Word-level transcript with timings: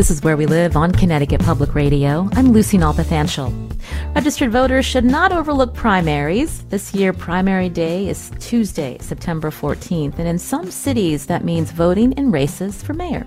This 0.00 0.10
is 0.10 0.22
Where 0.22 0.38
We 0.38 0.46
Live 0.46 0.78
on 0.78 0.92
Connecticut 0.92 1.42
Public 1.42 1.74
Radio. 1.74 2.30
I'm 2.32 2.52
Lucy 2.52 2.78
Nalpathanchil. 2.78 3.52
Registered 4.14 4.50
voters 4.50 4.86
should 4.86 5.04
not 5.04 5.30
overlook 5.30 5.74
primaries. 5.74 6.64
This 6.70 6.94
year, 6.94 7.12
primary 7.12 7.68
day 7.68 8.08
is 8.08 8.32
Tuesday, 8.38 8.96
September 9.02 9.50
14th, 9.50 10.18
and 10.18 10.26
in 10.26 10.38
some 10.38 10.70
cities, 10.70 11.26
that 11.26 11.44
means 11.44 11.70
voting 11.70 12.12
in 12.12 12.30
races 12.30 12.82
for 12.82 12.94
mayor. 12.94 13.26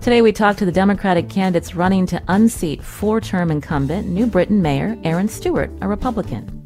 Today, 0.00 0.22
we 0.22 0.32
talk 0.32 0.56
to 0.56 0.64
the 0.64 0.72
Democratic 0.72 1.28
candidates 1.28 1.74
running 1.74 2.06
to 2.06 2.22
unseat 2.28 2.82
four 2.82 3.20
term 3.20 3.50
incumbent 3.50 4.08
New 4.08 4.24
Britain 4.26 4.62
Mayor 4.62 4.96
Erin 5.04 5.28
Stewart, 5.28 5.70
a 5.82 5.86
Republican. 5.86 6.65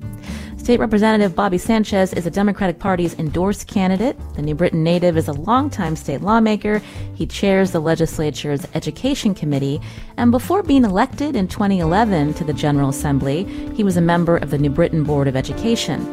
State 0.61 0.79
Representative 0.79 1.35
Bobby 1.35 1.57
Sanchez 1.57 2.13
is 2.13 2.27
a 2.27 2.31
Democratic 2.31 2.79
Party's 2.79 3.19
endorsed 3.19 3.67
candidate. 3.67 4.15
The 4.35 4.43
New 4.43 4.55
Britain 4.55 4.85
native 4.85 5.17
is 5.17 5.27
a 5.27 5.33
longtime 5.33 5.97
state 5.97 6.21
lawmaker. 6.21 6.83
He 7.15 7.27
chairs 7.27 7.71
the 7.73 7.81
legislature's 7.81 8.67
Education 8.75 9.35
Committee. 9.35 9.81
And 10.19 10.31
before 10.31 10.63
being 10.63 10.85
elected 10.85 11.35
in 11.35 11.49
2011 11.49 12.35
to 12.35 12.45
the 12.45 12.53
General 12.53 12.91
Assembly, 12.91 13.45
he 13.75 13.83
was 13.83 13.97
a 13.97 14.03
member 14.03 14.37
of 14.37 14.51
the 14.51 14.59
New 14.59 14.69
Britain 14.69 15.03
Board 15.03 15.29
of 15.29 15.35
Education. 15.35 16.07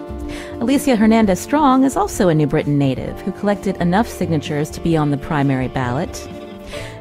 Alicia 0.62 0.96
Hernandez 0.96 1.42
Strong 1.42 1.84
is 1.84 1.98
also 1.98 2.30
a 2.30 2.34
New 2.34 2.48
Britain 2.48 2.78
native 2.78 3.20
who 3.22 3.34
collected 3.34 3.76
enough 3.78 4.08
signatures 4.08 4.70
to 4.70 4.80
be 4.80 4.96
on 4.96 5.12
the 5.12 5.18
primary 5.18 5.68
ballot. 5.68 6.26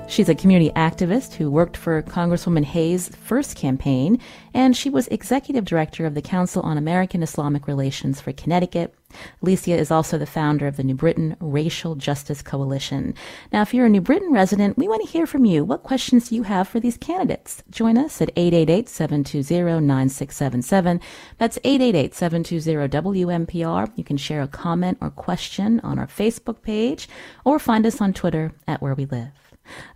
She's 0.08 0.28
a 0.28 0.34
community 0.34 0.70
activist 0.76 1.34
who 1.34 1.50
worked 1.50 1.76
for 1.76 2.00
Congresswoman 2.02 2.64
Hayes' 2.64 3.08
first 3.08 3.56
campaign, 3.56 4.20
and 4.54 4.76
she 4.76 4.88
was 4.88 5.08
executive 5.08 5.64
director 5.64 6.06
of 6.06 6.14
the 6.14 6.22
Council 6.22 6.62
on 6.62 6.78
American 6.78 7.22
Islamic 7.22 7.66
Relations 7.66 8.20
for 8.20 8.32
Connecticut. 8.32 8.94
Alicia 9.42 9.74
is 9.74 9.90
also 9.90 10.16
the 10.16 10.24
founder 10.24 10.68
of 10.68 10.76
the 10.76 10.84
New 10.84 10.94
Britain 10.94 11.36
Racial 11.40 11.96
Justice 11.96 12.40
Coalition. 12.40 13.14
Now, 13.52 13.62
if 13.62 13.74
you're 13.74 13.86
a 13.86 13.90
New 13.90 14.00
Britain 14.00 14.32
resident, 14.32 14.78
we 14.78 14.88
want 14.88 15.02
to 15.02 15.10
hear 15.10 15.26
from 15.26 15.44
you. 15.44 15.64
What 15.64 15.82
questions 15.82 16.28
do 16.28 16.36
you 16.36 16.44
have 16.44 16.68
for 16.68 16.78
these 16.80 16.96
candidates? 16.96 17.64
Join 17.70 17.98
us 17.98 18.22
at 18.22 18.34
888-720-9677. 18.36 21.02
That's 21.36 21.58
888-720-WNPR. 21.58 23.92
You 23.96 24.04
can 24.04 24.16
share 24.16 24.42
a 24.42 24.48
comment 24.48 24.98
or 25.00 25.10
question 25.10 25.80
on 25.80 25.98
our 25.98 26.06
Facebook 26.06 26.62
page 26.62 27.08
or 27.44 27.58
find 27.58 27.84
us 27.84 28.00
on 28.00 28.12
Twitter 28.12 28.52
at 28.68 28.80
Where 28.80 28.94
We 28.94 29.06
Live. 29.06 29.45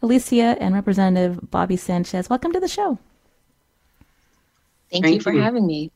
Alicia 0.02 0.56
and 0.60 0.74
Representative 0.74 1.50
Bobby 1.50 1.76
Sanchez, 1.76 2.28
welcome 2.30 2.52
to 2.52 2.60
the 2.60 2.68
show. 2.68 2.98
Thank, 4.90 5.04
Thank 5.04 5.14
you 5.16 5.20
for 5.20 5.32
you. 5.32 5.40
having 5.40 5.66
me. 5.66 5.90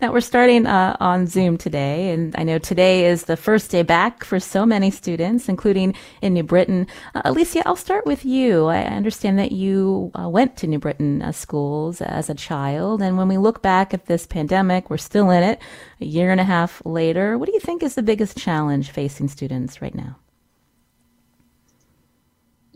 Now, 0.00 0.12
we're 0.12 0.20
starting 0.20 0.66
uh, 0.66 0.96
on 1.00 1.26
Zoom 1.26 1.56
today, 1.56 2.10
and 2.12 2.34
I 2.38 2.44
know 2.44 2.58
today 2.58 3.06
is 3.06 3.24
the 3.24 3.36
first 3.36 3.70
day 3.70 3.82
back 3.82 4.24
for 4.24 4.38
so 4.38 4.64
many 4.64 4.90
students, 4.90 5.48
including 5.48 5.94
in 6.22 6.34
New 6.34 6.42
Britain. 6.42 6.86
Uh, 7.14 7.22
Alicia, 7.24 7.66
I'll 7.66 7.76
start 7.76 8.06
with 8.06 8.24
you. 8.24 8.66
I 8.66 8.82
understand 8.82 9.38
that 9.38 9.52
you 9.52 10.10
uh, 10.18 10.28
went 10.28 10.56
to 10.58 10.66
New 10.66 10.78
Britain 10.78 11.22
uh, 11.22 11.32
schools 11.32 12.00
as 12.00 12.30
a 12.30 12.34
child, 12.34 13.02
and 13.02 13.18
when 13.18 13.28
we 13.28 13.38
look 13.38 13.62
back 13.62 13.92
at 13.94 14.06
this 14.06 14.26
pandemic, 14.26 14.90
we're 14.90 14.98
still 14.98 15.30
in 15.30 15.42
it 15.42 15.60
a 16.00 16.04
year 16.04 16.30
and 16.30 16.40
a 16.40 16.44
half 16.44 16.82
later. 16.84 17.38
What 17.38 17.46
do 17.46 17.52
you 17.52 17.60
think 17.60 17.82
is 17.82 17.94
the 17.94 18.02
biggest 18.02 18.36
challenge 18.36 18.90
facing 18.90 19.28
students 19.28 19.82
right 19.82 19.94
now? 19.94 20.16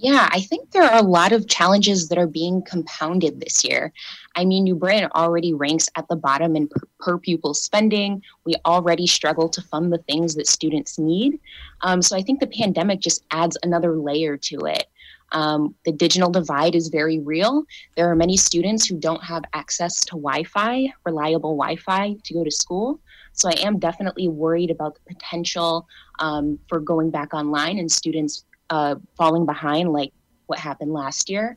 Yeah, 0.03 0.31
I 0.33 0.41
think 0.41 0.71
there 0.71 0.83
are 0.83 0.99
a 0.99 1.07
lot 1.07 1.33
of 1.33 1.47
challenges 1.47 2.09
that 2.09 2.17
are 2.17 2.27
being 2.27 2.63
compounded 2.63 3.39
this 3.39 3.63
year. 3.63 3.93
I 4.35 4.47
mean, 4.47 4.65
New 4.65 4.75
Britain 4.75 5.11
already 5.15 5.53
ranks 5.53 5.91
at 5.95 6.09
the 6.09 6.17
bottom 6.17 6.57
in 6.57 6.69
per, 6.69 6.81
per 7.01 7.19
pupil 7.19 7.53
spending. 7.53 8.23
We 8.47 8.55
already 8.65 9.07
struggle 9.07 9.51
to 9.51 9.61
fund 9.61 9.93
the 9.93 9.99
things 9.99 10.37
that 10.37 10.47
students 10.47 10.99
need. 10.99 11.39
Um, 11.83 12.01
so 12.01 12.17
I 12.17 12.23
think 12.23 12.41
the 12.41 12.47
pandemic 12.47 13.01
just 13.01 13.25
adds 13.31 13.59
another 13.63 13.99
layer 13.99 14.39
to 14.39 14.61
it. 14.61 14.87
Um, 15.33 15.75
the 15.85 15.93
digital 15.93 16.31
divide 16.31 16.75
is 16.75 16.89
very 16.89 17.19
real. 17.19 17.65
There 17.95 18.11
are 18.11 18.17
many 18.17 18.39
students 18.39 18.87
who 18.87 18.99
don't 18.99 19.23
have 19.23 19.45
access 19.53 20.01
to 20.07 20.13
Wi 20.13 20.45
Fi, 20.45 20.95
reliable 21.05 21.57
Wi 21.59 21.77
Fi 21.77 22.17
to 22.25 22.35
go 22.35 22.43
to 22.43 22.51
school. 22.51 23.01
So 23.33 23.51
I 23.51 23.61
am 23.61 23.79
definitely 23.79 24.29
worried 24.29 24.71
about 24.71 24.95
the 24.95 25.15
potential 25.15 25.87
um, 26.21 26.59
for 26.69 26.81
going 26.81 27.11
back 27.11 27.35
online 27.35 27.79
and 27.79 27.93
students 27.93 28.45
uh, 28.71 28.97
falling 29.17 29.47
behind 29.47 29.93
like 29.93 30.13
what 30.47 30.59
happened 30.59 30.93
last 30.93 31.29
year. 31.29 31.57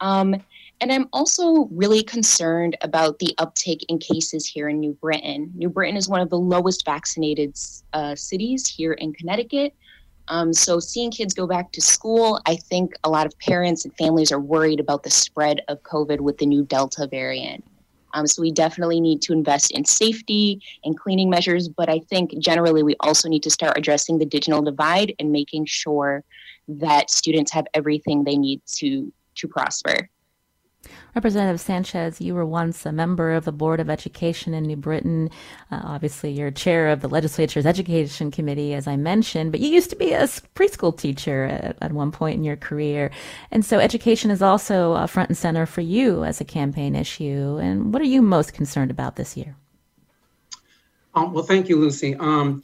Um, 0.00 0.36
and 0.80 0.90
I'm 0.90 1.08
also 1.12 1.66
really 1.72 2.02
concerned 2.02 2.76
about 2.80 3.18
the 3.18 3.34
uptick 3.38 3.82
in 3.88 3.98
cases 3.98 4.46
here 4.46 4.68
in 4.68 4.80
New 4.80 4.94
Britain. 4.94 5.52
New 5.54 5.68
Britain 5.68 5.96
is 5.96 6.08
one 6.08 6.22
of 6.22 6.30
the 6.30 6.38
lowest 6.38 6.84
vaccinated 6.86 7.58
uh, 7.92 8.14
cities 8.14 8.66
here 8.66 8.92
in 8.94 9.12
Connecticut. 9.12 9.74
Um, 10.28 10.52
so, 10.52 10.78
seeing 10.78 11.10
kids 11.10 11.34
go 11.34 11.46
back 11.46 11.72
to 11.72 11.80
school, 11.80 12.40
I 12.46 12.54
think 12.56 12.94
a 13.02 13.10
lot 13.10 13.26
of 13.26 13.36
parents 13.40 13.84
and 13.84 13.94
families 13.96 14.30
are 14.30 14.40
worried 14.40 14.80
about 14.80 15.02
the 15.02 15.10
spread 15.10 15.60
of 15.68 15.82
COVID 15.82 16.20
with 16.20 16.38
the 16.38 16.46
new 16.46 16.64
Delta 16.64 17.08
variant. 17.08 17.64
Um, 18.14 18.26
so, 18.26 18.42
we 18.42 18.52
definitely 18.52 19.00
need 19.00 19.22
to 19.22 19.32
invest 19.32 19.70
in 19.72 19.84
safety 19.84 20.60
and 20.84 20.98
cleaning 20.98 21.30
measures. 21.30 21.68
But 21.68 21.88
I 21.88 22.00
think 22.00 22.38
generally, 22.38 22.82
we 22.82 22.96
also 23.00 23.28
need 23.28 23.42
to 23.44 23.50
start 23.50 23.76
addressing 23.76 24.18
the 24.18 24.26
digital 24.26 24.62
divide 24.62 25.14
and 25.18 25.32
making 25.32 25.66
sure 25.66 26.24
that 26.68 27.10
students 27.10 27.52
have 27.52 27.66
everything 27.74 28.24
they 28.24 28.36
need 28.36 28.60
to 28.76 29.12
to 29.36 29.48
prosper. 29.48 30.08
Representative 31.14 31.60
Sanchez, 31.60 32.20
you 32.20 32.34
were 32.34 32.46
once 32.46 32.86
a 32.86 32.92
member 32.92 33.32
of 33.32 33.44
the 33.44 33.52
Board 33.52 33.80
of 33.80 33.90
Education 33.90 34.54
in 34.54 34.64
New 34.64 34.76
Britain. 34.76 35.30
Uh, 35.70 35.80
obviously, 35.84 36.30
you're 36.30 36.50
chair 36.50 36.88
of 36.88 37.00
the 37.00 37.08
legislature's 37.08 37.66
Education 37.66 38.30
Committee, 38.30 38.74
as 38.74 38.86
I 38.86 38.96
mentioned, 38.96 39.52
but 39.52 39.60
you 39.60 39.68
used 39.68 39.90
to 39.90 39.96
be 39.96 40.12
a 40.12 40.24
preschool 40.24 40.96
teacher 40.96 41.44
at, 41.44 41.76
at 41.80 41.92
one 41.92 42.12
point 42.12 42.36
in 42.36 42.44
your 42.44 42.56
career. 42.56 43.10
And 43.50 43.64
so, 43.64 43.78
education 43.78 44.30
is 44.30 44.42
also 44.42 44.92
uh, 44.92 45.06
front 45.06 45.30
and 45.30 45.38
center 45.38 45.66
for 45.66 45.80
you 45.80 46.24
as 46.24 46.40
a 46.40 46.44
campaign 46.44 46.94
issue. 46.94 47.58
And 47.60 47.92
what 47.92 48.02
are 48.02 48.06
you 48.06 48.22
most 48.22 48.52
concerned 48.52 48.90
about 48.90 49.16
this 49.16 49.36
year? 49.36 49.56
Um, 51.14 51.32
well, 51.32 51.44
thank 51.44 51.68
you, 51.68 51.76
Lucy. 51.76 52.14
Um, 52.16 52.62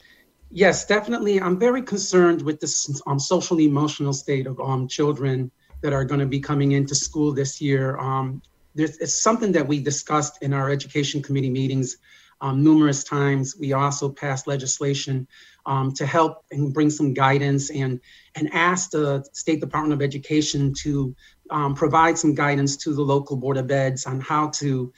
Yes, 0.49 0.85
definitely. 0.85 1.41
I'm 1.41 1.59
very 1.59 1.81
concerned 1.81 2.41
with 2.41 2.59
this 2.59 3.01
um, 3.05 3.19
social 3.19 3.59
emotional 3.59 4.13
state 4.13 4.47
of 4.47 4.59
um, 4.59 4.87
children 4.87 5.51
that 5.81 5.93
are 5.93 6.05
going 6.05 6.19
to 6.19 6.25
be 6.25 6.39
coming 6.39 6.73
into 6.73 6.95
school 6.95 7.33
this 7.33 7.61
year. 7.61 7.97
Um, 7.97 8.41
it's 8.75 9.21
something 9.21 9.51
that 9.53 9.67
we 9.67 9.79
discussed 9.79 10.43
in 10.43 10.53
our 10.53 10.69
education 10.69 11.21
committee 11.21 11.49
meetings 11.49 11.97
um, 12.41 12.63
numerous 12.63 13.03
times. 13.03 13.55
We 13.59 13.73
also 13.73 14.09
passed 14.09 14.47
legislation 14.47 15.27
um, 15.65 15.91
to 15.93 16.05
help 16.05 16.45
and 16.51 16.73
bring 16.73 16.89
some 16.89 17.13
guidance 17.13 17.71
and 17.71 17.99
and 18.35 18.53
ask 18.53 18.91
the 18.91 19.25
State 19.33 19.59
Department 19.59 19.93
of 19.93 20.03
Education 20.03 20.73
to 20.81 21.15
um, 21.49 21.73
provide 21.73 22.17
some 22.17 22.35
guidance 22.35 22.77
to 22.77 22.93
the 22.93 23.01
local 23.01 23.35
board 23.35 23.57
of 23.57 23.71
eds 23.71 24.05
on 24.05 24.19
how 24.19 24.49
to 24.49 24.93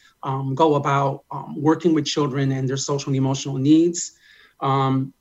go 0.56 0.76
about 0.76 1.24
working 1.56 1.94
with 1.94 2.06
children 2.06 2.52
and 2.52 2.68
their 2.68 2.78
social 2.78 3.10
and 3.10 3.18
emotional 3.18 3.58
needs. 3.58 4.12
Um, 4.60 5.14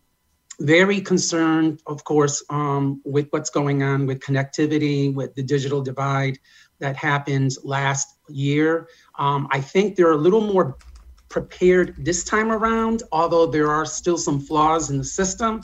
very 0.60 1.00
concerned, 1.00 1.80
of 1.86 2.02
course, 2.04 2.42
um, 2.50 3.00
with 3.04 3.28
what's 3.30 3.50
going 3.50 3.82
on 3.82 4.06
with 4.06 4.20
connectivity, 4.20 5.14
with 5.14 5.34
the 5.34 5.42
digital 5.42 5.82
divide 5.82 6.38
that 6.80 6.96
happened 6.96 7.52
last 7.62 8.16
year. 8.28 8.88
Um, 9.18 9.48
I 9.50 9.60
think 9.60 9.96
they're 9.96 10.12
a 10.12 10.16
little 10.16 10.40
more 10.40 10.76
prepared 11.28 11.94
this 11.98 12.24
time 12.24 12.50
around, 12.50 13.02
although 13.12 13.46
there 13.46 13.70
are 13.70 13.86
still 13.86 14.18
some 14.18 14.40
flaws 14.40 14.90
in 14.90 14.98
the 14.98 15.04
system. 15.04 15.62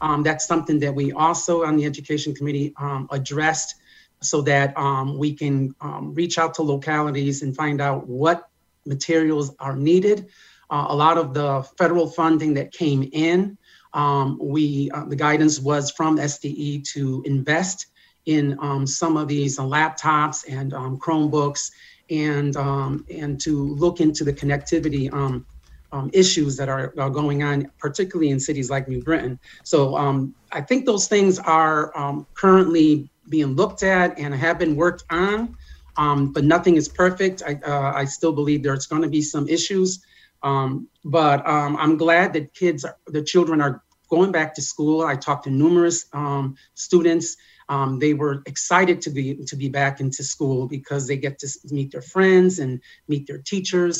Um, 0.00 0.22
that's 0.22 0.46
something 0.46 0.78
that 0.80 0.94
we 0.94 1.12
also 1.12 1.64
on 1.64 1.76
the 1.76 1.84
Education 1.84 2.34
Committee 2.34 2.74
um, 2.78 3.08
addressed 3.10 3.76
so 4.20 4.42
that 4.42 4.76
um, 4.76 5.18
we 5.18 5.32
can 5.32 5.74
um, 5.80 6.14
reach 6.14 6.38
out 6.38 6.54
to 6.54 6.62
localities 6.62 7.42
and 7.42 7.56
find 7.56 7.80
out 7.80 8.06
what 8.06 8.48
materials 8.84 9.54
are 9.58 9.76
needed. 9.76 10.28
Uh, 10.68 10.86
a 10.88 10.96
lot 10.96 11.16
of 11.16 11.32
the 11.32 11.62
federal 11.78 12.08
funding 12.08 12.54
that 12.54 12.72
came 12.72 13.08
in 13.12 13.56
um, 13.96 14.38
we 14.40 14.90
uh, 14.92 15.06
the 15.06 15.16
guidance 15.16 15.58
was 15.58 15.90
from 15.90 16.18
SDE 16.18 16.84
to 16.92 17.22
invest 17.24 17.86
in 18.26 18.56
um, 18.60 18.86
some 18.86 19.16
of 19.16 19.26
these 19.26 19.58
uh, 19.58 19.62
laptops 19.62 20.44
and 20.48 20.74
um, 20.74 20.98
Chromebooks 20.98 21.70
and 22.10 22.54
um, 22.56 23.06
and 23.10 23.40
to 23.40 23.74
look 23.74 24.00
into 24.00 24.22
the 24.22 24.32
connectivity. 24.32 25.12
Um, 25.12 25.44
um, 25.92 26.10
issues 26.12 26.56
that 26.56 26.68
are, 26.68 26.92
are, 26.98 27.08
going 27.08 27.44
on, 27.44 27.70
particularly 27.78 28.30
in 28.30 28.40
cities 28.40 28.68
like 28.68 28.88
New 28.88 29.00
Britain. 29.00 29.38
So 29.62 29.96
I 30.50 30.60
think 30.60 30.84
those 30.84 31.06
things 31.06 31.38
are 31.38 31.92
currently 32.34 33.08
being 33.28 33.54
looked 33.54 33.84
at 33.84 34.18
and 34.18 34.34
have 34.34 34.58
been 34.58 34.74
worked 34.74 35.04
on, 35.10 35.56
but 35.94 36.42
nothing 36.42 36.74
is 36.76 36.88
perfect. 36.88 37.44
I, 37.46 37.54
uh, 37.64 37.92
I 37.94 38.04
still 38.04 38.32
believe 38.32 38.64
there's 38.64 38.86
going 38.86 39.02
to 39.02 39.08
be 39.08 39.22
some 39.22 39.48
issues, 39.48 40.04
um, 40.42 40.88
but 41.04 41.46
um, 41.48 41.76
I'm 41.76 41.96
glad 41.96 42.32
that 42.32 42.52
kids, 42.52 42.84
the 43.06 43.22
children 43.22 43.60
are 43.60 43.82
going 44.16 44.32
back 44.32 44.54
to 44.54 44.62
school. 44.62 45.02
I 45.02 45.16
talked 45.16 45.44
to 45.44 45.50
numerous 45.50 45.98
students. 46.74 47.36
they 48.04 48.14
were 48.14 48.42
excited 48.46 49.00
to 49.02 49.10
be 49.10 49.24
to 49.50 49.56
be 49.56 49.68
back 49.68 50.00
into 50.00 50.22
school 50.34 50.66
because 50.76 51.02
they 51.06 51.18
get 51.26 51.38
to 51.42 51.48
meet 51.70 51.90
their 51.92 52.06
friends 52.14 52.58
and 52.58 52.80
meet 53.08 53.26
their 53.26 53.42
teachers 53.52 53.96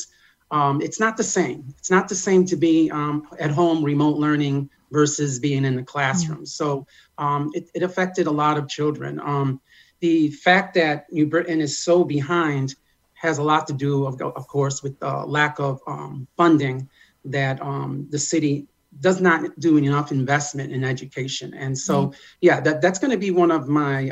um, 0.50 0.80
it's 0.80 1.00
not 1.00 1.16
the 1.16 1.24
same. 1.24 1.64
It's 1.78 1.90
not 1.90 2.08
the 2.08 2.14
same 2.14 2.44
to 2.46 2.56
be 2.56 2.90
um, 2.90 3.28
at 3.38 3.50
home 3.50 3.84
remote 3.84 4.16
learning 4.16 4.70
versus 4.92 5.38
being 5.38 5.64
in 5.64 5.76
the 5.76 5.82
classroom. 5.82 6.38
Mm-hmm. 6.38 6.44
So 6.44 6.86
um, 7.18 7.50
it, 7.54 7.68
it, 7.74 7.82
affected 7.82 8.26
a 8.26 8.30
lot 8.30 8.56
of 8.56 8.68
children. 8.68 9.20
Um, 9.20 9.60
the 10.00 10.30
fact 10.30 10.74
that 10.74 11.12
New 11.12 11.26
Britain 11.26 11.60
is 11.60 11.78
so 11.80 12.04
behind 12.04 12.76
has 13.14 13.38
a 13.38 13.42
lot 13.42 13.66
to 13.66 13.72
do, 13.72 14.06
of, 14.06 14.20
of 14.20 14.46
course, 14.46 14.82
with 14.82 14.98
the 15.00 15.10
lack 15.26 15.58
of 15.58 15.80
um, 15.88 16.28
funding 16.36 16.88
that 17.24 17.60
um, 17.60 18.06
the 18.10 18.18
city 18.18 18.68
does 19.00 19.20
not 19.20 19.58
do 19.58 19.76
enough 19.76 20.10
investment 20.12 20.72
in 20.72 20.84
education. 20.84 21.52
And 21.54 21.76
so, 21.76 22.06
mm-hmm. 22.06 22.18
yeah, 22.40 22.60
that, 22.60 22.80
that's 22.80 22.98
going 22.98 23.10
to 23.10 23.18
be 23.18 23.30
one 23.30 23.50
of 23.50 23.68
my 23.68 24.10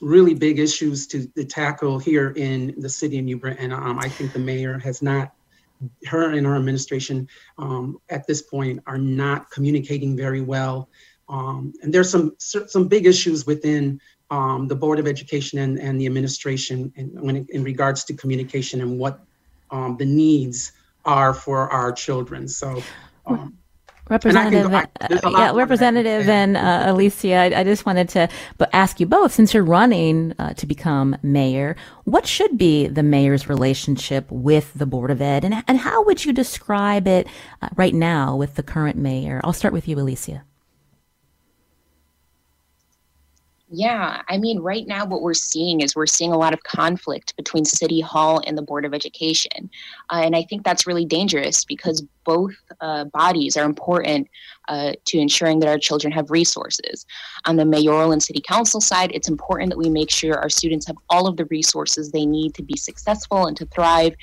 really 0.00 0.34
big 0.34 0.58
issues 0.58 1.06
to, 1.08 1.26
to, 1.28 1.44
tackle 1.44 1.98
here 1.98 2.30
in 2.36 2.74
the 2.78 2.88
city 2.88 3.18
of 3.18 3.24
New 3.24 3.38
Britain. 3.38 3.72
Um, 3.72 3.98
I 3.98 4.08
think 4.08 4.32
the 4.32 4.38
mayor 4.38 4.78
has 4.78 5.02
not 5.02 5.32
her 6.06 6.32
and 6.32 6.46
her 6.46 6.56
administration 6.56 7.28
um, 7.58 7.98
at 8.08 8.26
this 8.26 8.42
point 8.42 8.82
are 8.86 8.98
not 8.98 9.50
communicating 9.50 10.16
very 10.16 10.40
well. 10.40 10.88
Um, 11.28 11.72
and 11.82 11.92
there's 11.92 12.10
some 12.10 12.34
some 12.38 12.88
big 12.88 13.06
issues 13.06 13.46
within 13.46 14.00
um, 14.30 14.68
the 14.68 14.76
Board 14.76 14.98
of 14.98 15.06
Education 15.06 15.58
and, 15.58 15.78
and 15.78 16.00
the 16.00 16.06
administration 16.06 16.92
in, 16.96 17.08
when 17.20 17.36
it, 17.36 17.50
in 17.50 17.62
regards 17.62 18.04
to 18.04 18.14
communication 18.14 18.80
and 18.80 18.98
what 18.98 19.20
um, 19.70 19.96
the 19.96 20.04
needs 20.04 20.72
are 21.04 21.34
for 21.34 21.70
our 21.70 21.92
children. 21.92 22.48
So 22.48 22.82
um, 23.26 23.56
Representative, 24.08 24.72
uh, 24.72 24.86
yeah, 25.30 25.52
Representative 25.52 26.28
and 26.28 26.56
uh, 26.56 26.84
Alicia, 26.86 27.34
I, 27.34 27.60
I, 27.60 27.64
just 27.64 27.86
wanted 27.86 28.08
to 28.10 28.28
ask 28.72 29.00
you 29.00 29.06
both, 29.06 29.32
since 29.32 29.52
you're 29.52 29.64
running 29.64 30.32
uh, 30.38 30.54
to 30.54 30.66
become 30.66 31.16
mayor, 31.24 31.74
what 32.04 32.24
should 32.24 32.56
be 32.56 32.86
the 32.86 33.02
mayor's 33.02 33.48
relationship 33.48 34.30
with 34.30 34.72
the 34.74 34.86
Board 34.86 35.10
of 35.10 35.20
Ed, 35.20 35.44
and, 35.44 35.64
and 35.66 35.78
how 35.78 36.04
would 36.04 36.24
you 36.24 36.32
describe 36.32 37.08
it 37.08 37.26
uh, 37.62 37.68
right 37.74 37.94
now 37.94 38.36
with 38.36 38.54
the 38.54 38.62
current 38.62 38.96
mayor? 38.96 39.40
I'll 39.42 39.52
start 39.52 39.74
with 39.74 39.88
you, 39.88 39.98
Alicia. 39.98 40.44
Yeah, 43.68 44.22
I 44.28 44.38
mean, 44.38 44.60
right 44.60 44.86
now, 44.86 45.04
what 45.04 45.22
we're 45.22 45.34
seeing 45.34 45.80
is 45.80 45.96
we're 45.96 46.06
seeing 46.06 46.30
a 46.32 46.38
lot 46.38 46.54
of 46.54 46.62
conflict 46.62 47.36
between 47.36 47.64
City 47.64 48.00
Hall 48.00 48.40
and 48.46 48.56
the 48.56 48.62
Board 48.62 48.84
of 48.84 48.94
Education. 48.94 49.68
Uh, 50.10 50.20
and 50.24 50.36
I 50.36 50.44
think 50.44 50.62
that's 50.62 50.86
really 50.86 51.04
dangerous 51.04 51.64
because 51.64 52.04
both 52.26 52.54
uh, 52.80 53.04
bodies 53.04 53.56
are 53.56 53.64
important 53.64 54.28
uh, 54.68 54.92
to 55.06 55.18
ensuring 55.18 55.60
that 55.60 55.68
our 55.68 55.78
children 55.78 56.12
have 56.12 56.30
resources. 56.30 57.06
On 57.46 57.56
the 57.56 57.64
mayoral 57.64 58.12
and 58.12 58.22
city 58.22 58.42
council 58.46 58.80
side, 58.80 59.12
it's 59.14 59.28
important 59.28 59.70
that 59.70 59.78
we 59.78 59.88
make 59.88 60.10
sure 60.10 60.34
our 60.34 60.50
students 60.50 60.86
have 60.86 60.96
all 61.08 61.26
of 61.26 61.36
the 61.36 61.46
resources 61.46 62.10
they 62.10 62.26
need 62.26 62.52
to 62.54 62.62
be 62.62 62.76
successful 62.76 63.46
and 63.46 63.56
to 63.56 63.64
thrive. 63.66 64.14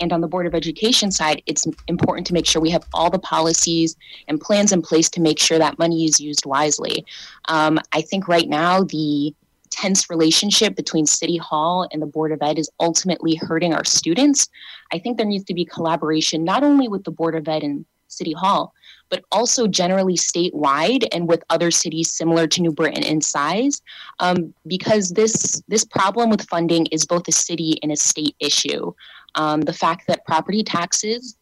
And 0.00 0.12
on 0.12 0.20
the 0.20 0.28
Board 0.28 0.46
of 0.46 0.54
Education 0.54 1.10
side, 1.12 1.42
it's 1.46 1.64
important 1.86 2.26
to 2.26 2.34
make 2.34 2.46
sure 2.46 2.60
we 2.60 2.70
have 2.70 2.84
all 2.92 3.10
the 3.10 3.18
policies 3.20 3.96
and 4.28 4.40
plans 4.40 4.72
in 4.72 4.82
place 4.82 5.08
to 5.10 5.20
make 5.20 5.38
sure 5.38 5.58
that 5.58 5.78
money 5.78 6.04
is 6.04 6.20
used 6.20 6.44
wisely. 6.44 7.06
Um, 7.46 7.78
I 7.92 8.02
think 8.02 8.26
right 8.26 8.48
now, 8.48 8.82
the 8.82 9.34
tense 9.72 10.08
relationship 10.08 10.76
between 10.76 11.06
City 11.06 11.36
Hall 11.36 11.88
and 11.90 12.00
the 12.00 12.06
Board 12.06 12.32
of 12.32 12.42
Ed 12.42 12.58
is 12.58 12.70
ultimately 12.78 13.34
hurting 13.34 13.74
our 13.74 13.84
students. 13.84 14.48
I 14.92 14.98
think 14.98 15.16
there 15.16 15.26
needs 15.26 15.44
to 15.44 15.54
be 15.54 15.64
collaboration 15.64 16.44
not 16.44 16.62
only 16.62 16.88
with 16.88 17.04
the 17.04 17.10
Board 17.10 17.34
of 17.34 17.48
Ed 17.48 17.62
and 17.62 17.84
City 18.08 18.32
Hall, 18.32 18.72
but 19.08 19.24
also 19.32 19.66
generally 19.66 20.16
statewide 20.16 21.06
and 21.12 21.28
with 21.28 21.42
other 21.50 21.70
cities 21.70 22.10
similar 22.10 22.46
to 22.46 22.62
New 22.62 22.72
Britain 22.72 23.02
in 23.02 23.20
size, 23.20 23.82
um, 24.20 24.54
because 24.66 25.10
this 25.10 25.62
this 25.68 25.84
problem 25.84 26.30
with 26.30 26.48
funding 26.48 26.86
is 26.86 27.04
both 27.04 27.28
a 27.28 27.32
city 27.32 27.78
and 27.82 27.92
a 27.92 27.96
state 27.96 28.36
issue. 28.40 28.92
Um, 29.34 29.62
the 29.62 29.72
fact 29.72 30.06
that 30.06 30.24
property 30.26 30.62
taxes 30.62 31.36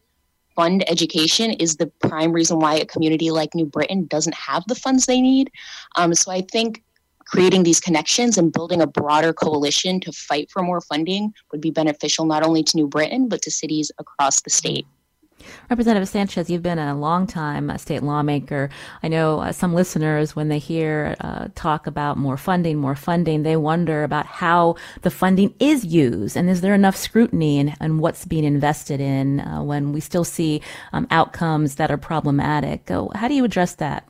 fund 0.55 0.83
education 0.89 1.51
is 1.51 1.77
the 1.77 1.87
prime 1.87 2.33
reason 2.33 2.59
why 2.59 2.75
a 2.75 2.85
community 2.85 3.31
like 3.31 3.55
New 3.55 3.65
Britain 3.65 4.05
doesn't 4.07 4.35
have 4.35 4.63
the 4.67 4.75
funds 4.75 5.05
they 5.05 5.21
need. 5.21 5.49
Um, 5.95 6.13
so 6.13 6.31
I 6.31 6.41
think 6.41 6.83
creating 7.31 7.63
these 7.63 7.79
connections 7.79 8.37
and 8.37 8.51
building 8.51 8.81
a 8.81 8.87
broader 8.87 9.31
coalition 9.31 9.99
to 10.01 10.11
fight 10.11 10.51
for 10.51 10.61
more 10.61 10.81
funding 10.81 11.33
would 11.51 11.61
be 11.61 11.71
beneficial 11.71 12.25
not 12.25 12.43
only 12.43 12.61
to 12.61 12.75
New 12.75 12.87
Britain 12.87 13.29
but 13.29 13.41
to 13.41 13.49
cities 13.49 13.91
across 13.97 14.41
the 14.41 14.49
state. 14.49 14.85
Representative 15.71 16.07
Sanchez, 16.07 16.51
you've 16.51 16.61
been 16.61 16.77
a 16.77 16.95
long 16.95 17.25
time 17.25 17.71
uh, 17.71 17.77
state 17.77 18.03
lawmaker. 18.03 18.69
I 19.01 19.07
know 19.07 19.39
uh, 19.39 19.51
some 19.51 19.73
listeners, 19.73 20.35
when 20.35 20.49
they 20.49 20.59
hear 20.59 21.15
uh, 21.19 21.47
talk 21.55 21.87
about 21.87 22.17
more 22.17 22.37
funding, 22.37 22.77
more 22.77 22.95
funding, 22.95 23.41
they 23.41 23.55
wonder 23.55 24.03
about 24.03 24.27
how 24.27 24.75
the 25.01 25.09
funding 25.09 25.55
is 25.59 25.83
used 25.83 26.37
and 26.37 26.47
is 26.47 26.61
there 26.61 26.75
enough 26.75 26.95
scrutiny 26.95 27.57
and, 27.57 27.73
and 27.79 27.99
what's 27.99 28.25
being 28.25 28.43
invested 28.43 29.01
in 29.01 29.39
uh, 29.39 29.63
when 29.63 29.93
we 29.93 29.99
still 29.99 30.23
see 30.23 30.61
um, 30.93 31.07
outcomes 31.09 31.75
that 31.75 31.89
are 31.89 31.97
problematic. 31.97 32.89
how 32.89 33.27
do 33.27 33.33
you 33.33 33.45
address 33.45 33.73
that? 33.75 34.07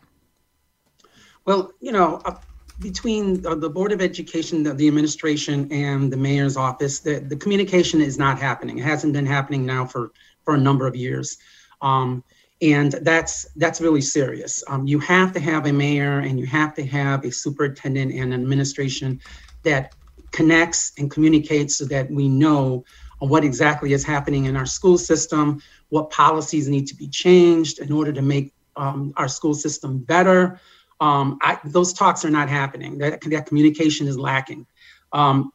Well, 1.46 1.72
you 1.80 1.92
know, 1.92 2.22
uh, 2.26 2.36
between 2.82 3.42
the 3.42 3.70
Board 3.70 3.92
of 3.92 4.02
Education, 4.02 4.64
the, 4.64 4.74
the, 4.74 4.88
administration, 4.88 5.72
and 5.72 6.12
the 6.12 6.18
mayor's 6.18 6.58
office, 6.58 7.00
the, 7.00 7.20
the 7.20 7.36
communication 7.36 8.02
is 8.02 8.18
not 8.18 8.40
happening. 8.40 8.80
It 8.80 8.84
hasn't 8.84 9.14
been 9.14 9.26
happening 9.26 9.66
now 9.66 9.86
for 9.86 10.12
for 10.44 10.56
a 10.56 10.58
number 10.58 10.88
of 10.88 10.96
years. 10.96 11.38
Um, 11.82 12.24
and 12.62 12.92
that's 13.02 13.46
that's 13.56 13.82
really 13.82 14.02
serious. 14.02 14.64
Um, 14.68 14.86
you 14.88 15.00
have 15.00 15.32
to 15.34 15.40
have 15.40 15.66
a 15.66 15.74
mayor 15.74 16.20
and 16.20 16.40
you 16.40 16.46
have 16.48 16.74
to 16.76 16.86
have 16.86 17.26
a 17.26 17.32
superintendent 17.32 18.12
and 18.14 18.34
an 18.34 18.42
administration 18.42 19.20
that 19.64 19.96
connects 20.32 20.94
and 20.98 21.10
communicates 21.10 21.78
so 21.78 21.86
that 21.86 22.10
we 22.10 22.28
know 22.28 22.84
what 23.20 23.44
exactly 23.44 23.94
is 23.94 24.04
happening 24.04 24.46
in 24.46 24.56
our 24.56 24.66
school 24.66 24.98
system, 24.98 25.62
what 25.90 26.10
policies 26.10 26.68
need 26.68 26.88
to 26.88 26.96
be 26.96 27.08
changed 27.08 27.80
in 27.80 27.92
order 27.92 28.12
to 28.12 28.22
make 28.22 28.54
um, 28.76 29.14
our 29.18 29.28
school 29.28 29.54
system 29.54 30.00
better. 30.00 30.60
Um, 31.02 31.40
I, 31.42 31.60
those 31.66 31.92
talks 31.92 32.24
are 32.24 32.30
not 32.30 32.48
happening. 32.48 33.00
That, 33.00 33.20
that 33.22 33.48
communication 33.48 34.08
is 34.08 34.18
lacking. 34.18 34.66
Um, 35.12 35.52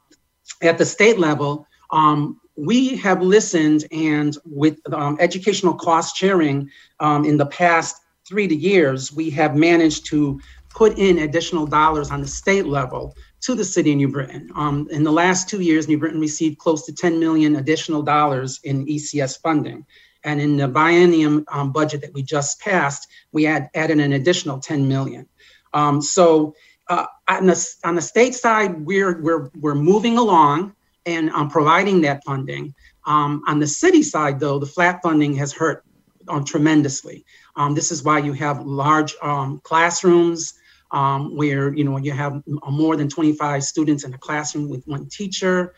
at 0.63 0.77
the 0.77 0.85
state 0.85 1.19
level, 1.19 1.67
um, 1.91 2.41
we 2.57 2.97
have 2.97 3.23
listened 3.23 3.87
and 3.93 4.37
with 4.45 4.79
um, 4.93 5.17
educational 5.21 5.75
cost 5.75 6.17
sharing 6.17 6.69
um, 7.01 7.25
in 7.25 7.37
the 7.37 7.47
past 7.47 8.03
three 8.27 8.49
to 8.49 8.55
years, 8.55 9.13
we 9.13 9.31
have 9.31 9.55
managed 9.55 10.07
to 10.07 10.41
put 10.69 10.99
in 10.99 11.19
additional 11.19 11.67
dollars 11.67 12.11
on 12.11 12.21
the 12.21 12.27
state 12.27 12.67
level 12.67 13.17
to 13.41 13.55
the 13.55 13.65
city 13.65 13.93
of 13.93 13.97
New 13.99 14.09
Britain. 14.09 14.51
Um, 14.57 14.89
in 14.91 15.05
the 15.05 15.13
last 15.13 15.49
two 15.49 15.61
years, 15.61 15.87
New 15.87 15.99
Britain 15.99 16.21
received 16.21 16.59
close 16.59 16.85
to 16.87 16.93
10 16.93 17.21
million 17.21 17.57
additional 17.57 18.03
dollars 18.03 18.61
in 18.65 18.85
ECS 18.87 19.41
funding. 19.41 19.87
And 20.25 20.41
in 20.41 20.57
the 20.57 20.69
biennium 20.69 21.45
um, 21.53 21.73
budget 21.73 22.01
that 22.01 22.13
we 22.13 22.23
just 22.23 22.61
passed, 22.61 23.07
we 23.33 23.47
add, 23.47 23.71
added 23.75 24.01
an 24.01 24.13
additional 24.13 24.59
10 24.59 24.89
million. 24.89 25.29
Um, 25.77 26.01
so 26.01 26.55
uh, 26.89 27.07
on, 27.29 27.47
the, 27.47 27.75
on 27.85 27.95
the 27.97 28.03
state 28.03 28.35
side, 28.35 28.81
we're, 28.81 29.21
we're, 29.21 29.51
we're 29.61 29.75
moving 29.75 30.17
along 30.17 30.75
and 31.05 31.29
um, 31.31 31.51
providing 31.51 32.01
that 32.01 32.25
funding. 32.25 32.75
Um, 33.05 33.43
on 33.47 33.59
the 33.59 33.67
city 33.67 34.03
side, 34.03 34.41
though, 34.41 34.59
the 34.59 34.67
flat 34.67 35.01
funding 35.03 35.35
has 35.35 35.53
hurt 35.53 35.85
um, 36.29 36.45
tremendously. 36.45 37.27
Um, 37.57 37.75
this 37.75 37.93
is 37.93 38.03
why 38.03 38.21
you 38.21 38.33
have 38.33 38.65
large 38.65 39.15
um, 39.23 39.61
classrooms 39.65 40.55
um, 40.93 41.37
where 41.37 41.75
you 41.75 41.85
know 41.85 41.99
you 41.99 42.13
have 42.13 42.43
more 42.47 42.97
than 42.97 43.09
25 43.09 43.63
students 43.63 44.05
in 44.05 44.15
a 44.15 44.19
classroom 44.19 44.69
with 44.69 44.87
one 44.87 45.09
teacher. 45.09 45.75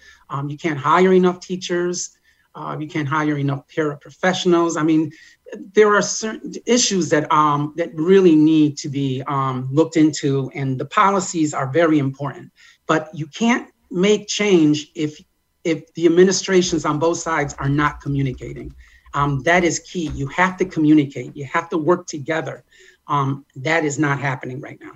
you 0.47 0.57
can't 0.57 0.79
hire 0.79 1.13
enough 1.13 1.41
teachers. 1.41 2.18
Uh, 2.55 2.77
you 2.79 2.89
can't 2.89 3.09
hire 3.09 3.39
enough 3.39 3.67
paraprofessionals. 3.69 4.77
I 4.77 4.83
mean, 4.83 5.13
there 5.75 5.95
are 5.95 6.03
certain 6.03 6.53
issues 6.67 7.09
that 7.11 7.31
um, 7.33 7.73
that 7.77 7.95
really 7.95 8.35
need 8.35 8.77
to 8.79 8.89
be 8.89 9.23
um, 9.27 9.69
looked 9.71 9.97
into, 9.97 10.51
and 10.55 10.79
the 10.79 10.87
policies 10.87 11.55
are 11.55 11.71
very 11.71 11.99
important. 11.99 12.53
But 12.87 13.11
you 13.15 13.27
can't 13.27 13.71
make 13.91 14.27
change 14.27 14.91
if 14.95 15.23
if 15.65 15.93
the 15.95 16.07
administrations 16.07 16.85
on 16.85 16.99
both 16.99 17.19
sides 17.19 17.55
are 17.59 17.69
not 17.69 18.01
communicating. 18.01 18.75
Um, 19.15 19.43
that 19.45 19.65
is 19.65 19.79
key. 19.81 20.09
You 20.09 20.27
have 20.29 20.57
to 20.59 20.65
communicate. 20.65 21.37
You 21.37 21.45
have 21.47 21.69
to 21.71 21.79
work 21.79 22.07
together. 22.07 22.65
Um, 23.07 23.47
that 23.57 23.85
is 23.85 23.99
not 23.99 24.19
happening 24.21 24.61
right 24.61 24.79
now. 24.81 24.93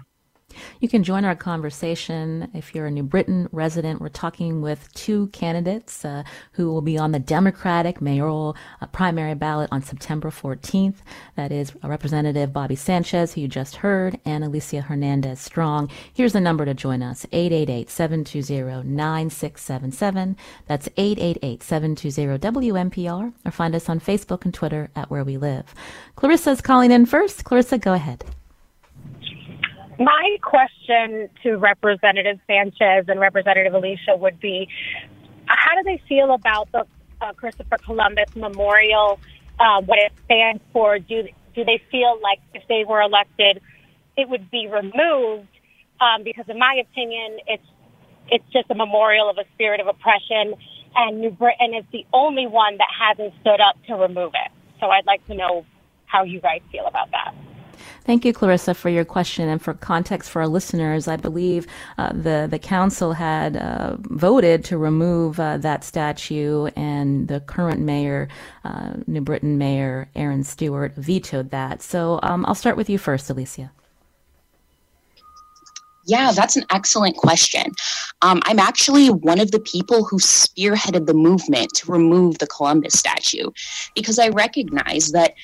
You 0.81 0.89
can 0.89 1.03
join 1.03 1.25
our 1.25 1.35
conversation 1.35 2.51
if 2.55 2.75
you're 2.75 2.87
a 2.87 2.91
New 2.91 3.03
Britain 3.03 3.49
resident. 3.53 4.01
We're 4.01 4.09
talking 4.09 4.63
with 4.63 4.93
two 4.95 5.29
candidates 5.29 6.05
uh, 6.05 6.25
who 6.53 6.71
will 6.71 6.83
be 6.83 6.99
on 6.99 7.13
the 7.13 7.19
Democratic 7.19 8.01
mayoral 8.01 8.57
uh, 8.81 8.87
primary 8.87 9.35
ballot 9.35 9.69
on 9.73 9.83
September 9.83 10.31
14th. 10.31 10.97
That 11.37 11.53
is 11.53 11.73
Representative 11.83 12.53
Bobby 12.53 12.77
Sanchez, 12.77 13.35
who 13.35 13.43
you 13.43 13.49
just 13.49 13.77
heard, 13.77 14.19
and 14.25 14.45
Alicia 14.45 14.83
Hernandez 14.83 15.41
Strong. 15.41 15.91
Here's 16.13 16.33
the 16.33 16.41
number 16.41 16.65
to 16.65 16.75
join 16.75 17.03
us 17.03 17.27
888 17.33 17.91
720 17.91 18.89
9677. 18.89 20.37
That's 20.67 20.89
888 20.97 21.63
720 21.63 22.39
WNPR, 22.39 23.33
or 23.45 23.51
find 23.51 23.75
us 23.75 23.89
on 23.89 24.01
Facebook 24.01 24.45
and 24.45 24.53
Twitter 24.53 24.91
at 24.95 25.11
Where 25.11 25.25
We 25.25 25.37
Live. 25.37 25.75
Clarissa 26.17 26.51
is 26.51 26.61
calling 26.61 26.91
in 26.91 27.07
first. 27.07 27.45
Clarissa, 27.45 27.79
go 27.79 27.93
ahead. 27.93 28.25
My 30.03 30.37
question 30.43 31.29
to 31.45 31.57
Representative 31.59 32.41
Sanchez 32.49 33.05
and 33.07 33.21
Representative 33.21 33.73
Alicia 33.73 34.17
would 34.17 34.41
be 34.41 34.69
how 35.47 35.77
do 35.77 35.85
they 35.85 36.03
feel 36.09 36.33
about 36.35 36.73
the 36.73 36.85
uh, 37.21 37.33
Christopher 37.35 37.77
Columbus 37.79 38.35
Memorial, 38.35 39.21
uh, 39.61 39.81
what 39.83 40.01
it 40.01 40.11
stands 40.25 40.61
for? 40.73 40.99
Do, 40.99 41.23
do 41.55 41.65
they 41.65 41.81
feel 41.93 42.19
like 42.21 42.41
if 42.53 42.65
they 42.69 42.85
were 42.85 43.01
elected, 43.01 43.61
it 44.17 44.29
would 44.29 44.51
be 44.51 44.67
removed? 44.67 45.47
Um, 46.01 46.25
because, 46.25 46.47
in 46.49 46.59
my 46.59 46.83
opinion, 46.83 47.39
it's 47.47 47.67
it's 48.29 48.45
just 48.53 48.71
a 48.71 48.75
memorial 48.75 49.31
of 49.31 49.39
a 49.39 49.45
spirit 49.55 49.81
of 49.81 49.87
oppression, 49.87 50.55
and 50.97 51.21
New 51.21 51.31
Britain 51.31 51.75
is 51.79 51.85
the 51.93 52.05
only 52.13 52.49
one 52.49 52.77
that 52.79 52.89
hasn't 52.91 53.35
stood 53.41 53.61
up 53.61 53.77
to 53.87 53.95
remove 53.95 54.33
it. 54.35 54.51
So, 54.81 54.87
I'd 54.89 55.07
like 55.07 55.25
to 55.29 55.35
know 55.35 55.65
how 56.07 56.25
you 56.25 56.41
guys 56.41 56.61
feel 56.73 56.87
about 56.87 57.13
that. 57.13 57.35
Thank 58.05 58.25
you, 58.25 58.33
Clarissa, 58.33 58.75
for 58.75 58.89
your 58.89 59.05
question. 59.05 59.49
And 59.49 59.63
for 59.63 59.75
context 59.75 60.31
for 60.31 60.43
our 60.43 60.49
listeners, 60.49 61.07
I 61.07 61.17
believe 61.17 61.69
uh, 61.99 62.13
the, 62.13 62.49
the 62.51 62.59
council 62.59 63.13
had 63.13 63.57
uh, 63.57 63.97
voted 64.01 64.65
to 64.65 64.79
remove 64.79 65.39
uh, 65.39 65.59
that 65.59 65.85
statue, 65.85 66.67
and 66.75 67.29
the 67.29 67.41
current 67.41 67.81
mayor, 67.81 68.29
uh, 68.65 68.95
New 69.07 69.21
Britain 69.21 69.57
Mayor 69.57 70.09
Erin 70.17 70.43
Stewart, 70.43 70.95
vetoed 70.97 71.51
that. 71.51 71.81
So 71.81 72.19
um, 72.25 72.45
I'll 72.47 72.57
start 72.57 72.77
with 72.77 72.91
you 72.91 72.99
first, 72.99 73.31
Alicia. 73.31 73.71
Yeah, 76.05 76.33
that's 76.33 76.57
an 76.57 76.65
excellent 76.71 77.17
question. 77.17 77.67
Um, 78.23 78.43
I'm 78.47 78.59
actually 78.59 79.09
one 79.09 79.39
of 79.39 79.53
the 79.53 79.61
people 79.61 80.05
who 80.05 80.19
spearheaded 80.19 81.07
the 81.07 81.15
movement 81.15 81.73
to 81.75 81.93
remove 81.93 82.39
the 82.39 82.49
Columbus 82.49 82.95
statue 82.95 83.51
because 83.95 84.19
I 84.19 84.31
recognize 84.31 85.13
that 85.13 85.35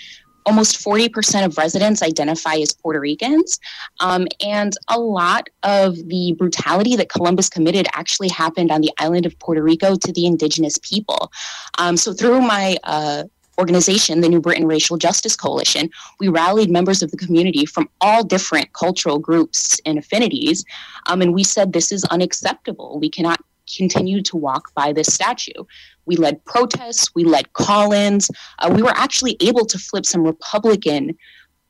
almost 0.49 0.83
40% 0.83 1.45
of 1.45 1.59
residents 1.59 2.03
identify 2.03 2.55
as 2.55 2.73
Puerto 2.73 3.01
Ricans. 3.01 3.61
Um, 4.01 4.27
and 4.41 4.73
a 4.89 4.99
lot 4.99 5.51
of 5.63 5.97
the 6.09 6.35
brutality 6.39 6.97
that 6.97 7.11
Columbus 7.11 7.51
committed 7.51 7.87
actually 7.93 8.29
happened 8.29 8.71
on 8.71 8.81
the 8.81 8.91
island 8.99 9.27
of 9.27 9.39
Puerto 9.41 9.63
Rico 9.63 9.97
to 9.97 10.11
the 10.11 10.25
indigenous 10.25 10.79
people. 10.79 11.31
Um, 11.77 11.99
so 11.99 12.15
through 12.15 12.41
my 12.41 12.79
uh, 12.85 13.25
organization, 13.59 14.23
the 14.23 14.29
New 14.31 14.41
Britain 14.41 14.67
Racial 14.67 14.97
Justice 14.97 15.37
Coalition, 15.37 15.91
we 16.19 16.29
rallied 16.29 16.71
members 16.71 17.03
of 17.03 17.11
the 17.11 17.19
community 17.19 17.67
from 17.67 17.87
all 18.01 18.25
different 18.25 18.73
cultural 18.73 19.19
groups 19.19 19.79
and 19.85 19.99
affinities. 19.99 20.65
Um, 21.09 21.21
and 21.21 21.35
we 21.35 21.45
said, 21.45 21.75
this 21.75 21.93
is 21.93 22.05
unacceptable. 22.05 22.99
We 22.99 23.11
cannot 23.11 23.41
continue 23.77 24.23
to 24.23 24.37
walk 24.37 24.73
by 24.75 24.93
this 24.93 25.13
statue. 25.13 25.65
We 26.07 26.17
led 26.17 26.45
protests, 26.45 27.15
we 27.15 27.25
led 27.25 27.53
call 27.53 27.93
ins. 27.93 28.31
Uh, 28.59 28.73
we 28.75 28.83
were 28.83 28.97
actually 28.97 29.37
able 29.41 29.67
to 29.67 29.79
flip 29.79 30.07
some 30.07 30.23
Republican 30.23 31.17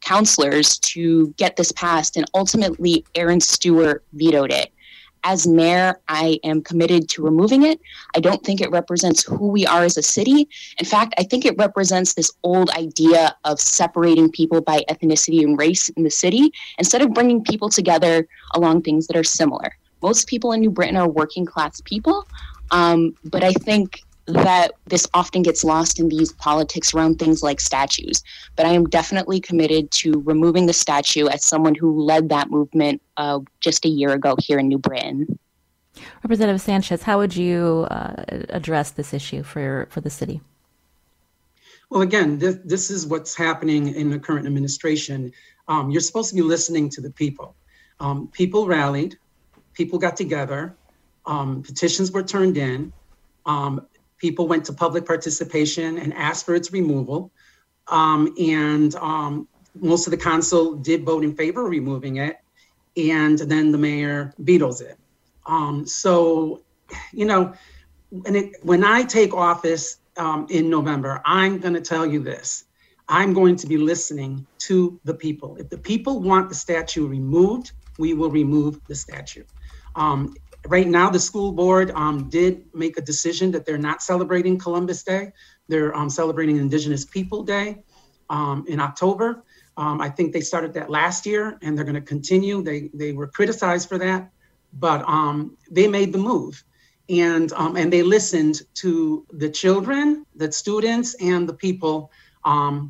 counselors 0.01 0.79
to 0.79 1.29
get 1.37 1.57
this 1.57 1.73
passed, 1.73 2.17
and 2.17 2.25
ultimately, 2.35 3.05
Erin 3.15 3.41
Stewart 3.41 4.05
vetoed 4.13 4.53
it. 4.53 4.73
As 5.25 5.47
mayor, 5.47 6.01
I 6.09 6.39
am 6.45 6.63
committed 6.63 7.09
to 7.11 7.23
removing 7.25 7.65
it. 7.65 7.81
I 8.15 8.21
don't 8.21 8.45
think 8.45 8.61
it 8.61 8.71
represents 8.71 9.25
who 9.25 9.49
we 9.49 9.67
are 9.67 9.83
as 9.83 9.97
a 9.97 10.03
city. 10.03 10.49
In 10.79 10.87
fact, 10.87 11.15
I 11.19 11.25
think 11.25 11.45
it 11.45 11.57
represents 11.59 12.15
this 12.15 12.33
old 12.45 12.71
idea 12.71 13.37
of 13.45 13.61
separating 13.61 14.31
people 14.31 14.61
by 14.61 14.85
ethnicity 14.89 15.43
and 15.43 15.59
race 15.59 15.89
in 15.91 16.05
the 16.05 16.11
city 16.11 16.53
instead 16.79 17.03
of 17.03 17.13
bringing 17.13 17.43
people 17.43 17.69
together 17.69 18.29
along 18.55 18.83
things 18.83 19.09
that 19.09 19.17
are 19.17 19.25
similar. 19.25 19.73
Most 20.03 20.27
people 20.29 20.53
in 20.53 20.61
New 20.61 20.71
Britain 20.71 20.97
are 20.97 21.09
working 21.09 21.45
class 21.47 21.81
people, 21.83 22.27
um, 22.71 23.15
but 23.25 23.43
I 23.43 23.53
think 23.53 24.03
that 24.27 24.73
this 24.87 25.07
often 25.15 25.43
gets 25.43 25.65
lost 25.65 25.99
in 25.99 26.09
these 26.09 26.33
politics 26.33 26.93
around 26.93 27.19
things 27.19 27.43
like 27.43 27.61
statues. 27.61 28.23
But 28.57 28.67
I 28.67 28.71
am 28.71 28.85
definitely 28.85 29.41
committed 29.41 29.91
to 29.93 30.21
removing 30.21 30.67
the 30.67 30.75
statue 30.75 31.29
as 31.29 31.45
someone 31.45 31.75
who 31.75 32.03
led 32.03 32.29
that 32.29 32.51
movement 32.51 33.01
uh, 33.17 33.41
just 33.61 33.87
a 33.87 33.89
year 33.89 34.11
ago 34.11 34.37
here 34.39 34.59
in 34.59 34.69
New 34.69 34.79
Britain. 34.79 35.39
Representative 36.23 36.61
Sanchez, 36.61 37.03
how 37.03 37.19
would 37.19 37.35
you 37.35 37.87
uh, 37.91 38.23
address 38.51 38.91
this 38.91 39.15
issue 39.15 39.43
for 39.43 39.89
for 39.91 40.01
the 40.01 40.11
city? 40.11 40.41
Well, 41.91 42.03
again, 42.03 42.39
this, 42.39 42.59
this 42.65 42.91
is 42.91 43.07
what's 43.07 43.35
happening 43.35 43.95
in 43.95 44.11
the 44.11 44.19
current 44.19 44.47
administration. 44.47 45.33
Um, 45.69 45.91
you're 45.91 46.03
supposed 46.03 46.29
to 46.31 46.35
be 46.37 46.43
listening 46.43 46.91
to 46.91 47.01
the 47.01 47.11
people. 47.11 47.57
Um, 47.99 48.29
people 48.29 48.67
rallied, 48.67 49.19
people 49.79 49.99
got 49.99 50.17
together, 50.17 50.75
um, 51.25 51.63
petitions 51.63 52.11
were 52.11 52.23
turned 52.23 52.57
in. 52.59 52.93
Um, 53.47 53.87
people 54.19 54.49
went 54.49 54.65
to 54.65 54.73
public 54.73 55.07
participation 55.07 55.99
and 55.99 56.13
asked 56.13 56.45
for 56.45 56.57
its 56.57 56.73
removal. 56.73 57.31
Um, 57.87 58.35
and 58.39 58.95
um, 58.97 59.47
most 59.81 60.09
of 60.09 60.11
the 60.11 60.17
council 60.17 60.75
did 60.75 61.05
vote 61.05 61.23
in 61.23 61.35
favor 61.35 61.65
of 61.65 61.71
removing 61.71 62.17
it. 62.17 62.39
And 62.97 63.39
then 63.39 63.71
the 63.71 63.79
mayor 63.79 64.35
vetoes 64.39 64.81
it. 64.81 64.99
Um, 65.47 65.87
so, 65.87 66.63
you 67.13 67.25
know, 67.25 67.55
when, 68.11 68.35
it, 68.35 68.57
when 68.63 68.83
I 68.83 69.05
take 69.05 69.33
office 69.33 69.99
in 70.49 70.69
November, 70.69 71.23
I'm 71.25 71.59
going 71.59 71.75
to 71.75 71.81
tell 71.81 72.05
you 72.05 72.21
this. 72.21 72.65
I'm 73.09 73.33
going 73.33 73.55
to 73.57 73.67
be 73.69 73.79
listening 73.79 74.45
to 74.67 74.99
the 75.05 75.15
people. 75.15 75.57
If 75.57 75.71
the 75.71 75.79
people 75.79 76.21
want 76.21 76.49
the 76.49 76.55
statue 76.57 77.07
removed, 77.07 77.71
we 77.99 78.15
will 78.15 78.31
remove 78.31 78.81
the 78.89 78.95
statue. 78.97 79.45
Um, 79.99 80.35
right 80.69 80.87
now, 80.87 81.11
the 81.11 81.19
school 81.19 81.53
board 81.53 81.91
um, 81.91 82.29
did 82.31 82.65
make 82.73 82.97
a 82.97 83.03
decision 83.03 83.51
that 83.51 83.67
they're 83.67 83.77
not 83.77 84.01
celebrating 84.01 84.57
Columbus 84.59 85.03
Day. 85.03 85.33
They're 85.69 85.95
um, 85.95 86.09
celebrating 86.09 86.57
Indigenous 86.57 87.05
People 87.05 87.43
Day 87.43 87.83
um, 88.31 88.65
in 88.69 88.81
October. 88.81 89.45
Um, 89.77 90.01
I 90.01 90.09
think 90.09 90.33
they 90.33 90.41
started 90.41 90.73
that 90.75 90.89
last 90.89 91.27
year, 91.27 91.59
and 91.63 91.77
they're 91.77 91.85
going 91.85 91.95
to 91.95 92.01
continue. 92.01 92.63
They 92.63 92.91
they 92.95 93.13
were 93.13 93.29
criticized 93.29 93.89
for 93.89 93.99
that, 93.99 94.31
but 94.73 95.07
um, 95.09 95.57
they 95.71 95.87
made 95.87 96.13
the 96.13 96.19
move, 96.19 96.65
and 97.09 97.53
and 97.57 97.93
they 97.93 98.03
listened 98.03 98.63
to 98.75 99.27
the 99.33 99.51
children, 99.51 100.25
the 100.35 100.51
students, 100.51 101.15
and 101.21 101.49
the 101.49 101.55
people 101.55 102.11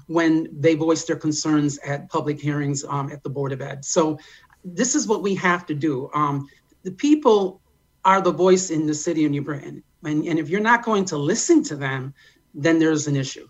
when 0.07 0.49
they 0.53 0.75
voiced 0.77 1.09
their 1.09 1.17
concerns 1.17 1.79
at 1.79 2.09
public 2.09 2.41
hearings 2.41 2.85
at 2.85 3.23
the 3.23 3.31
Board 3.31 3.53
of 3.53 3.61
Ed. 3.61 3.85
So 3.85 4.19
this 4.65 4.95
is 4.95 5.07
what 5.07 5.23
we 5.23 5.35
have 5.35 5.67
to 5.67 5.75
do. 5.75 6.11
Um, 6.15 6.49
the 6.89 6.95
people 6.95 7.61
are 8.03 8.23
the 8.23 8.33
voice 8.33 8.71
in 8.71 8.87
the 8.87 8.95
city 8.95 9.27
of 9.27 9.31
New 9.31 9.43
Britain. 9.43 9.83
And, 10.03 10.25
and 10.25 10.39
if 10.39 10.49
you're 10.49 10.69
not 10.73 10.83
going 10.83 11.05
to 11.07 11.19
listen 11.19 11.63
to 11.65 11.77
them, 11.77 12.15
then 12.55 12.79
there's 12.79 13.07
an 13.07 13.15
issue. 13.15 13.47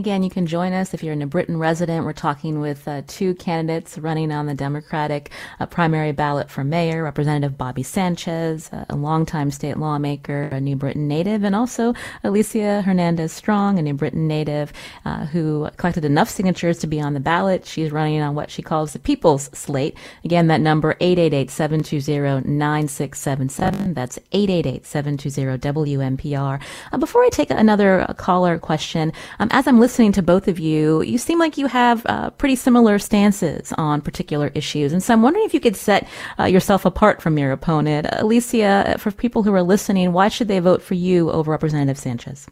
Again, 0.00 0.22
you 0.22 0.30
can 0.30 0.46
join 0.46 0.72
us 0.72 0.94
if 0.94 1.02
you're 1.02 1.12
a 1.12 1.16
New 1.16 1.26
Britain 1.26 1.58
resident. 1.58 2.06
We're 2.06 2.14
talking 2.14 2.58
with 2.58 2.88
uh, 2.88 3.02
two 3.06 3.34
candidates 3.34 3.98
running 3.98 4.32
on 4.32 4.46
the 4.46 4.54
Democratic 4.54 5.30
uh, 5.60 5.66
primary 5.66 6.12
ballot 6.12 6.50
for 6.50 6.64
mayor, 6.64 7.04
Representative 7.04 7.58
Bobby 7.58 7.82
Sanchez, 7.82 8.70
a 8.72 8.96
longtime 8.96 9.50
state 9.50 9.76
lawmaker, 9.76 10.44
a 10.44 10.58
New 10.58 10.74
Britain 10.74 11.06
native, 11.06 11.44
and 11.44 11.54
also 11.54 11.92
Alicia 12.24 12.80
Hernandez 12.80 13.30
Strong, 13.30 13.78
a 13.78 13.82
New 13.82 13.92
Britain 13.92 14.26
native 14.26 14.72
uh, 15.04 15.26
who 15.26 15.68
collected 15.76 16.06
enough 16.06 16.30
signatures 16.30 16.78
to 16.78 16.86
be 16.86 16.98
on 16.98 17.12
the 17.12 17.20
ballot. 17.20 17.66
She's 17.66 17.92
running 17.92 18.22
on 18.22 18.34
what 18.34 18.50
she 18.50 18.62
calls 18.62 18.94
the 18.94 18.98
People's 18.98 19.50
Slate. 19.52 19.98
Again, 20.24 20.46
that 20.46 20.62
number 20.62 20.94
888-720-9677. 20.94 23.94
That's 23.94 24.18
888-720-WNPR. 24.32 26.62
Uh, 26.90 26.96
before 26.96 27.22
I 27.22 27.28
take 27.28 27.50
another 27.50 28.14
caller 28.16 28.58
question, 28.58 29.12
um, 29.38 29.48
as 29.50 29.66
I'm 29.66 29.78
listening 29.78 29.89
to 29.96 30.22
both 30.22 30.48
of 30.48 30.58
you, 30.58 31.02
you 31.02 31.18
seem 31.18 31.38
like 31.38 31.58
you 31.58 31.66
have 31.66 32.06
uh, 32.06 32.30
pretty 32.30 32.56
similar 32.56 32.98
stances 32.98 33.72
on 33.76 34.00
particular 34.00 34.52
issues. 34.54 34.92
And 34.92 35.02
so 35.02 35.12
I'm 35.12 35.22
wondering 35.22 35.44
if 35.44 35.52
you 35.52 35.60
could 35.60 35.76
set 35.76 36.08
uh, 36.38 36.44
yourself 36.44 36.84
apart 36.84 37.20
from 37.20 37.36
your 37.36 37.52
opponent. 37.52 38.06
Alicia, 38.12 38.96
for 38.98 39.10
people 39.10 39.42
who 39.42 39.52
are 39.52 39.62
listening, 39.62 40.12
why 40.12 40.28
should 40.28 40.48
they 40.48 40.60
vote 40.60 40.80
for 40.80 40.94
you 40.94 41.30
over 41.30 41.50
Representative 41.50 41.98
Sanchez? 41.98 42.46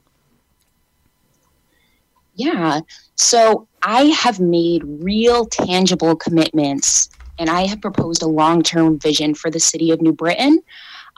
Yeah. 2.35 2.81
So 3.15 3.67
I 3.83 4.05
have 4.07 4.41
made 4.41 4.83
real 4.85 5.47
tangible 5.47 6.17
commitments 6.17 7.09
and 7.39 7.49
I 7.49 7.67
have 7.67 7.81
proposed 7.81 8.23
a 8.23 8.27
long 8.27 8.63
term 8.63 8.99
vision 8.99 9.35
for 9.35 9.51
the 9.51 9.61
city 9.61 9.91
of 9.91 10.01
New 10.01 10.13
Britain. 10.13 10.61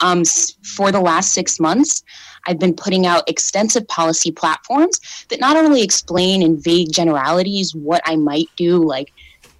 Um, 0.00 0.24
for 0.24 0.90
the 0.90 1.00
last 1.00 1.32
six 1.32 1.60
months, 1.60 2.02
I've 2.46 2.58
been 2.58 2.74
putting 2.74 3.06
out 3.06 3.28
extensive 3.28 3.86
policy 3.88 4.32
platforms 4.32 4.98
that 5.28 5.40
not 5.40 5.56
only 5.56 5.82
explain 5.82 6.42
in 6.42 6.60
vague 6.60 6.92
generalities 6.92 7.74
what 7.74 8.02
I 8.06 8.16
might 8.16 8.48
do, 8.56 8.78
like 8.78 9.12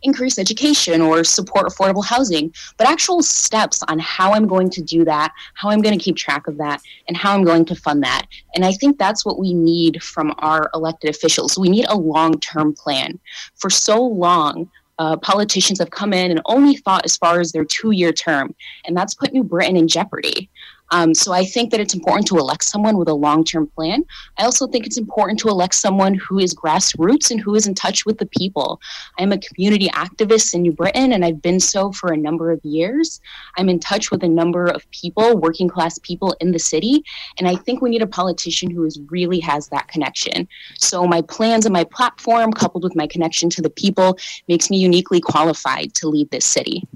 increase 0.02 0.38
education 0.38 1.00
or 1.00 1.24
support 1.24 1.66
affordable 1.66 2.04
housing, 2.04 2.52
but 2.78 2.88
actual 2.88 3.22
steps 3.22 3.82
on 3.88 3.98
how 3.98 4.32
I'm 4.32 4.46
going 4.46 4.70
to 4.70 4.82
do 4.82 5.04
that, 5.04 5.32
how 5.54 5.70
I'm 5.70 5.82
going 5.82 5.96
to 5.96 6.02
keep 6.02 6.16
track 6.16 6.46
of 6.46 6.56
that, 6.58 6.80
and 7.08 7.16
how 7.16 7.34
I'm 7.34 7.44
going 7.44 7.64
to 7.66 7.74
fund 7.74 8.02
that. 8.02 8.26
And 8.54 8.64
I 8.64 8.72
think 8.72 8.98
that's 8.98 9.24
what 9.24 9.38
we 9.38 9.52
need 9.52 10.02
from 10.02 10.34
our 10.38 10.70
elected 10.74 11.10
officials. 11.10 11.58
We 11.58 11.68
need 11.68 11.86
a 11.88 11.96
long 11.96 12.40
term 12.40 12.72
plan. 12.72 13.18
For 13.56 13.70
so 13.70 14.02
long, 14.02 14.70
uh, 15.00 15.16
politicians 15.16 15.78
have 15.78 15.90
come 15.90 16.12
in 16.12 16.30
and 16.30 16.42
only 16.44 16.76
thought 16.76 17.06
as 17.06 17.16
far 17.16 17.40
as 17.40 17.52
their 17.52 17.64
two 17.64 17.90
year 17.90 18.12
term, 18.12 18.54
and 18.84 18.94
that's 18.94 19.14
put 19.14 19.32
New 19.32 19.42
Britain 19.42 19.74
in 19.74 19.88
jeopardy. 19.88 20.50
Um, 20.90 21.14
so 21.14 21.32
I 21.32 21.44
think 21.44 21.70
that 21.70 21.80
it's 21.80 21.94
important 21.94 22.26
to 22.28 22.38
elect 22.38 22.64
someone 22.64 22.96
with 22.96 23.08
a 23.08 23.14
long 23.14 23.44
term 23.44 23.66
plan. 23.66 24.04
I 24.38 24.44
also 24.44 24.66
think 24.66 24.86
it's 24.86 24.98
important 24.98 25.38
to 25.40 25.48
elect 25.48 25.74
someone 25.74 26.14
who 26.14 26.38
is 26.38 26.54
grassroots 26.54 27.30
and 27.30 27.40
who 27.40 27.54
is 27.54 27.66
in 27.66 27.74
touch 27.74 28.04
with 28.04 28.18
the 28.18 28.26
people. 28.26 28.80
I'm 29.18 29.32
a 29.32 29.38
community 29.38 29.88
activist 29.88 30.54
in 30.54 30.62
New 30.62 30.72
Britain, 30.72 31.12
and 31.12 31.24
I've 31.24 31.42
been 31.42 31.60
so 31.60 31.92
for 31.92 32.12
a 32.12 32.16
number 32.16 32.50
of 32.50 32.64
years. 32.64 33.20
I'm 33.56 33.68
in 33.68 33.78
touch 33.78 34.10
with 34.10 34.22
a 34.22 34.28
number 34.28 34.66
of 34.66 34.88
people, 34.90 35.36
working 35.36 35.68
class 35.68 35.98
people 35.98 36.36
in 36.40 36.52
the 36.52 36.58
city, 36.58 37.04
and 37.38 37.46
I 37.48 37.56
think 37.56 37.80
we 37.80 37.90
need 37.90 38.02
a 38.02 38.06
politician 38.06 38.70
who 38.70 38.84
is 38.84 39.00
really 39.08 39.40
has 39.40 39.68
that 39.68 39.88
connection. 39.88 40.48
So 40.78 41.06
my 41.06 41.22
plans 41.22 41.66
and 41.66 41.72
my 41.72 41.84
platform, 41.84 42.52
coupled 42.52 42.84
with 42.84 42.96
my 42.96 43.06
connection 43.06 43.50
to 43.50 43.62
the 43.62 43.70
people, 43.70 44.18
makes 44.48 44.70
me 44.70 44.78
uniquely 44.78 45.20
qualified 45.20 45.94
to 45.94 46.08
lead 46.08 46.30
this 46.30 46.44
city. 46.44 46.86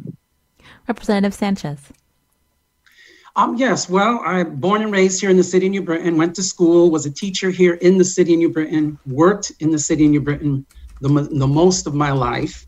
Representative 0.86 1.34
Sanchez. 1.34 1.92
Um, 3.36 3.56
yes, 3.56 3.88
well, 3.88 4.20
I'm 4.24 4.56
born 4.56 4.82
and 4.82 4.92
raised 4.92 5.20
here 5.20 5.28
in 5.28 5.36
the 5.36 5.42
city 5.42 5.66
of 5.66 5.72
New 5.72 5.82
Britain, 5.82 6.16
went 6.16 6.36
to 6.36 6.42
school, 6.42 6.90
was 6.90 7.04
a 7.04 7.10
teacher 7.10 7.50
here 7.50 7.74
in 7.74 7.98
the 7.98 8.04
city 8.04 8.34
of 8.34 8.38
New 8.38 8.50
Britain, 8.50 8.96
worked 9.06 9.50
in 9.58 9.72
the 9.72 9.78
city 9.78 10.04
of 10.04 10.12
New 10.12 10.20
Britain 10.20 10.64
the, 11.00 11.08
the 11.08 11.46
most 11.46 11.88
of 11.88 11.94
my 11.94 12.12
life, 12.12 12.64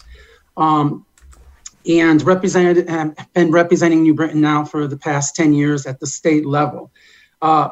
um, 0.56 1.06
and 1.88 2.20
represented 2.22 2.88
have 2.88 3.14
been 3.32 3.52
representing 3.52 4.02
New 4.02 4.14
Britain 4.14 4.40
now 4.40 4.64
for 4.64 4.88
the 4.88 4.96
past 4.96 5.36
10 5.36 5.54
years 5.54 5.86
at 5.86 6.00
the 6.00 6.06
state 6.06 6.44
level. 6.44 6.90
Uh, 7.40 7.68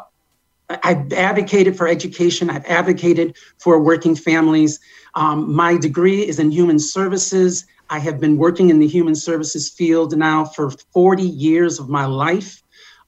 I've 0.69 1.13
advocated 1.13 1.77
for 1.77 1.89
education. 1.89 2.49
I've 2.49 2.65
advocated 2.67 3.37
for 3.59 3.81
working 3.81 4.15
families. 4.15 4.79
Um, 5.15 5.53
my 5.53 5.77
degree 5.77 6.27
is 6.27 6.39
in 6.39 6.53
human 6.53 6.79
services. 6.79 7.67
I 7.91 7.99
have 7.99 8.21
been 8.21 8.39
working 8.39 8.71
in 8.71 8.79
the 8.79 8.87
human 8.87 9.17
services 9.17 9.69
field 9.69 10.17
now 10.17 10.45
for 10.45 10.71
40 10.93 11.25
years 11.25 11.81
of 11.81 11.89
my 11.89 12.07
life 12.07 12.64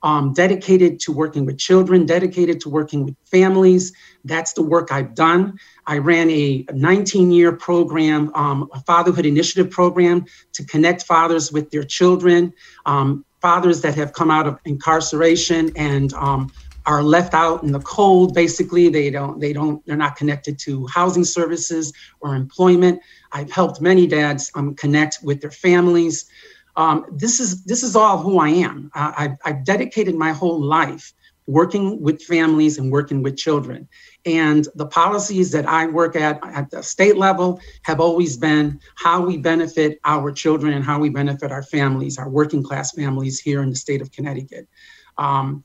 um, 0.07 0.33
dedicated 0.33 1.01
to 1.01 1.11
working 1.11 1.45
with 1.45 1.59
children, 1.59 2.07
dedicated 2.07 2.61
to 2.61 2.69
working 2.69 3.05
with 3.05 3.17
families. 3.25 3.93
That's 4.25 4.53
the 4.53 4.63
work 4.63 4.93
I've 4.93 5.17
done. 5.17 5.59
I 5.89 5.99
ran 5.99 6.31
a 6.31 6.65
19 6.73 7.33
year 7.33 7.51
program, 7.51 8.31
um, 8.37 8.71
a 8.73 8.81
fatherhood 8.83 9.27
initiative 9.27 9.69
program 9.69 10.25
to 10.53 10.65
connect 10.65 11.03
fathers 11.03 11.51
with 11.51 11.73
their 11.73 11.83
children, 11.83 12.53
um, 12.87 13.25
fathers 13.41 13.81
that 13.81 13.97
have 13.97 14.13
come 14.13 14.31
out 14.31 14.47
of 14.47 14.61
incarceration 14.65 15.73
and 15.75 16.15
um, 16.15 16.53
are 16.87 17.03
left 17.03 17.35
out 17.35 17.65
in 17.65 17.73
the 17.73 17.81
cold 17.81 18.33
basically 18.33 18.89
they 18.89 19.11
don't 19.11 19.41
they 19.41 19.53
don't 19.53 19.85
they're 19.87 19.97
not 19.97 20.15
connected 20.15 20.57
to 20.57 20.87
housing 20.87 21.25
services 21.25 21.93
or 22.21 22.37
employment 22.37 23.01
i've 23.33 23.51
helped 23.51 23.81
many 23.81 24.07
dads 24.07 24.53
um, 24.55 24.73
connect 24.77 25.19
with 25.25 25.41
their 25.41 25.51
families 25.51 26.27
um, 26.76 27.06
this 27.11 27.40
is 27.40 27.64
this 27.64 27.83
is 27.83 27.97
all 27.97 28.18
who 28.18 28.38
I 28.38 28.49
am. 28.49 28.90
Uh, 28.95 29.12
I've, 29.16 29.37
I've 29.45 29.64
dedicated 29.64 30.14
my 30.14 30.33
whole 30.33 30.61
life 30.61 31.12
working 31.47 32.00
with 32.02 32.23
families 32.23 32.76
and 32.76 32.90
working 32.90 33.23
with 33.23 33.37
children. 33.37 33.88
And 34.25 34.66
the 34.75 34.87
policies 34.87 35.52
that 35.52 35.66
I 35.66 35.87
work 35.87 36.16
at 36.16 36.40
at 36.45 36.71
the 36.71 36.83
state 36.83 37.16
level 37.16 37.61
have 37.83 38.00
always 38.00 38.37
been 38.37 38.80
how 38.97 39.25
we 39.25 39.37
benefit 39.37 40.00
our 40.04 40.33
children 40.33 40.73
and 40.73 40.85
how 40.85 40.99
we 40.99 41.09
benefit 41.09 41.52
our 41.52 41.62
families, 41.62 42.18
our 42.18 42.28
working 42.28 42.62
class 42.62 42.92
families 42.92 43.38
here 43.38 43.62
in 43.62 43.71
the 43.71 43.76
state 43.76 44.02
of 44.02 44.11
Connecticut. 44.11 44.68
Um, 45.16 45.64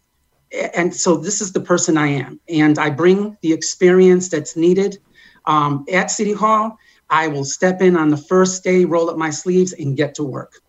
and 0.75 0.93
so 0.93 1.17
this 1.17 1.41
is 1.41 1.51
the 1.51 1.61
person 1.61 1.97
I 1.97 2.07
am. 2.07 2.39
And 2.47 2.77
I 2.77 2.89
bring 2.89 3.37
the 3.41 3.53
experience 3.53 4.29
that's 4.29 4.55
needed 4.55 4.99
um, 5.45 5.85
at 5.91 6.11
City 6.11 6.33
Hall. 6.33 6.77
I 7.09 7.27
will 7.27 7.45
step 7.45 7.81
in 7.81 7.97
on 7.97 8.09
the 8.09 8.17
first 8.17 8.63
day, 8.63 8.85
roll 8.85 9.09
up 9.09 9.17
my 9.17 9.31
sleeves, 9.31 9.73
and 9.73 9.97
get 9.97 10.15
to 10.15 10.23
work. 10.23 10.60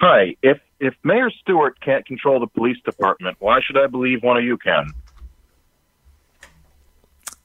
Hi. 0.00 0.36
If 0.42 0.58
if 0.80 0.94
Mayor 1.04 1.30
Stewart 1.30 1.78
can't 1.80 2.04
control 2.04 2.40
the 2.40 2.48
police 2.48 2.78
department, 2.84 3.36
why 3.38 3.60
should 3.64 3.78
I 3.78 3.86
believe 3.86 4.24
one 4.24 4.36
of 4.36 4.42
you 4.42 4.56
can? 4.56 4.88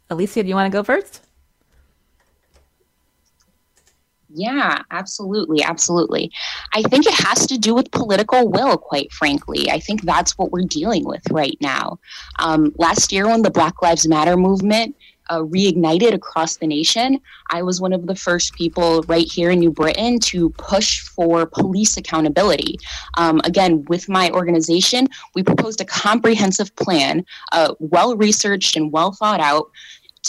Alicia, 0.09 0.41
do 0.41 0.49
you 0.49 0.55
want 0.55 0.71
to 0.71 0.75
go 0.75 0.83
first? 0.83 1.26
Yeah, 4.29 4.81
absolutely. 4.91 5.63
Absolutely. 5.63 6.31
I 6.73 6.81
think 6.83 7.05
it 7.05 7.13
has 7.13 7.47
to 7.47 7.57
do 7.57 7.73
with 7.73 7.91
political 7.91 8.49
will, 8.49 8.77
quite 8.77 9.11
frankly. 9.13 9.69
I 9.71 9.79
think 9.79 10.03
that's 10.03 10.37
what 10.37 10.51
we're 10.51 10.67
dealing 10.67 11.05
with 11.05 11.23
right 11.31 11.57
now. 11.61 11.99
Um, 12.39 12.73
last 12.77 13.11
year, 13.11 13.27
when 13.27 13.41
the 13.41 13.51
Black 13.51 13.81
Lives 13.81 14.07
Matter 14.07 14.35
movement 14.35 14.95
uh, 15.29 15.39
reignited 15.39 16.13
across 16.13 16.57
the 16.57 16.67
nation, 16.67 17.19
I 17.51 17.61
was 17.61 17.81
one 17.81 17.93
of 17.93 18.05
the 18.07 18.15
first 18.15 18.53
people 18.53 19.03
right 19.07 19.25
here 19.29 19.51
in 19.51 19.59
New 19.59 19.71
Britain 19.71 20.19
to 20.21 20.49
push 20.51 21.01
for 21.01 21.45
police 21.45 21.97
accountability. 21.97 22.79
Um, 23.17 23.41
again, 23.43 23.85
with 23.87 24.07
my 24.09 24.29
organization, 24.31 25.07
we 25.35 25.43
proposed 25.43 25.81
a 25.81 25.85
comprehensive 25.85 26.75
plan, 26.75 27.25
uh, 27.51 27.73
well 27.79 28.15
researched 28.15 28.75
and 28.75 28.91
well 28.91 29.11
thought 29.11 29.39
out, 29.39 29.69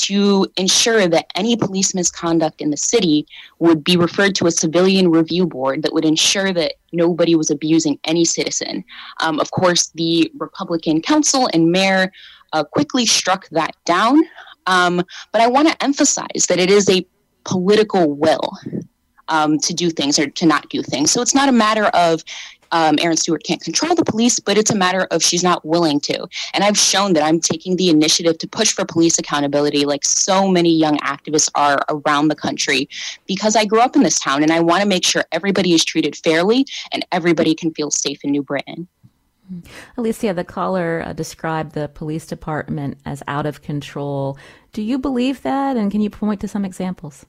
to 0.02 0.46
ensure 0.56 1.08
that 1.08 1.26
any 1.34 1.56
police 1.56 1.94
misconduct 1.94 2.60
in 2.60 2.70
the 2.70 2.76
city 2.76 3.26
would 3.58 3.82
be 3.82 3.96
referred 3.96 4.34
to 4.36 4.46
a 4.46 4.50
civilian 4.50 5.10
review 5.10 5.46
board 5.46 5.82
that 5.82 5.92
would 5.92 6.04
ensure 6.04 6.52
that 6.52 6.74
nobody 6.92 7.34
was 7.34 7.50
abusing 7.50 7.98
any 8.04 8.24
citizen. 8.24 8.84
Um, 9.20 9.40
of 9.40 9.50
course, 9.50 9.88
the 9.94 10.30
Republican 10.38 11.02
council 11.02 11.48
and 11.52 11.70
mayor 11.70 12.12
uh, 12.52 12.64
quickly 12.64 13.06
struck 13.06 13.48
that 13.50 13.72
down. 13.84 14.20
Um, 14.66 15.02
but 15.32 15.40
I 15.40 15.46
want 15.46 15.68
to 15.68 15.82
emphasize 15.82 16.46
that 16.48 16.58
it 16.58 16.70
is 16.70 16.88
a 16.88 17.06
political 17.44 18.14
will 18.14 18.52
um, 19.28 19.58
to 19.58 19.74
do 19.74 19.90
things 19.90 20.18
or 20.18 20.28
to 20.28 20.46
not 20.46 20.68
do 20.68 20.82
things. 20.82 21.10
So 21.10 21.22
it's 21.22 21.34
not 21.34 21.48
a 21.48 21.52
matter 21.52 21.86
of 21.86 22.22
um, 22.72 22.96
Erin 23.00 23.16
Stewart 23.16 23.44
can't 23.44 23.60
control 23.60 23.94
the 23.94 24.04
police, 24.04 24.38
but 24.40 24.58
it's 24.58 24.70
a 24.70 24.76
matter 24.76 25.06
of 25.10 25.22
she's 25.22 25.42
not 25.42 25.64
willing 25.64 26.00
to. 26.00 26.26
And 26.54 26.64
I've 26.64 26.78
shown 26.78 27.12
that 27.14 27.22
I'm 27.22 27.40
taking 27.40 27.76
the 27.76 27.88
initiative 27.88 28.38
to 28.38 28.48
push 28.48 28.72
for 28.72 28.84
police 28.84 29.18
accountability, 29.18 29.84
like 29.84 30.04
so 30.04 30.48
many 30.48 30.74
young 30.74 30.98
activists 30.98 31.50
are 31.54 31.84
around 31.88 32.28
the 32.28 32.36
country, 32.36 32.88
because 33.26 33.56
I 33.56 33.64
grew 33.64 33.80
up 33.80 33.96
in 33.96 34.02
this 34.02 34.18
town 34.18 34.42
and 34.42 34.52
I 34.52 34.60
want 34.60 34.82
to 34.82 34.88
make 34.88 35.04
sure 35.04 35.24
everybody 35.32 35.72
is 35.72 35.84
treated 35.84 36.16
fairly 36.16 36.66
and 36.92 37.06
everybody 37.12 37.54
can 37.54 37.72
feel 37.74 37.90
safe 37.90 38.24
in 38.24 38.30
New 38.30 38.42
Britain. 38.42 38.88
Alicia, 39.96 40.34
the 40.34 40.44
caller 40.44 41.02
uh, 41.06 41.12
described 41.14 41.72
the 41.72 41.88
police 41.88 42.26
department 42.26 42.98
as 43.06 43.22
out 43.26 43.46
of 43.46 43.62
control. 43.62 44.36
Do 44.72 44.82
you 44.82 44.98
believe 44.98 45.42
that? 45.42 45.76
And 45.76 45.90
can 45.90 46.02
you 46.02 46.10
point 46.10 46.40
to 46.42 46.48
some 46.48 46.64
examples? 46.64 47.24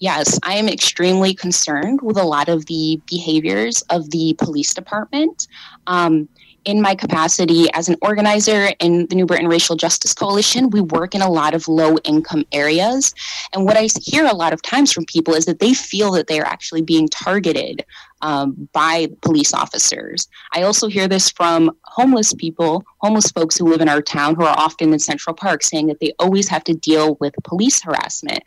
Yes, 0.00 0.38
I 0.42 0.54
am 0.54 0.68
extremely 0.68 1.34
concerned 1.34 2.00
with 2.02 2.16
a 2.16 2.24
lot 2.24 2.48
of 2.48 2.66
the 2.66 3.00
behaviors 3.06 3.82
of 3.82 4.10
the 4.10 4.34
police 4.38 4.74
department. 4.74 5.46
Um, 5.86 6.28
in 6.66 6.82
my 6.82 6.94
capacity 6.94 7.72
as 7.72 7.88
an 7.88 7.96
organizer 8.02 8.72
in 8.80 9.06
the 9.06 9.14
New 9.14 9.24
Britain 9.24 9.48
Racial 9.48 9.76
Justice 9.76 10.12
Coalition, 10.12 10.68
we 10.70 10.82
work 10.82 11.14
in 11.14 11.22
a 11.22 11.30
lot 11.30 11.54
of 11.54 11.68
low 11.68 11.96
income 12.04 12.44
areas. 12.52 13.14
And 13.54 13.64
what 13.64 13.78
I 13.78 13.88
hear 14.02 14.26
a 14.26 14.34
lot 14.34 14.52
of 14.52 14.60
times 14.60 14.92
from 14.92 15.06
people 15.06 15.34
is 15.34 15.46
that 15.46 15.58
they 15.58 15.72
feel 15.72 16.10
that 16.12 16.26
they 16.26 16.38
are 16.38 16.46
actually 16.46 16.82
being 16.82 17.08
targeted 17.08 17.84
um, 18.22 18.68
by 18.72 19.08
police 19.22 19.54
officers. 19.54 20.28
I 20.52 20.62
also 20.62 20.88
hear 20.88 21.08
this 21.08 21.30
from 21.30 21.74
homeless 21.84 22.34
people, 22.34 22.84
homeless 22.98 23.30
folks 23.30 23.56
who 23.56 23.64
live 23.64 23.80
in 23.80 23.88
our 23.88 24.02
town 24.02 24.34
who 24.34 24.44
are 24.44 24.58
often 24.58 24.92
in 24.92 24.98
Central 24.98 25.34
Park, 25.34 25.62
saying 25.62 25.86
that 25.86 26.00
they 26.00 26.12
always 26.18 26.48
have 26.48 26.64
to 26.64 26.74
deal 26.74 27.16
with 27.20 27.34
police 27.44 27.80
harassment. 27.80 28.42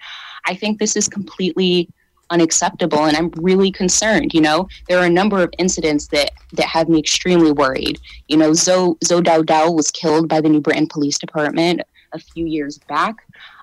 I 0.46 0.56
think 0.56 0.80
this 0.80 0.96
is 0.96 1.08
completely 1.08 1.90
unacceptable 2.30 3.06
and 3.06 3.18
i'm 3.18 3.30
really 3.36 3.70
concerned 3.70 4.34
you 4.34 4.40
know 4.40 4.68
there 4.88 4.98
are 4.98 5.06
a 5.06 5.10
number 5.10 5.44
of 5.44 5.54
incidents 5.60 6.08
that 6.08 6.32
that 6.54 6.66
have 6.66 6.88
me 6.88 6.98
extremely 6.98 7.52
worried 7.52 8.00
you 8.28 8.38
know 8.38 8.54
zoe 8.54 8.96
zoe 9.04 9.22
dowdell 9.22 9.76
was 9.76 9.92
killed 9.92 10.30
by 10.30 10.40
the 10.40 10.50
new 10.50 10.62
britain 10.62 10.88
police 10.88 11.20
department 11.20 11.82
a 12.14 12.20
few 12.20 12.46
years 12.46 12.80
back. 12.88 13.16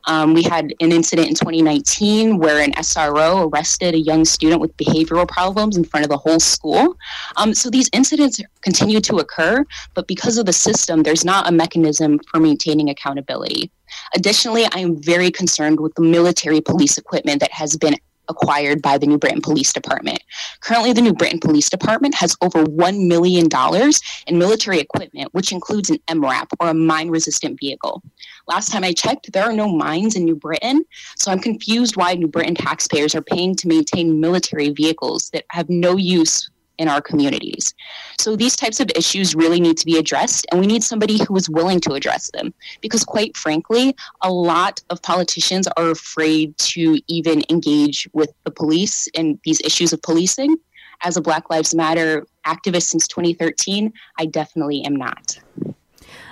Um, 0.06 0.34
we 0.34 0.42
had 0.42 0.74
an 0.80 0.92
incident 0.92 1.28
in 1.28 1.34
2019 1.34 2.38
where 2.38 2.60
an 2.60 2.72
SRO 2.72 3.50
arrested 3.50 3.94
a 3.94 3.98
young 3.98 4.24
student 4.24 4.60
with 4.60 4.76
behavioral 4.76 5.28
problems 5.28 5.76
in 5.76 5.84
front 5.84 6.04
of 6.04 6.10
the 6.10 6.16
whole 6.16 6.40
school. 6.40 6.96
Um, 7.36 7.54
so 7.54 7.70
these 7.70 7.90
incidents 7.92 8.40
continue 8.62 9.00
to 9.00 9.16
occur, 9.16 9.64
but 9.94 10.06
because 10.06 10.38
of 10.38 10.46
the 10.46 10.52
system, 10.52 11.02
there's 11.02 11.24
not 11.24 11.48
a 11.48 11.52
mechanism 11.52 12.18
for 12.30 12.40
maintaining 12.40 12.88
accountability. 12.90 13.70
Additionally, 14.14 14.66
I 14.72 14.78
am 14.78 15.00
very 15.00 15.30
concerned 15.30 15.80
with 15.80 15.94
the 15.94 16.02
military 16.02 16.60
police 16.60 16.96
equipment 16.98 17.40
that 17.40 17.52
has 17.52 17.76
been 17.76 17.96
acquired 18.30 18.80
by 18.80 18.96
the 18.96 19.06
New 19.06 19.18
Britain 19.18 19.42
Police 19.42 19.72
Department. 19.72 20.22
Currently, 20.60 20.92
the 20.92 21.02
New 21.02 21.12
Britain 21.12 21.40
Police 21.40 21.68
Department 21.68 22.14
has 22.14 22.36
over 22.40 22.64
$1 22.64 23.06
million 23.06 23.48
in 24.26 24.38
military 24.38 24.78
equipment, 24.78 25.28
which 25.32 25.52
includes 25.52 25.90
an 25.90 25.98
MRAP 26.08 26.46
or 26.60 26.68
a 26.68 26.74
mine 26.74 27.10
resistant 27.10 27.58
vehicle. 27.60 28.02
Last 28.46 28.72
time 28.72 28.84
I 28.84 28.92
checked, 28.92 29.32
there 29.32 29.44
are 29.44 29.52
no 29.52 29.68
mines 29.68 30.16
in 30.16 30.24
New 30.24 30.36
Britain, 30.36 30.84
so 31.16 31.30
I'm 31.30 31.40
confused 31.40 31.96
why 31.96 32.14
New 32.14 32.28
Britain 32.28 32.54
taxpayers 32.54 33.14
are 33.14 33.22
paying 33.22 33.54
to 33.56 33.68
maintain 33.68 34.20
military 34.20 34.70
vehicles 34.70 35.30
that 35.30 35.44
have 35.50 35.68
no 35.68 35.96
use 35.96 36.49
in 36.80 36.88
our 36.88 37.00
communities. 37.02 37.74
So 38.18 38.34
these 38.34 38.56
types 38.56 38.80
of 38.80 38.90
issues 38.96 39.34
really 39.34 39.60
need 39.60 39.76
to 39.76 39.86
be 39.86 39.98
addressed, 39.98 40.46
and 40.50 40.60
we 40.60 40.66
need 40.66 40.82
somebody 40.82 41.22
who 41.22 41.36
is 41.36 41.48
willing 41.48 41.78
to 41.80 41.92
address 41.92 42.30
them. 42.32 42.52
Because, 42.80 43.04
quite 43.04 43.36
frankly, 43.36 43.94
a 44.22 44.32
lot 44.32 44.82
of 44.88 45.00
politicians 45.02 45.68
are 45.76 45.90
afraid 45.90 46.56
to 46.72 46.98
even 47.06 47.44
engage 47.50 48.08
with 48.14 48.32
the 48.44 48.50
police 48.50 49.06
in 49.08 49.38
these 49.44 49.60
issues 49.60 49.92
of 49.92 50.00
policing. 50.02 50.56
As 51.02 51.16
a 51.16 51.20
Black 51.20 51.50
Lives 51.50 51.74
Matter 51.74 52.26
activist 52.46 52.88
since 52.88 53.06
2013, 53.06 53.92
I 54.18 54.26
definitely 54.26 54.82
am 54.84 54.96
not. 54.96 55.38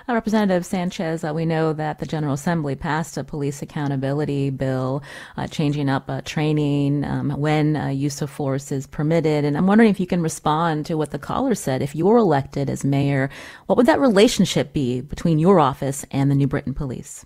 Uh, 0.08 0.14
Representative 0.14 0.64
Sanchez, 0.64 1.24
uh, 1.24 1.32
we 1.34 1.44
know 1.44 1.72
that 1.72 1.98
the 1.98 2.06
General 2.06 2.34
Assembly 2.34 2.74
passed 2.74 3.16
a 3.16 3.24
police 3.24 3.62
accountability 3.62 4.50
bill, 4.50 5.02
uh, 5.36 5.46
changing 5.46 5.88
up 5.88 6.08
uh, 6.08 6.20
training 6.22 7.04
um, 7.04 7.30
when 7.30 7.76
uh, 7.76 7.88
use 7.88 8.22
of 8.22 8.30
force 8.30 8.72
is 8.72 8.86
permitted. 8.86 9.44
And 9.44 9.56
I'm 9.56 9.66
wondering 9.66 9.90
if 9.90 10.00
you 10.00 10.06
can 10.06 10.22
respond 10.22 10.86
to 10.86 10.96
what 10.96 11.10
the 11.10 11.18
caller 11.18 11.54
said. 11.54 11.82
If 11.82 11.94
you 11.94 12.06
were 12.06 12.16
elected 12.16 12.70
as 12.70 12.84
mayor, 12.84 13.30
what 13.66 13.76
would 13.76 13.86
that 13.86 14.00
relationship 14.00 14.72
be 14.72 15.00
between 15.00 15.38
your 15.38 15.60
office 15.60 16.04
and 16.10 16.30
the 16.30 16.34
New 16.34 16.46
Britain 16.46 16.74
Police? 16.74 17.24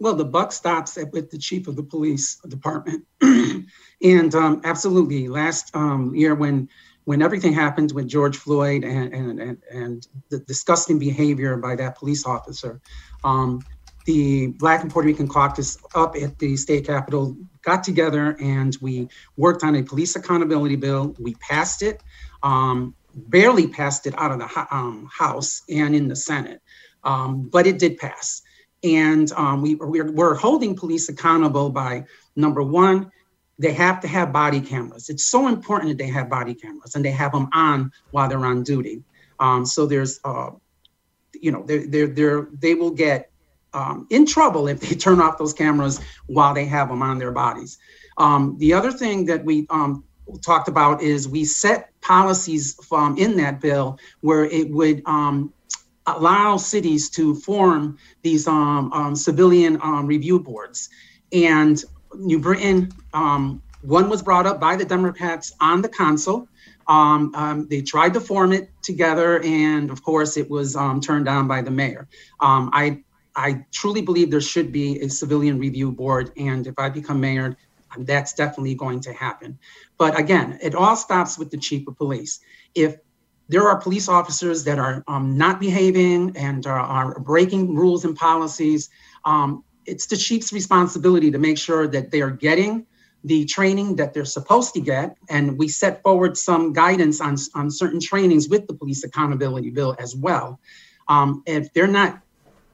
Well, 0.00 0.14
the 0.14 0.24
buck 0.24 0.52
stops 0.52 0.96
at, 0.96 1.12
with 1.12 1.30
the 1.30 1.38
chief 1.38 1.66
of 1.66 1.76
the 1.76 1.82
police 1.82 2.36
department. 2.48 3.04
and 3.20 4.34
um, 4.34 4.60
absolutely, 4.64 5.28
last 5.28 5.74
um, 5.74 6.14
year 6.14 6.34
when 6.34 6.68
when 7.08 7.22
everything 7.22 7.54
happened 7.54 7.90
with 7.92 8.06
George 8.06 8.36
Floyd 8.36 8.84
and, 8.84 9.14
and, 9.14 9.40
and, 9.40 9.62
and 9.72 10.06
the 10.28 10.40
disgusting 10.40 10.98
behavior 10.98 11.56
by 11.56 11.74
that 11.74 11.96
police 11.96 12.26
officer, 12.26 12.82
um, 13.24 13.60
the 14.04 14.48
Black 14.48 14.82
and 14.82 14.90
Puerto 14.92 15.06
Rican 15.06 15.26
caucus 15.26 15.78
up 15.94 16.16
at 16.16 16.38
the 16.38 16.54
state 16.54 16.86
capitol 16.86 17.34
got 17.62 17.82
together 17.82 18.36
and 18.42 18.76
we 18.82 19.08
worked 19.38 19.64
on 19.64 19.74
a 19.76 19.82
police 19.82 20.16
accountability 20.16 20.76
bill. 20.76 21.16
We 21.18 21.34
passed 21.36 21.80
it, 21.80 22.02
um, 22.42 22.94
barely 23.14 23.68
passed 23.68 24.06
it 24.06 24.12
out 24.18 24.30
of 24.30 24.40
the 24.40 24.66
um, 24.70 25.08
House 25.10 25.62
and 25.70 25.96
in 25.96 26.08
the 26.08 26.16
Senate, 26.16 26.60
um, 27.04 27.48
but 27.50 27.66
it 27.66 27.78
did 27.78 27.96
pass. 27.96 28.42
And 28.84 29.32
um, 29.32 29.62
we, 29.62 29.76
we're, 29.76 30.12
we're 30.12 30.34
holding 30.34 30.76
police 30.76 31.08
accountable 31.08 31.70
by 31.70 32.04
number 32.36 32.62
one, 32.62 33.10
they 33.58 33.72
have 33.72 34.00
to 34.00 34.08
have 34.08 34.32
body 34.32 34.60
cameras. 34.60 35.08
It's 35.08 35.24
so 35.24 35.48
important 35.48 35.90
that 35.90 35.98
they 35.98 36.10
have 36.10 36.30
body 36.30 36.54
cameras 36.54 36.94
and 36.94 37.04
they 37.04 37.10
have 37.10 37.32
them 37.32 37.48
on 37.52 37.90
while 38.12 38.28
they're 38.28 38.44
on 38.44 38.62
duty. 38.62 39.02
Um, 39.40 39.66
so 39.66 39.86
there's, 39.86 40.20
uh, 40.24 40.50
you 41.34 41.50
know, 41.50 41.64
they're, 41.64 41.86
they're, 41.86 42.06
they're, 42.06 42.48
they 42.52 42.74
will 42.74 42.90
get 42.90 43.30
um, 43.74 44.06
in 44.10 44.26
trouble 44.26 44.68
if 44.68 44.80
they 44.80 44.94
turn 44.96 45.20
off 45.20 45.38
those 45.38 45.52
cameras 45.52 46.00
while 46.26 46.54
they 46.54 46.66
have 46.66 46.88
them 46.88 47.02
on 47.02 47.18
their 47.18 47.32
bodies. 47.32 47.78
Um, 48.16 48.56
the 48.58 48.72
other 48.72 48.92
thing 48.92 49.26
that 49.26 49.44
we 49.44 49.66
um, 49.70 50.04
talked 50.44 50.68
about 50.68 51.02
is 51.02 51.28
we 51.28 51.44
set 51.44 51.90
policies 52.00 52.74
from 52.84 53.18
in 53.18 53.36
that 53.36 53.60
bill 53.60 53.98
where 54.20 54.44
it 54.44 54.70
would 54.70 55.02
um, 55.06 55.52
allow 56.06 56.56
cities 56.56 57.10
to 57.10 57.34
form 57.34 57.98
these 58.22 58.46
um, 58.46 59.14
civilian 59.14 59.78
review 60.06 60.40
boards. 60.40 60.88
And 61.32 61.82
New 62.14 62.38
Britain, 62.38 62.92
um, 63.12 63.62
one 63.82 64.08
was 64.08 64.22
brought 64.22 64.46
up 64.46 64.60
by 64.60 64.76
the 64.76 64.84
Democrats 64.84 65.52
on 65.60 65.82
the 65.82 65.88
council. 65.88 66.48
Um, 66.86 67.32
um, 67.34 67.68
they 67.68 67.82
tried 67.82 68.14
to 68.14 68.20
form 68.20 68.52
it 68.52 68.70
together, 68.82 69.40
and 69.42 69.90
of 69.90 70.02
course, 70.02 70.36
it 70.36 70.48
was 70.48 70.74
um, 70.74 71.00
turned 71.00 71.26
down 71.26 71.46
by 71.46 71.62
the 71.62 71.70
mayor. 71.70 72.08
Um, 72.40 72.70
I 72.72 73.02
I 73.36 73.64
truly 73.72 74.02
believe 74.02 74.30
there 74.30 74.40
should 74.40 74.72
be 74.72 75.00
a 75.00 75.08
civilian 75.08 75.58
review 75.58 75.92
board, 75.92 76.32
and 76.36 76.66
if 76.66 76.74
I 76.78 76.88
become 76.88 77.20
mayor, 77.20 77.56
that's 77.98 78.32
definitely 78.32 78.74
going 78.74 79.00
to 79.00 79.12
happen. 79.12 79.58
But 79.96 80.18
again, 80.18 80.58
it 80.60 80.74
all 80.74 80.96
stops 80.96 81.38
with 81.38 81.50
the 81.50 81.56
chief 81.58 81.86
of 81.86 81.96
police. 81.96 82.40
If 82.74 82.96
there 83.48 83.66
are 83.68 83.80
police 83.80 84.08
officers 84.08 84.64
that 84.64 84.78
are 84.78 85.02
um, 85.08 85.38
not 85.38 85.60
behaving 85.60 86.36
and 86.36 86.66
are, 86.66 86.78
are, 86.78 87.20
breaking 87.20 87.74
rules 87.74 88.04
and 88.04 88.14
policies, 88.14 88.90
um, 89.24 89.64
it's 89.88 90.06
the 90.06 90.16
chief's 90.16 90.52
responsibility 90.52 91.30
to 91.30 91.38
make 91.38 91.58
sure 91.58 91.88
that 91.88 92.10
they 92.10 92.20
are 92.20 92.30
getting 92.30 92.86
the 93.24 93.44
training 93.46 93.96
that 93.96 94.14
they're 94.14 94.24
supposed 94.24 94.74
to 94.74 94.80
get. 94.80 95.16
And 95.28 95.58
we 95.58 95.68
set 95.68 96.02
forward 96.02 96.36
some 96.36 96.72
guidance 96.72 97.20
on, 97.20 97.36
on 97.54 97.70
certain 97.70 98.00
trainings 98.00 98.48
with 98.48 98.66
the 98.66 98.74
police 98.74 99.02
accountability 99.02 99.70
bill 99.70 99.96
as 99.98 100.14
well. 100.14 100.60
Um, 101.08 101.42
if 101.46 101.72
they're 101.72 101.86
not 101.86 102.20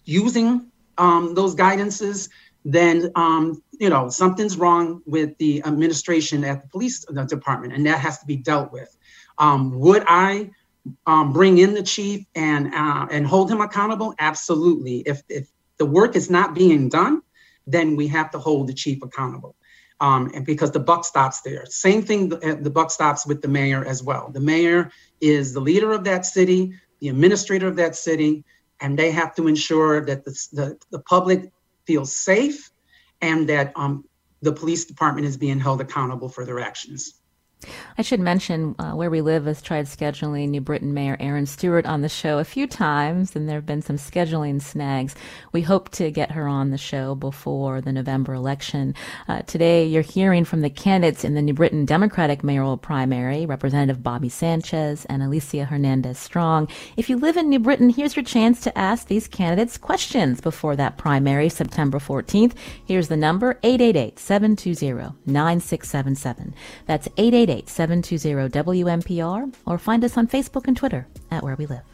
using 0.05 0.71
um, 0.99 1.35
those 1.35 1.55
guidances, 1.55 2.29
then 2.65 3.11
um, 3.15 3.63
you 3.79 3.91
know 3.91 4.09
something's 4.09 4.57
wrong 4.57 5.03
with 5.07 5.37
the 5.39 5.63
administration 5.65 6.45
at 6.45 6.63
the 6.63 6.69
police 6.69 7.05
department, 7.29 7.75
and 7.75 7.87
that 7.87 7.99
has 7.99 8.19
to 8.19 8.27
be 8.27 8.37
dealt 8.37 8.73
with. 8.73 8.97
Um, 9.39 9.79
would 9.81 10.05
I 10.07 10.51
um, 11.07 11.33
bring 11.33 11.59
in 11.59 11.75
the 11.75 11.83
chief 11.83 12.25
and 12.35 12.75
uh, 12.75 13.07
and 13.11 13.27
hold 13.27 13.51
him 13.51 13.61
accountable? 13.61 14.15
Absolutely. 14.19 14.99
If 15.01 15.23
if 15.29 15.49
the 15.79 15.87
work 15.87 16.17
is 16.17 16.31
not 16.31 16.55
being 16.55 16.89
done, 16.89 17.23
then 17.67 17.97
we 17.97 18.07
have 18.09 18.31
to 18.33 18.39
hold 18.39 18.69
the 18.69 18.75
chief 18.75 19.03
accountable. 19.03 19.57
Um, 20.01 20.31
and 20.35 20.45
because 20.45 20.73
the 20.73 20.81
buck 20.81 21.05
stops 21.05 21.41
there. 21.43 21.65
Same 21.67 22.03
thing, 22.03 22.29
the, 22.29 22.59
the 22.61 22.71
buck 22.71 22.91
stops 22.91 23.27
with 23.27 23.41
the 23.43 23.49
mayor 23.49 23.85
as 23.85 24.03
well. 24.03 24.31
The 24.31 24.41
mayor 24.41 24.91
is 25.21 25.55
the 25.55 25.61
leader 25.61 25.93
of 25.93 26.05
that 26.05 26.27
city, 26.27 26.75
the 27.01 27.09
administrator 27.09 27.69
of 27.69 27.77
that 27.77 27.95
city, 27.97 28.45
and 28.81 28.99
they 28.99 29.13
have 29.13 29.35
to 29.37 29.47
ensure 29.47 30.05
that 30.05 30.25
the, 30.25 30.31
the, 30.53 30.79
the 30.91 30.99
public 30.99 31.51
feels 31.87 32.15
safe 32.15 32.71
and 33.21 33.49
that 33.49 33.73
um, 33.77 34.05
the 34.43 34.53
police 34.53 34.85
department 34.85 35.27
is 35.27 35.37
being 35.37 35.61
held 35.61 35.81
accountable 35.81 36.29
for 36.29 36.45
their 36.45 36.61
actions. 36.61 37.15
I 37.99 38.03
should 38.03 38.21
mention 38.21 38.75
uh, 38.79 38.93
Where 38.93 39.11
We 39.11 39.21
Live 39.21 39.47
has 39.47 39.63
tried 39.63 39.87
scheduling 39.87 40.49
New 40.49 40.61
Britain 40.61 40.93
Mayor 40.93 41.17
Erin 41.21 41.47
Stewart 41.47 41.87
on 41.87 42.03
the 42.03 42.09
show 42.09 42.39
a 42.39 42.45
few 42.45 42.67
times, 42.67 43.37
and 43.37 43.49
there 43.49 43.57
have 43.57 43.67
been 43.67 43.83
some 43.83 43.97
scheduling 43.97 44.61
snags. 44.61 45.15
We 45.53 45.63
hope 45.63 45.91
to 45.91 46.11
get 46.11 46.33
her 46.33 46.49
on 46.49 46.71
the 46.71 46.79
show 46.79 47.15
before 47.15 47.81
the 47.81 47.93
November 47.93 48.35
election. 48.35 48.95
Uh, 49.29 49.43
today, 49.43 49.87
you're 49.87 50.03
hearing 50.03 50.45
from 50.45 50.61
the 50.61 50.71
candidates 50.71 51.25
in 51.25 51.35
the 51.35 51.43
New 51.43 51.55
Britain 51.55 51.85
Democratic 51.85 52.43
mayoral 52.43 52.77
primary, 52.77 53.47
Representative 53.47 54.03
Bobby 54.03 54.29
Sanchez 54.29 55.05
and 55.07 55.23
Alicia 55.23 55.65
Hernandez 55.65 56.19
Strong. 56.19 56.69
If 56.97 57.09
you 57.09 57.17
live 57.17 57.37
in 57.37 57.49
New 57.49 57.61
Britain, 57.61 57.91
here's 57.91 58.17
your 58.17 58.25
chance 58.25 58.61
to 58.63 58.77
ask 58.77 59.07
these 59.07 59.29
candidates 59.29 59.79
questions 59.79 60.41
before 60.41 60.77
that 60.77 60.99
primary, 60.99 61.49
September 61.49 61.99
14th. 61.99 62.55
Here's 62.85 63.09
the 63.09 63.17
number 63.17 63.59
888 63.63 64.19
720 64.19 65.15
9677. 65.27 66.55
That's 66.87 67.09
888 67.17 67.54
720 67.67 68.51
WNPR 68.51 69.55
or 69.67 69.79
find 69.79 70.05
us 70.05 70.17
on 70.17 70.27
Facebook 70.27 70.67
and 70.67 70.77
Twitter 70.77 71.07
at 71.31 71.43
Where 71.43 71.57
We 71.57 71.67
Live. 71.67 71.94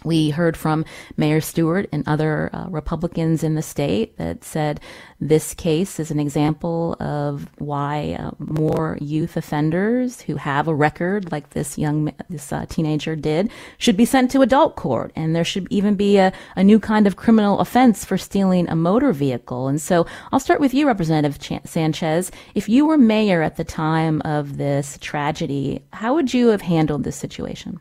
we 0.04 0.30
heard 0.30 0.56
from 0.56 0.84
Mayor 1.16 1.40
Stewart 1.40 1.88
and 1.92 2.04
other 2.06 2.50
uh, 2.52 2.66
Republicans 2.68 3.42
in 3.42 3.54
the 3.54 3.62
state 3.62 4.16
that 4.18 4.44
said 4.44 4.80
this 5.20 5.54
case 5.54 6.00
is 6.00 6.10
an 6.10 6.18
example 6.18 6.96
of 6.98 7.48
why 7.58 8.16
uh, 8.18 8.32
more 8.38 8.98
youth 9.00 9.36
offenders 9.36 10.20
who 10.22 10.36
have 10.36 10.66
a 10.66 10.74
record 10.74 11.30
like 11.30 11.50
this 11.50 11.78
young 11.78 12.12
this 12.28 12.52
uh, 12.52 12.66
teenager 12.68 13.14
did 13.14 13.50
should 13.78 13.96
be 13.96 14.04
sent 14.04 14.30
to 14.32 14.42
adult 14.42 14.76
court, 14.76 15.12
and 15.14 15.34
there 15.34 15.44
should 15.44 15.68
even 15.70 15.94
be 15.94 16.18
a, 16.18 16.32
a 16.56 16.64
new 16.64 16.80
kind 16.80 17.06
of 17.06 17.16
criminal 17.16 17.60
offense 17.60 18.04
for 18.04 18.18
stealing 18.18 18.68
a 18.68 18.76
motor 18.76 19.12
vehicle. 19.12 19.68
And 19.68 19.80
so 19.80 20.06
I'll 20.32 20.40
start 20.40 20.60
with 20.60 20.74
you, 20.74 20.86
Representative 20.86 21.38
Ch- 21.38 21.66
Sanchez. 21.66 22.30
If 22.54 22.68
you 22.68 22.86
were 22.86 22.98
mayor 22.98 23.42
at 23.42 23.56
the 23.56 23.64
time 23.64 24.20
of 24.24 24.56
this 24.56 24.98
tragedy, 25.00 25.84
how 25.92 26.14
would 26.14 26.34
you 26.34 26.48
have 26.48 26.62
handled 26.62 27.04
this 27.04 27.16
situation? 27.16 27.80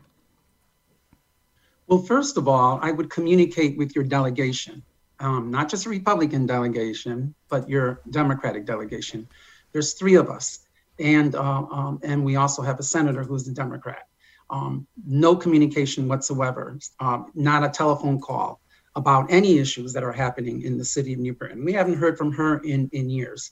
Well, 1.88 2.02
first 2.02 2.36
of 2.36 2.48
all, 2.48 2.78
I 2.80 2.90
would 2.90 3.10
communicate 3.10 3.76
with 3.76 3.94
your 3.94 4.04
delegation, 4.04 4.82
um, 5.20 5.50
not 5.50 5.68
just 5.68 5.86
a 5.86 5.90
Republican 5.90 6.46
delegation, 6.46 7.34
but 7.48 7.68
your 7.68 8.00
Democratic 8.10 8.64
delegation. 8.66 9.28
There's 9.72 9.94
three 9.94 10.14
of 10.14 10.30
us, 10.30 10.60
and 10.98 11.34
uh, 11.34 11.62
um, 11.70 12.00
and 12.02 12.24
we 12.24 12.36
also 12.36 12.62
have 12.62 12.78
a 12.78 12.82
senator 12.82 13.24
who's 13.24 13.48
a 13.48 13.52
Democrat. 13.52 14.06
Um, 14.50 14.86
no 15.06 15.34
communication 15.34 16.08
whatsoever, 16.08 16.78
um, 17.00 17.32
not 17.34 17.64
a 17.64 17.68
telephone 17.68 18.20
call 18.20 18.60
about 18.94 19.32
any 19.32 19.58
issues 19.58 19.92
that 19.94 20.04
are 20.04 20.12
happening 20.12 20.62
in 20.62 20.76
the 20.76 20.84
city 20.84 21.14
of 21.14 21.18
New 21.18 21.32
Britain. 21.32 21.64
We 21.64 21.72
haven't 21.72 21.96
heard 21.96 22.16
from 22.16 22.32
her 22.32 22.58
in 22.58 22.88
in 22.92 23.10
years. 23.10 23.50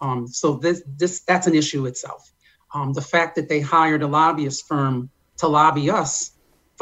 Um, 0.00 0.26
so 0.26 0.54
this 0.54 0.82
this 0.98 1.20
that's 1.20 1.46
an 1.46 1.54
issue 1.54 1.86
itself. 1.86 2.32
Um, 2.74 2.92
the 2.92 3.02
fact 3.02 3.36
that 3.36 3.48
they 3.48 3.60
hired 3.60 4.02
a 4.02 4.06
lobbyist 4.06 4.66
firm 4.66 5.10
to 5.38 5.48
lobby 5.48 5.90
us 5.90 6.32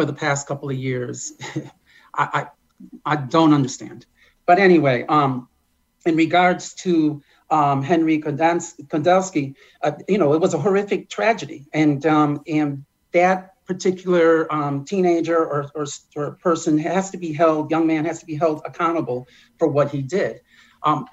for 0.00 0.06
the 0.06 0.14
past 0.14 0.46
couple 0.46 0.70
of 0.70 0.76
years. 0.76 1.34
I, 2.14 2.46
I, 3.04 3.12
I 3.12 3.16
don't 3.16 3.52
understand. 3.52 4.06
But 4.46 4.58
anyway, 4.58 5.04
um, 5.10 5.46
in 6.06 6.16
regards 6.16 6.72
to 6.84 7.22
um, 7.50 7.82
Henry 7.82 8.18
Kondelsky, 8.18 9.56
uh, 9.82 9.92
you 10.08 10.16
know, 10.16 10.32
it 10.32 10.40
was 10.40 10.54
a 10.54 10.58
horrific 10.58 11.10
tragedy, 11.10 11.66
and 11.74 12.06
um, 12.06 12.40
and 12.46 12.86
that 13.12 13.62
particular 13.66 14.50
um, 14.50 14.86
teenager 14.86 15.36
or, 15.36 15.70
or, 15.74 15.84
or 16.16 16.30
person 16.42 16.78
has 16.78 17.10
to 17.10 17.18
be 17.18 17.34
held, 17.34 17.70
young 17.70 17.86
man 17.86 18.06
has 18.06 18.20
to 18.20 18.26
be 18.26 18.36
held 18.36 18.62
accountable 18.64 19.28
for 19.58 19.68
what 19.68 19.90
he 19.90 20.00
did. 20.00 20.40
Um, 20.82 21.04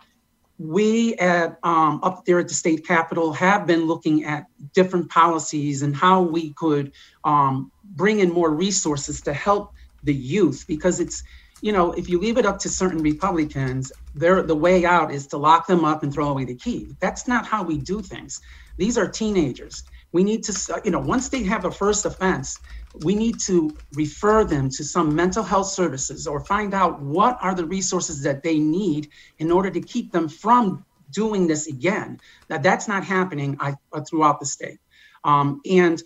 we 0.60 1.16
at 1.16 1.60
um, 1.64 2.00
up 2.04 2.26
there 2.26 2.40
at 2.40 2.48
the 2.48 2.54
state 2.54 2.88
capitol 2.88 3.34
have 3.34 3.68
been 3.68 3.86
looking 3.86 4.24
at 4.24 4.46
different 4.74 5.10
policies 5.10 5.84
and 5.84 5.96
how 5.96 6.22
we 6.22 6.54
could 6.54 6.94
um, 7.26 7.70
bring 7.96 8.20
in 8.20 8.32
more 8.32 8.54
resources 8.54 9.22
to 9.24 9.34
help 9.34 9.72
the 10.04 10.14
youth 10.14 10.66
because 10.68 11.00
it's 11.00 11.24
you 11.62 11.72
know 11.72 11.92
if 11.94 12.08
you 12.10 12.20
leave 12.20 12.38
it 12.38 12.46
up 12.46 12.60
to 12.60 12.70
certain 12.70 13.02
republicans 13.02 13.92
their 14.14 14.44
the 14.44 14.56
way 14.56 14.86
out 14.86 15.12
is 15.12 15.28
to 15.28 15.38
lock 15.38 15.68
them 15.68 15.86
up 15.86 16.04
and 16.04 16.14
throw 16.14 16.30
away 16.30 16.46
the 16.46 16.56
key. 16.56 16.96
That's 17.00 17.28
not 17.28 17.46
how 17.46 17.64
we 17.64 17.78
do 17.78 18.02
things. 18.02 18.42
These 18.78 18.98
are 18.98 19.08
teenagers. 19.08 19.84
We 20.12 20.24
need 20.24 20.44
to 20.46 20.82
you 20.84 20.92
know 20.92 21.00
once 21.00 21.30
they 21.30 21.44
have 21.44 21.66
a 21.66 21.72
first 21.72 22.06
offense 22.06 22.60
we 23.00 23.16
need 23.16 23.40
to 23.40 23.78
refer 23.94 24.44
them 24.44 24.70
to 24.70 24.84
some 24.84 25.16
mental 25.16 25.44
health 25.44 25.68
services 25.68 26.26
or 26.26 26.44
find 26.46 26.74
out 26.74 27.02
what 27.02 27.38
are 27.42 27.54
the 27.54 27.66
resources 27.66 28.24
that 28.24 28.44
they 28.44 28.58
need 28.58 29.10
in 29.38 29.52
order 29.52 29.70
to 29.70 29.82
keep 29.82 30.12
them 30.12 30.28
from 30.28 30.84
doing 31.12 31.48
this 31.48 31.68
again. 31.68 32.20
Now 32.50 32.58
that's 32.58 32.88
not 32.88 33.04
happening 33.04 33.58
I, 33.60 33.76
uh, 33.94 34.02
throughout 34.02 34.40
the 34.40 34.46
state. 34.46 34.80
Um, 35.24 35.62
and 35.70 36.02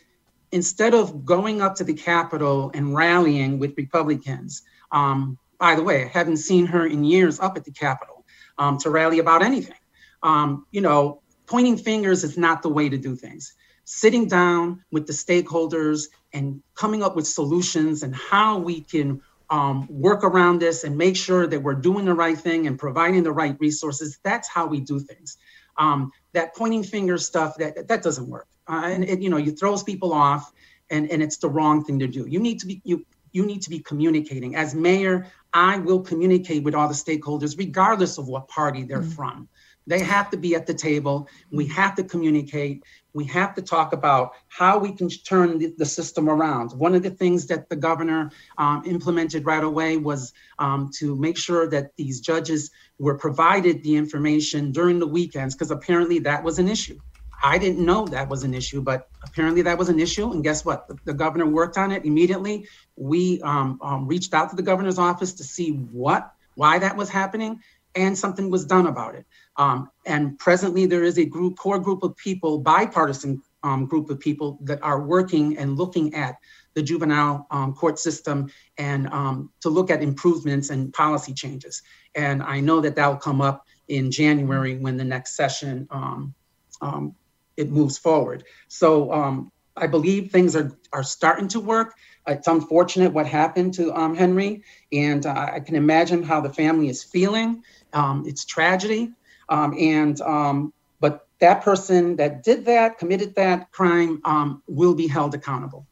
instead 0.51 0.93
of 0.93 1.25
going 1.25 1.61
up 1.61 1.75
to 1.75 1.83
the 1.83 1.93
Capitol 1.93 2.71
and 2.73 2.95
rallying 2.95 3.59
with 3.59 3.73
Republicans, 3.77 4.63
um, 4.91 5.37
by 5.59 5.75
the 5.75 5.83
way, 5.83 6.05
I 6.05 6.07
haven't 6.07 6.37
seen 6.37 6.65
her 6.67 6.85
in 6.85 7.03
years 7.03 7.39
up 7.39 7.55
at 7.57 7.65
the 7.65 7.71
Capitol 7.71 8.25
um, 8.57 8.77
to 8.79 8.89
rally 8.89 9.19
about 9.19 9.43
anything. 9.43 9.75
Um, 10.23 10.65
you 10.71 10.81
know, 10.81 11.21
pointing 11.45 11.77
fingers 11.77 12.23
is 12.23 12.37
not 12.37 12.61
the 12.61 12.69
way 12.69 12.89
to 12.89 12.97
do 12.97 13.15
things. 13.15 13.53
Sitting 13.85 14.27
down 14.27 14.83
with 14.91 15.07
the 15.07 15.13
stakeholders 15.13 16.05
and 16.33 16.61
coming 16.75 17.03
up 17.03 17.15
with 17.15 17.27
solutions 17.27 18.03
and 18.03 18.15
how 18.15 18.57
we 18.57 18.81
can 18.81 19.21
um, 19.49 19.85
work 19.89 20.23
around 20.23 20.59
this 20.59 20.83
and 20.83 20.97
make 20.97 21.17
sure 21.17 21.45
that 21.45 21.61
we're 21.61 21.75
doing 21.75 22.05
the 22.05 22.13
right 22.13 22.37
thing 22.37 22.67
and 22.67 22.79
providing 22.79 23.23
the 23.23 23.33
right 23.33 23.57
resources. 23.59 24.17
That's 24.23 24.47
how 24.47 24.67
we 24.67 24.79
do 24.79 24.99
things. 24.99 25.37
Um, 25.77 26.11
that 26.33 26.55
pointing 26.55 26.83
finger 26.83 27.17
stuff 27.17 27.57
that 27.57 27.87
that 27.87 28.03
doesn't 28.03 28.27
work 28.27 28.47
uh, 28.71 28.85
and 28.85 29.03
it, 29.03 29.21
you 29.21 29.29
know 29.29 29.37
you 29.37 29.51
throws 29.51 29.83
people 29.83 30.13
off 30.13 30.51
and 30.89 31.11
and 31.11 31.21
it's 31.21 31.37
the 31.37 31.49
wrong 31.49 31.83
thing 31.83 31.99
to 31.99 32.07
do. 32.07 32.25
You 32.27 32.39
need 32.39 32.59
to 32.59 32.67
be 32.67 32.81
you 32.83 33.05
you 33.31 33.45
need 33.45 33.61
to 33.63 33.69
be 33.69 33.79
communicating. 33.79 34.55
As 34.55 34.73
mayor 34.73 35.27
i 35.53 35.77
will 35.77 35.99
communicate 35.99 36.63
with 36.63 36.73
all 36.73 36.87
the 36.87 36.93
stakeholders 36.93 37.57
regardless 37.57 38.17
of 38.17 38.27
what 38.27 38.47
party 38.47 38.83
they're 38.83 38.99
mm-hmm. 38.99 39.09
from. 39.09 39.49
They 39.87 39.99
have 39.99 40.29
to 40.29 40.37
be 40.37 40.53
at 40.55 40.67
the 40.67 40.75
table. 40.75 41.27
We 41.51 41.65
have 41.67 41.95
to 41.95 42.03
communicate. 42.03 42.83
We 43.13 43.25
have 43.25 43.55
to 43.55 43.63
talk 43.63 43.93
about 43.93 44.33
how 44.47 44.77
we 44.77 44.93
can 44.93 45.09
turn 45.09 45.57
the, 45.57 45.73
the 45.75 45.87
system 45.87 46.29
around. 46.29 46.71
One 46.73 46.93
of 46.93 47.01
the 47.01 47.09
things 47.09 47.47
that 47.47 47.67
the 47.67 47.75
governor 47.75 48.31
um, 48.59 48.83
implemented 48.85 49.45
right 49.45 49.63
away 49.63 49.97
was 49.97 50.33
um, 50.59 50.91
to 50.99 51.15
make 51.15 51.35
sure 51.35 51.67
that 51.69 51.95
these 51.97 52.21
judges 52.21 52.69
were 52.99 53.17
provided 53.17 53.81
the 53.81 53.95
information 53.95 54.71
during 54.71 54.99
the 54.99 55.07
weekends 55.07 55.55
because 55.55 55.71
apparently 55.71 56.19
that 56.19 56.43
was 56.43 56.59
an 56.59 56.69
issue 56.69 56.99
I 57.43 57.57
didn't 57.57 57.83
know 57.85 58.05
that 58.07 58.29
was 58.29 58.43
an 58.43 58.53
issue, 58.53 58.81
but 58.81 59.07
apparently 59.23 59.61
that 59.63 59.77
was 59.77 59.89
an 59.89 59.99
issue. 59.99 60.31
And 60.31 60.43
guess 60.43 60.63
what? 60.63 60.87
The, 60.87 60.99
the 61.05 61.13
governor 61.13 61.45
worked 61.45 61.77
on 61.77 61.91
it 61.91 62.05
immediately. 62.05 62.67
We 62.95 63.41
um, 63.41 63.79
um, 63.81 64.07
reached 64.07 64.33
out 64.33 64.49
to 64.51 64.55
the 64.55 64.61
governor's 64.61 64.99
office 64.99 65.33
to 65.33 65.43
see 65.43 65.71
what, 65.71 66.31
why 66.55 66.79
that 66.79 66.95
was 66.95 67.09
happening, 67.09 67.59
and 67.95 68.17
something 68.17 68.49
was 68.49 68.65
done 68.65 68.87
about 68.87 69.15
it. 69.15 69.25
Um, 69.57 69.89
and 70.05 70.37
presently, 70.39 70.85
there 70.85 71.03
is 71.03 71.17
a 71.17 71.25
group, 71.25 71.57
core 71.57 71.79
group 71.79 72.03
of 72.03 72.15
people, 72.15 72.59
bipartisan 72.59 73.41
um, 73.63 73.85
group 73.85 74.09
of 74.09 74.19
people 74.19 74.57
that 74.63 74.81
are 74.81 75.01
working 75.01 75.57
and 75.57 75.77
looking 75.77 76.13
at 76.15 76.35
the 76.73 76.81
juvenile 76.81 77.47
um, 77.51 77.73
court 77.73 77.99
system 77.99 78.49
and 78.77 79.07
um, 79.09 79.51
to 79.61 79.69
look 79.69 79.91
at 79.91 80.01
improvements 80.01 80.69
and 80.69 80.93
policy 80.93 81.33
changes. 81.33 81.81
And 82.15 82.41
I 82.41 82.59
know 82.59 82.81
that 82.81 82.95
that 82.95 83.07
will 83.07 83.17
come 83.17 83.41
up 83.41 83.65
in 83.87 84.09
January 84.09 84.77
when 84.77 84.95
the 84.97 85.03
next 85.03 85.35
session 85.35 85.87
um, 85.91 86.33
um, 86.81 87.15
it 87.57 87.69
moves 87.69 87.97
forward. 87.97 88.43
So 88.67 89.11
um, 89.11 89.51
I 89.75 89.87
believe 89.87 90.31
things 90.31 90.55
are 90.55 90.77
are 90.93 91.03
starting 91.03 91.47
to 91.49 91.59
work. 91.59 91.93
It's 92.27 92.47
unfortunate 92.47 93.13
what 93.13 93.25
happened 93.25 93.73
to 93.75 93.93
um, 93.93 94.15
Henry, 94.15 94.63
and 94.91 95.25
uh, 95.25 95.49
I 95.53 95.59
can 95.59 95.75
imagine 95.75 96.21
how 96.23 96.41
the 96.41 96.53
family 96.53 96.89
is 96.89 97.03
feeling. 97.03 97.63
Um, 97.93 98.23
it's 98.27 98.45
tragedy, 98.45 99.11
um, 99.49 99.75
and 99.77 100.19
um, 100.21 100.73
but 100.99 101.27
that 101.39 101.63
person 101.63 102.15
that 102.17 102.43
did 102.43 102.65
that, 102.65 102.99
committed 102.99 103.35
that 103.35 103.71
crime, 103.71 104.21
um, 104.25 104.61
will 104.67 104.93
be 104.93 105.07
held 105.07 105.33
accountable. 105.33 105.87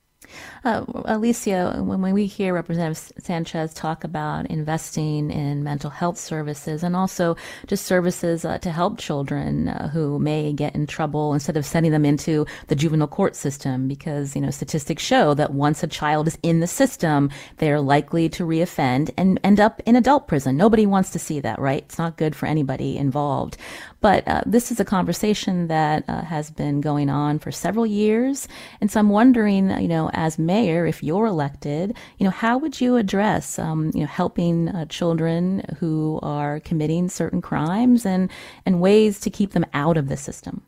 Uh, 0.64 0.86
Alicia, 1.06 1.82
when, 1.84 2.14
we 2.14 2.26
hear 2.26 2.54
Representative 2.54 3.12
Sanchez 3.20 3.74
talk 3.74 4.04
about 4.04 4.48
investing 4.48 5.32
in 5.32 5.64
mental 5.64 5.90
health 5.90 6.18
services 6.18 6.84
and 6.84 6.96
also 6.96 7.36
just 7.68 7.86
services 7.86 8.46
uh, 8.46 8.58
to 8.60 8.72
help 8.72 8.98
children 8.98 9.70
uh, 9.70 9.90
who 9.90 10.20
may 10.20 10.54
get 10.54 10.76
in 10.76 10.88
trouble 10.88 11.34
instead 11.34 11.58
of 11.58 11.66
sending 11.66 11.92
them 11.92 12.06
into 12.06 12.46
the 12.68 12.76
juvenile 12.76 13.08
court 13.08 13.36
system, 13.36 13.88
because 13.88 14.36
you 14.36 14.42
know 14.42 14.52
statistics 14.52 15.04
show 15.04 15.34
that 15.34 15.54
once 15.54 15.84
a 15.84 15.88
child 15.88 16.28
is 16.28 16.38
in 16.44 16.60
the 16.60 16.68
system, 16.68 17.30
they 17.58 17.72
are 17.72 17.82
likely 17.82 18.30
to 18.30 18.44
reoffend 18.44 19.12
and 19.18 19.40
end 19.44 19.60
up 19.60 19.82
in 19.86 19.96
adult 19.96 20.28
prison. 20.28 20.58
Nobody 20.58 20.86
wants 20.86 21.10
to 21.12 21.20
see 21.20 21.40
that, 21.40 21.60
right? 21.60 21.84
It's 21.84 21.98
not 21.98 22.18
good 22.18 22.36
for 22.36 22.46
anybody 22.46 22.98
involved. 22.98 23.58
But 24.02 24.28
uh, 24.28 24.44
this 24.46 24.72
is 24.72 24.80
a 24.80 24.86
conversation 24.86 25.68
that 25.68 26.06
uh, 26.08 26.22
has 26.22 26.50
been 26.50 26.80
going 26.82 27.10
on 27.10 27.40
for 27.40 27.52
several 27.52 27.86
years. 27.86 28.48
And 28.80 28.90
so 28.90 29.00
I'm 29.00 29.10
wondering, 29.10 29.70
you 29.82 29.88
know, 29.88 30.10
as 30.20 30.38
mayor, 30.38 30.86
if 30.86 31.02
you're 31.02 31.26
elected, 31.26 31.96
you 32.18 32.26
know, 32.26 32.30
how 32.30 32.58
would 32.58 32.82
you 32.82 32.98
address, 32.98 33.58
um, 33.58 33.90
you 33.94 34.02
know, 34.02 34.06
helping 34.06 34.68
uh, 34.68 34.86
children 34.86 35.64
who 35.80 36.20
are 36.22 36.60
committing 36.60 37.08
certain 37.08 37.42
crimes 37.42 38.06
and, 38.06 38.30
and 38.66 38.82
ways 38.82 39.22
to 39.22 39.30
keep 39.30 39.54
them 39.54 39.66
out 39.74 39.96
of 39.96 40.10
the 40.10 40.18
system? 40.18 40.62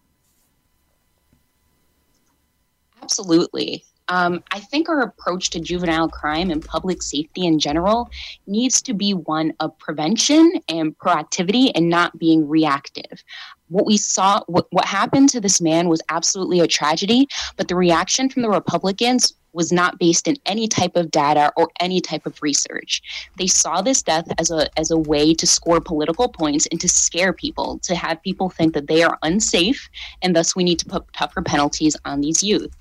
Absolutely. 3.03 3.83
Um, 4.07 4.41
I 4.51 4.59
think 4.59 4.87
our 4.87 5.01
approach 5.01 5.49
to 5.49 5.59
juvenile 5.59 6.07
crime 6.07 6.49
and 6.49 6.63
public 6.63 7.01
safety 7.03 7.45
in 7.45 7.59
general 7.59 8.09
needs 8.47 8.81
to 8.83 8.93
be 8.93 9.13
one 9.13 9.53
of 9.59 9.77
prevention 9.79 10.61
and 10.69 10.97
proactivity 10.97 11.71
and 11.75 11.89
not 11.89 12.17
being 12.17 12.47
reactive. 12.47 13.23
What 13.71 13.85
we 13.85 13.95
saw, 13.95 14.41
what, 14.47 14.67
what 14.71 14.85
happened 14.85 15.29
to 15.29 15.39
this 15.39 15.61
man 15.61 15.87
was 15.87 16.01
absolutely 16.09 16.59
a 16.59 16.67
tragedy, 16.67 17.27
but 17.55 17.69
the 17.69 17.75
reaction 17.75 18.29
from 18.29 18.41
the 18.41 18.49
Republicans 18.49 19.33
was 19.53 19.71
not 19.71 19.97
based 19.97 20.27
in 20.27 20.35
any 20.45 20.67
type 20.67 20.95
of 20.97 21.09
data 21.09 21.51
or 21.55 21.69
any 21.79 22.01
type 22.01 22.25
of 22.25 22.41
research. 22.41 23.01
They 23.37 23.47
saw 23.47 23.81
this 23.81 24.01
death 24.01 24.27
as 24.37 24.51
a 24.51 24.67
as 24.77 24.91
a 24.91 24.97
way 24.97 25.33
to 25.33 25.47
score 25.47 25.79
political 25.79 26.27
points 26.27 26.67
and 26.71 26.81
to 26.81 26.89
scare 26.89 27.31
people, 27.33 27.79
to 27.79 27.95
have 27.95 28.21
people 28.21 28.49
think 28.49 28.73
that 28.73 28.87
they 28.87 29.03
are 29.03 29.17
unsafe 29.23 29.89
and 30.21 30.35
thus 30.35 30.55
we 30.55 30.63
need 30.65 30.79
to 30.79 30.85
put 30.85 31.11
tougher 31.13 31.41
penalties 31.41 31.95
on 32.03 32.21
these 32.21 32.43
youth. 32.43 32.75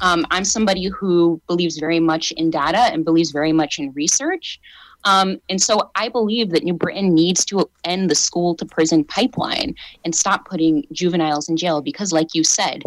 Um, 0.00 0.26
I'm 0.30 0.44
somebody 0.44 0.86
who 0.86 1.40
believes 1.46 1.78
very 1.78 2.00
much 2.00 2.32
in 2.32 2.50
data 2.50 2.78
and 2.92 3.04
believes 3.04 3.30
very 3.30 3.52
much 3.52 3.78
in 3.78 3.92
research. 3.92 4.60
Um, 5.04 5.40
and 5.48 5.60
so 5.60 5.90
I 5.94 6.08
believe 6.08 6.50
that 6.50 6.64
New 6.64 6.74
Britain 6.74 7.14
needs 7.14 7.44
to 7.46 7.68
end 7.84 8.10
the 8.10 8.14
school 8.14 8.54
to 8.56 8.64
prison 8.64 9.04
pipeline 9.04 9.74
and 10.04 10.14
stop 10.14 10.48
putting 10.48 10.86
juveniles 10.92 11.48
in 11.48 11.56
jail 11.56 11.82
because, 11.82 12.12
like 12.12 12.34
you 12.34 12.42
said, 12.42 12.82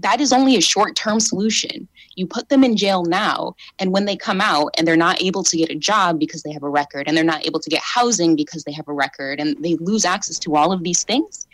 that 0.00 0.20
is 0.20 0.32
only 0.32 0.56
a 0.56 0.60
short 0.60 0.96
term 0.96 1.20
solution. 1.20 1.86
You 2.16 2.26
put 2.26 2.48
them 2.48 2.64
in 2.64 2.76
jail 2.76 3.04
now, 3.04 3.54
and 3.78 3.92
when 3.92 4.04
they 4.04 4.16
come 4.16 4.40
out 4.40 4.74
and 4.76 4.86
they're 4.86 4.96
not 4.96 5.22
able 5.22 5.44
to 5.44 5.56
get 5.56 5.70
a 5.70 5.76
job 5.76 6.18
because 6.18 6.42
they 6.42 6.52
have 6.52 6.64
a 6.64 6.68
record, 6.68 7.06
and 7.06 7.16
they're 7.16 7.24
not 7.24 7.46
able 7.46 7.60
to 7.60 7.70
get 7.70 7.82
housing 7.82 8.34
because 8.34 8.64
they 8.64 8.72
have 8.72 8.88
a 8.88 8.92
record, 8.92 9.38
and 9.38 9.56
they 9.62 9.76
lose 9.76 10.04
access 10.04 10.38
to 10.40 10.56
all 10.56 10.72
of 10.72 10.82
these 10.82 11.04
things, 11.04 11.46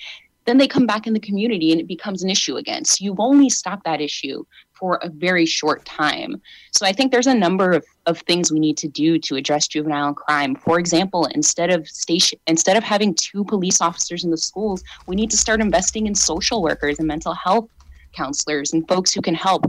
then 0.48 0.56
they 0.56 0.66
come 0.66 0.86
back 0.86 1.06
in 1.06 1.12
the 1.12 1.20
community 1.20 1.72
and 1.72 1.80
it 1.80 1.86
becomes 1.86 2.22
an 2.22 2.30
issue 2.30 2.56
again. 2.56 2.82
So 2.82 3.04
you've 3.04 3.20
only 3.20 3.50
stopped 3.50 3.84
that 3.84 4.00
issue 4.00 4.44
for 4.78 4.98
a 5.02 5.08
very 5.08 5.46
short 5.46 5.84
time. 5.84 6.40
So 6.72 6.86
I 6.86 6.92
think 6.92 7.12
there's 7.12 7.26
a 7.26 7.34
number 7.34 7.72
of, 7.72 7.84
of 8.06 8.20
things 8.20 8.52
we 8.52 8.60
need 8.60 8.76
to 8.78 8.88
do 8.88 9.18
to 9.18 9.36
address 9.36 9.66
juvenile 9.66 10.14
crime. 10.14 10.54
For 10.54 10.78
example, 10.78 11.26
instead 11.34 11.70
of 11.70 11.88
station 11.88 12.38
instead 12.46 12.76
of 12.76 12.84
having 12.84 13.14
two 13.14 13.44
police 13.44 13.80
officers 13.80 14.24
in 14.24 14.30
the 14.30 14.36
schools, 14.36 14.82
we 15.06 15.16
need 15.16 15.30
to 15.30 15.36
start 15.36 15.60
investing 15.60 16.06
in 16.06 16.14
social 16.14 16.62
workers 16.62 16.98
and 16.98 17.08
mental 17.08 17.34
health 17.34 17.68
counselors 18.12 18.72
and 18.72 18.86
folks 18.88 19.12
who 19.12 19.20
can 19.20 19.34
help. 19.34 19.64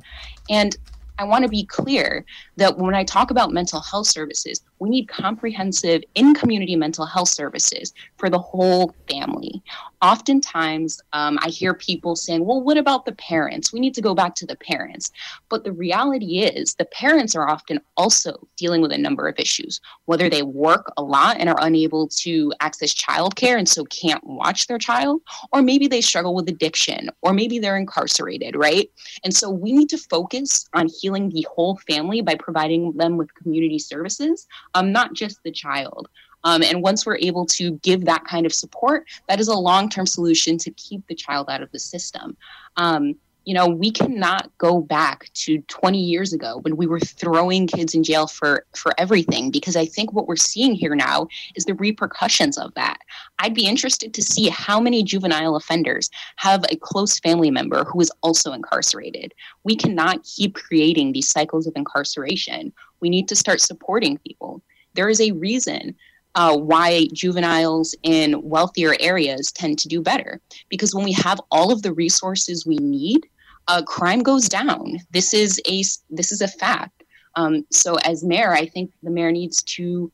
And 0.50 0.76
I 1.18 1.26
want 1.26 1.44
to 1.44 1.50
be 1.50 1.66
clear 1.66 2.26
that 2.56 2.78
when 2.78 2.96
I 2.96 3.04
talk 3.04 3.30
about 3.30 3.52
mental 3.52 3.82
health 3.82 4.08
services, 4.08 4.62
we 4.80 4.90
need 4.90 5.08
comprehensive 5.08 6.04
in 6.16 6.34
community 6.34 6.76
mental 6.76 7.06
health 7.06 7.30
services 7.30 7.94
for 8.18 8.30
the 8.30 8.40
whole 8.40 8.96
family. 9.10 9.62
Oftentimes, 10.02 11.02
um, 11.12 11.38
I 11.42 11.50
hear 11.50 11.74
people 11.74 12.16
saying, 12.16 12.46
well, 12.46 12.62
what 12.62 12.78
about 12.78 13.06
the 13.06 13.12
parents? 13.14 13.74
We 13.74 13.82
need 13.82 13.94
to 13.96 14.02
go 14.02 14.16
back 14.16 14.34
to 14.36 14.46
the 14.46 14.56
parents. 14.56 15.12
But 15.50 15.66
the 15.66 15.74
reality 15.74 16.40
is, 16.40 16.76
the 16.76 16.86
parents 16.86 17.36
are 17.36 17.50
often 17.50 17.82
also 17.98 18.48
dealing 18.56 18.82
with 18.82 18.94
a 18.94 18.98
number 18.98 19.28
of 19.28 19.38
issues, 19.38 19.82
whether 20.06 20.30
they 20.30 20.42
work 20.42 20.92
a 20.96 21.04
lot 21.04 21.38
and 21.38 21.50
are 21.50 21.60
unable 21.60 22.08
to 22.08 22.54
access 22.62 22.94
childcare 22.94 23.58
and 23.58 23.68
so 23.68 23.84
can't 23.86 24.24
watch 24.24 24.68
their 24.68 24.78
child, 24.78 25.22
or 25.52 25.62
maybe 25.62 25.88
they 25.88 26.02
struggle 26.02 26.34
with 26.34 26.48
addiction, 26.48 27.10
or 27.22 27.34
maybe 27.34 27.60
they're 27.60 27.78
incarcerated, 27.78 28.56
right? 28.56 28.90
And 29.26 29.36
so 29.36 29.50
we 29.50 29.74
need 29.74 29.90
to 29.90 29.98
focus 29.98 30.70
on 30.74 30.88
healing 30.88 31.30
the 31.30 31.46
whole 31.54 31.78
family 31.88 32.22
by 32.22 32.36
providing 32.36 32.94
them 32.94 33.18
with 33.18 33.34
community 33.36 33.80
services 33.80 34.48
um, 34.74 34.92
not 34.92 35.14
just 35.14 35.42
the 35.44 35.52
child. 35.52 36.10
Um, 36.44 36.64
and 36.64 36.82
once 36.82 37.06
we're 37.06 37.18
able 37.18 37.46
to 37.48 37.72
give 37.80 38.06
that 38.06 38.24
kind 38.26 38.46
of 38.46 38.54
support, 38.54 39.06
that 39.28 39.40
is 39.40 39.48
a 39.48 39.56
long 39.56 39.90
term 39.90 40.06
solution 40.06 40.58
to 40.60 40.72
keep 40.72 41.06
the 41.08 41.16
child 41.16 41.50
out 41.50 41.62
of 41.62 41.72
the 41.72 41.80
system. 41.80 42.38
Um, 42.78 43.16
you 43.46 43.56
know, 43.56 43.68
we 43.68 43.90
cannot 43.90 44.56
go 44.60 44.80
back 44.80 45.32
to 45.34 45.60
20 45.62 46.00
years 46.00 46.34
ago 46.34 46.60
when 46.60 46.78
we 46.78 46.86
were 46.86 47.00
throwing 47.00 47.66
kids 47.66 47.96
in 47.96 48.04
jail 48.04 48.28
for 48.28 48.66
for 48.76 48.94
everything 49.00 49.50
because 49.50 49.76
I 49.76 49.86
think 49.86 50.14
what 50.14 50.28
we're 50.28 50.36
seeing 50.36 50.76
here 50.76 50.94
now 50.94 51.28
is 51.56 51.66
the 51.66 51.74
repercussions 51.74 52.60
of 52.60 52.72
that. 52.76 53.00
I'd 53.40 53.56
be 53.56 53.66
interested 53.66 54.14
to 54.14 54.22
see 54.22 54.50
how 54.50 54.80
many 54.80 55.02
juvenile 55.02 55.56
offenders 55.56 56.12
have 56.36 56.64
a 56.70 56.76
close 56.76 57.18
family 57.20 57.50
member 57.50 57.86
who 57.86 58.00
is 58.02 58.12
also 58.22 58.52
incarcerated. 58.52 59.34
We 59.64 59.76
cannot 59.76 60.24
keep 60.24 60.54
creating 60.54 61.14
these 61.14 61.30
cycles 61.30 61.66
of 61.66 61.74
incarceration. 61.76 62.72
We 63.02 63.10
need 63.10 63.28
to 63.30 63.36
start 63.36 63.62
supporting 63.62 64.18
people. 64.20 64.62
There 64.94 65.10
is 65.10 65.22
a 65.22 65.32
reason 65.32 65.96
uh, 66.36 66.56
why 66.58 67.08
juveniles 67.14 67.96
in 68.04 68.42
wealthier 68.44 68.96
areas 69.00 69.52
tend 69.52 69.80
to 69.80 69.88
do 69.88 70.02
better. 70.02 70.40
Because 70.70 70.94
when 70.94 71.04
we 71.04 71.14
have 71.14 71.42
all 71.52 71.72
of 71.72 71.82
the 71.82 71.94
resources 71.94 72.66
we 72.66 72.78
need, 72.78 73.28
uh, 73.68 73.82
crime 73.84 74.22
goes 74.22 74.48
down. 74.48 74.98
This 75.12 75.34
is 75.34 75.62
a 75.68 75.84
this 76.10 76.32
is 76.32 76.42
a 76.42 76.48
fact. 76.48 77.04
Um, 77.36 77.66
so 77.72 77.96
as 77.98 78.24
mayor, 78.24 78.54
I 78.54 78.66
think 78.66 78.92
the 79.04 79.12
mayor 79.12 79.32
needs 79.32 79.62
to 79.64 80.12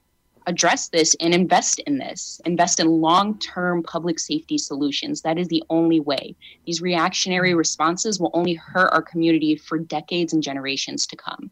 address 0.48 0.90
this 0.90 1.16
and 1.20 1.34
invest 1.34 1.80
in 1.80 1.98
this, 1.98 2.40
invest 2.46 2.80
in 2.80 3.02
long-term 3.02 3.82
public 3.84 4.20
safety 4.20 4.58
solutions. 4.58 5.22
That 5.22 5.40
is 5.40 5.48
the 5.48 5.64
only 5.70 6.00
way. 6.00 6.36
These 6.66 6.82
reactionary 6.82 7.56
responses 7.56 8.20
will 8.20 8.32
only 8.34 8.54
hurt 8.54 8.90
our 8.94 9.02
community 9.02 9.56
for 9.56 9.80
decades 9.80 10.34
and 10.34 10.44
generations 10.44 11.08
to 11.08 11.16
come. 11.16 11.50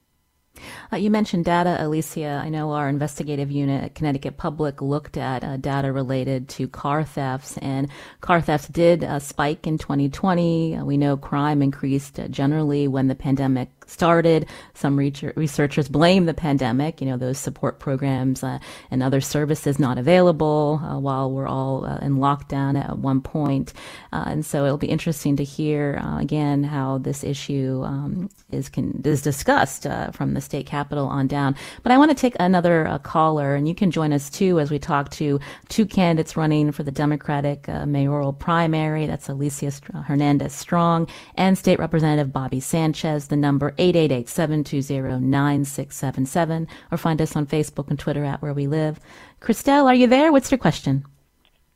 Uh, 0.92 0.98
you 0.98 1.10
mentioned 1.10 1.46
data, 1.46 1.78
Alicia. 1.80 2.42
I 2.44 2.50
know 2.50 2.72
our 2.72 2.90
investigative 2.90 3.52
unit 3.52 3.84
at 3.84 3.96
Connecticut 3.96 4.38
Public 4.38 4.82
looked 4.82 5.18
at 5.18 5.44
uh, 5.44 5.58
data 5.58 5.92
related 5.92 6.50
to 6.50 6.68
car 6.68 7.04
thefts, 7.04 7.58
and 7.58 7.90
car 8.22 8.42
thefts 8.42 8.68
did 8.68 9.04
uh, 9.04 9.20
spike 9.20 9.68
in 9.68 9.78
2020. 9.78 10.76
Uh, 10.76 10.86
we 10.86 10.98
know 10.98 11.18
crime 11.18 11.62
increased 11.62 12.20
uh, 12.20 12.28
generally 12.28 12.88
when 12.88 13.08
the 13.08 13.16
pandemic 13.16 13.70
started. 13.88 14.48
Some 14.74 14.98
researchers 14.98 15.88
blame 15.90 16.26
the 16.26 16.34
pandemic, 16.34 17.02
you 17.02 17.08
know, 17.08 17.18
those 17.18 17.38
support 17.38 17.80
programs 17.80 18.44
uh, 18.44 18.60
and 18.92 19.04
other 19.04 19.22
services 19.22 19.80
not 19.80 19.98
available 19.98 20.82
uh, 20.84 21.00
while 21.00 21.32
we're 21.32 21.48
all 21.48 21.86
uh, 21.86 21.98
in 21.98 22.18
lockdown 22.18 22.80
at 22.80 22.98
one 23.00 23.22
point. 23.22 23.74
Uh, 24.12 24.24
and 24.28 24.46
so 24.46 24.66
it'll 24.66 24.78
be 24.78 24.88
interesting 24.88 25.36
to 25.36 25.44
hear 25.44 26.00
uh, 26.04 26.20
again 26.20 26.64
how 26.64 26.98
this 27.00 27.24
issue 27.24 27.82
um, 27.86 28.30
is 28.52 28.70
can, 28.70 29.02
is 29.04 29.22
discussed 29.22 29.86
uh, 29.86 30.12
from 30.12 30.34
the 30.34 30.42
state 30.42 30.66
capitol 30.66 31.08
on 31.08 31.28
down. 31.28 31.56
But 31.84 31.92
I 31.92 31.98
want 31.98 32.12
to 32.12 32.16
take 32.16 32.36
another 32.40 33.00
caller, 33.04 33.56
and 33.56 33.68
you 33.68 33.76
can 33.76 33.92
join 33.92 34.14
us 34.14 34.30
too 34.30 34.60
as 34.60 34.72
we 34.72 34.80
talk 34.80 35.12
to 35.12 35.40
two 35.70 35.86
candidates 35.86 36.38
running 36.38 36.72
for 36.72 36.84
the 36.84 36.92
Democratic 36.92 37.68
mayoral 37.68 38.34
primary. 38.34 39.06
That's 39.06 39.30
Alicia 39.30 39.72
Hernandez 40.06 40.54
Strong 40.54 41.08
and 41.36 41.58
State 41.58 41.80
Representative 41.80 42.34
Bobby 42.34 42.60
Sanchez. 42.60 43.28
The 43.28 43.36
number 43.36 43.73
888-720-9677 43.78 46.68
or 46.92 46.98
find 46.98 47.22
us 47.22 47.36
on 47.36 47.46
Facebook 47.46 47.90
and 47.90 48.00
Twitter 48.00 48.24
at 48.24 48.42
Where 48.42 48.54
We 48.54 48.68
Live. 48.68 49.02
Christelle, 49.42 49.86
are 49.86 49.96
you 49.96 50.08
there? 50.08 50.32
What's 50.32 50.52
your 50.52 50.58
question? 50.58 51.06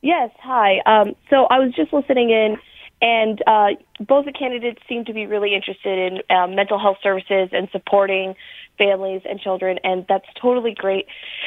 Yes, 0.02 0.30
hi. 0.40 0.80
Um, 0.86 1.14
so 1.28 1.46
I 1.46 1.58
was 1.58 1.74
just 1.74 1.92
listening 1.92 2.30
in, 2.30 2.56
and 3.02 3.42
uh, 3.46 3.68
both 4.00 4.26
the 4.26 4.32
candidates 4.32 4.80
seem 4.88 5.04
to 5.06 5.12
be 5.12 5.26
really 5.26 5.54
interested 5.54 6.12
in 6.12 6.36
uh, 6.36 6.46
mental 6.46 6.78
health 6.78 6.98
services 7.02 7.48
and 7.52 7.68
supporting 7.70 8.34
families 8.76 9.22
and 9.28 9.40
children, 9.40 9.78
and 9.82 10.06
that's 10.08 10.26
totally 10.40 10.72
great. 10.72 11.06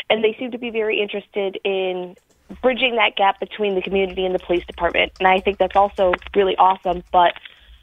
And 0.09 0.23
they 0.23 0.35
seem 0.37 0.51
to 0.51 0.57
be 0.57 0.69
very 0.69 0.99
interested 0.99 1.57
in 1.63 2.15
bridging 2.61 2.97
that 2.97 3.15
gap 3.15 3.39
between 3.39 3.75
the 3.75 3.81
community 3.81 4.25
and 4.25 4.35
the 4.35 4.39
police 4.39 4.65
department, 4.65 5.13
and 5.19 5.27
I 5.27 5.39
think 5.39 5.57
that's 5.57 5.75
also 5.75 6.13
really 6.35 6.57
awesome. 6.57 7.03
But 7.11 7.33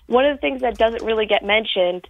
one 0.06 0.26
of 0.26 0.36
the 0.36 0.40
things 0.40 0.60
that 0.60 0.76
doesn't 0.76 1.02
really 1.02 1.26
get 1.26 1.44
mentioned 1.44 2.06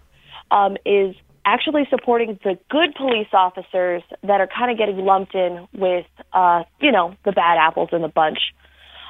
um, 0.50 0.76
is 0.84 1.14
actually 1.44 1.86
supporting 1.88 2.38
the 2.44 2.58
good 2.70 2.94
police 2.94 3.28
officers 3.32 4.02
that 4.22 4.40
are 4.40 4.48
kind 4.48 4.70
of 4.70 4.76
getting 4.76 4.98
lumped 4.98 5.34
in 5.34 5.66
with, 5.72 6.06
uh, 6.32 6.62
you 6.80 6.92
know, 6.92 7.14
the 7.24 7.32
bad 7.32 7.56
apples 7.58 7.88
in 7.92 8.02
the 8.02 8.08
bunch. 8.08 8.38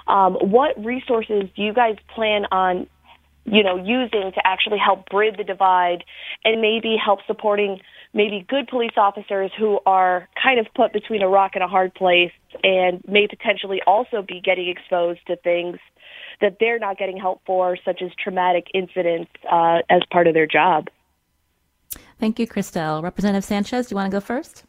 Um, 0.07 0.35
what 0.35 0.83
resources 0.83 1.45
do 1.57 1.63
you 1.63 1.73
guys 1.73 1.97
plan 2.15 2.47
on, 2.53 2.87
you 3.45 3.63
know, 3.63 3.77
using 3.77 4.31
to 4.35 4.41
actually 4.47 4.79
help 4.79 5.09
bridge 5.09 5.37
the 5.37 5.45
divide 5.45 6.05
and 6.45 6.61
maybe 6.61 6.97
help 7.03 7.21
supporting 7.27 7.81
maybe 8.15 8.47
good 8.49 8.69
police 8.69 8.97
officers 8.97 9.51
who 9.59 9.81
are 9.85 10.29
kind 10.43 10.59
of 10.59 10.67
put 10.75 10.93
between 10.93 11.23
a 11.23 11.29
rock 11.29 11.53
and 11.55 11.63
a 11.63 11.69
hard 11.69 11.93
place 11.95 12.33
and 12.63 13.03
may 13.07 13.27
potentially 13.27 13.81
also 13.87 14.23
be 14.23 14.41
getting 14.41 14.69
exposed 14.69 15.21
to 15.27 15.37
things 15.37 15.77
that 16.41 16.57
they're 16.61 16.79
not 16.79 16.97
getting 16.99 17.19
help 17.19 17.43
for, 17.45 17.77
such 17.85 18.01
as 18.01 18.11
traumatic 18.23 18.69
incidents 18.73 19.31
uh, 19.51 19.79
as 19.91 20.03
part 20.11 20.27
of 20.27 20.35
their 20.35 20.47
job? 20.47 20.89
Thank 22.19 22.39
you, 22.39 22.47
Christelle. 22.47 23.03
Representative 23.03 23.45
Sanchez, 23.45 23.87
do 23.87 23.93
you 23.93 23.97
want 23.97 24.11
to 24.11 24.17
go 24.17 24.21
first? 24.21 24.65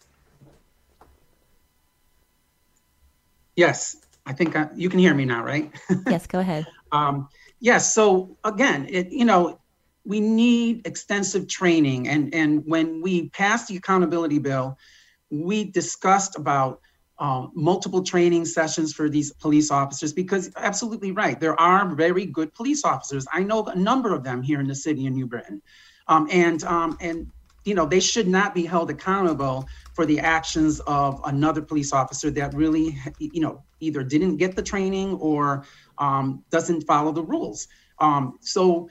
Yes, 3.55 3.97
I 4.25 4.33
think 4.33 4.55
I, 4.55 4.69
you 4.75 4.89
can 4.89 4.99
hear 4.99 5.13
me 5.13 5.25
now, 5.25 5.43
right? 5.43 5.71
yes, 6.07 6.27
go 6.27 6.39
ahead. 6.39 6.67
um, 6.91 7.27
yes. 7.59 7.93
So 7.93 8.37
again, 8.43 8.87
it 8.89 9.11
you 9.11 9.25
know 9.25 9.59
we 10.05 10.19
need 10.19 10.85
extensive 10.85 11.47
training, 11.47 12.07
and 12.07 12.33
and 12.33 12.63
when 12.65 13.01
we 13.01 13.29
passed 13.29 13.67
the 13.67 13.75
accountability 13.75 14.39
bill, 14.39 14.77
we 15.29 15.65
discussed 15.65 16.37
about 16.37 16.79
uh, 17.17 17.47
multiple 17.53 18.01
training 18.01 18.45
sessions 18.45 18.93
for 18.93 19.09
these 19.09 19.33
police 19.33 19.71
officers 19.71 20.13
because 20.13 20.49
absolutely 20.55 21.11
right 21.11 21.37
there 21.41 21.59
are 21.59 21.93
very 21.93 22.25
good 22.25 22.53
police 22.53 22.85
officers 22.85 23.27
i 23.33 23.43
know 23.43 23.65
a 23.65 23.75
number 23.75 24.15
of 24.15 24.23
them 24.23 24.41
here 24.41 24.61
in 24.61 24.67
the 24.67 24.73
city 24.73 25.05
of 25.05 25.11
new 25.11 25.27
britain 25.27 25.61
um, 26.07 26.29
and 26.31 26.63
um, 26.63 26.97
and 27.01 27.29
you 27.65 27.75
know, 27.75 27.85
they 27.85 27.99
should 27.99 28.27
not 28.27 28.53
be 28.53 28.65
held 28.65 28.89
accountable 28.89 29.67
for 29.93 30.05
the 30.05 30.19
actions 30.19 30.79
of 30.81 31.21
another 31.25 31.61
police 31.61 31.93
officer 31.93 32.31
that 32.31 32.53
really, 32.53 32.97
you 33.19 33.41
know, 33.41 33.63
either 33.79 34.03
didn't 34.03 34.37
get 34.37 34.55
the 34.55 34.63
training 34.63 35.15
or 35.15 35.65
um, 35.97 36.43
doesn't 36.49 36.81
follow 36.81 37.11
the 37.11 37.23
rules. 37.23 37.67
Um, 37.99 38.37
so, 38.41 38.89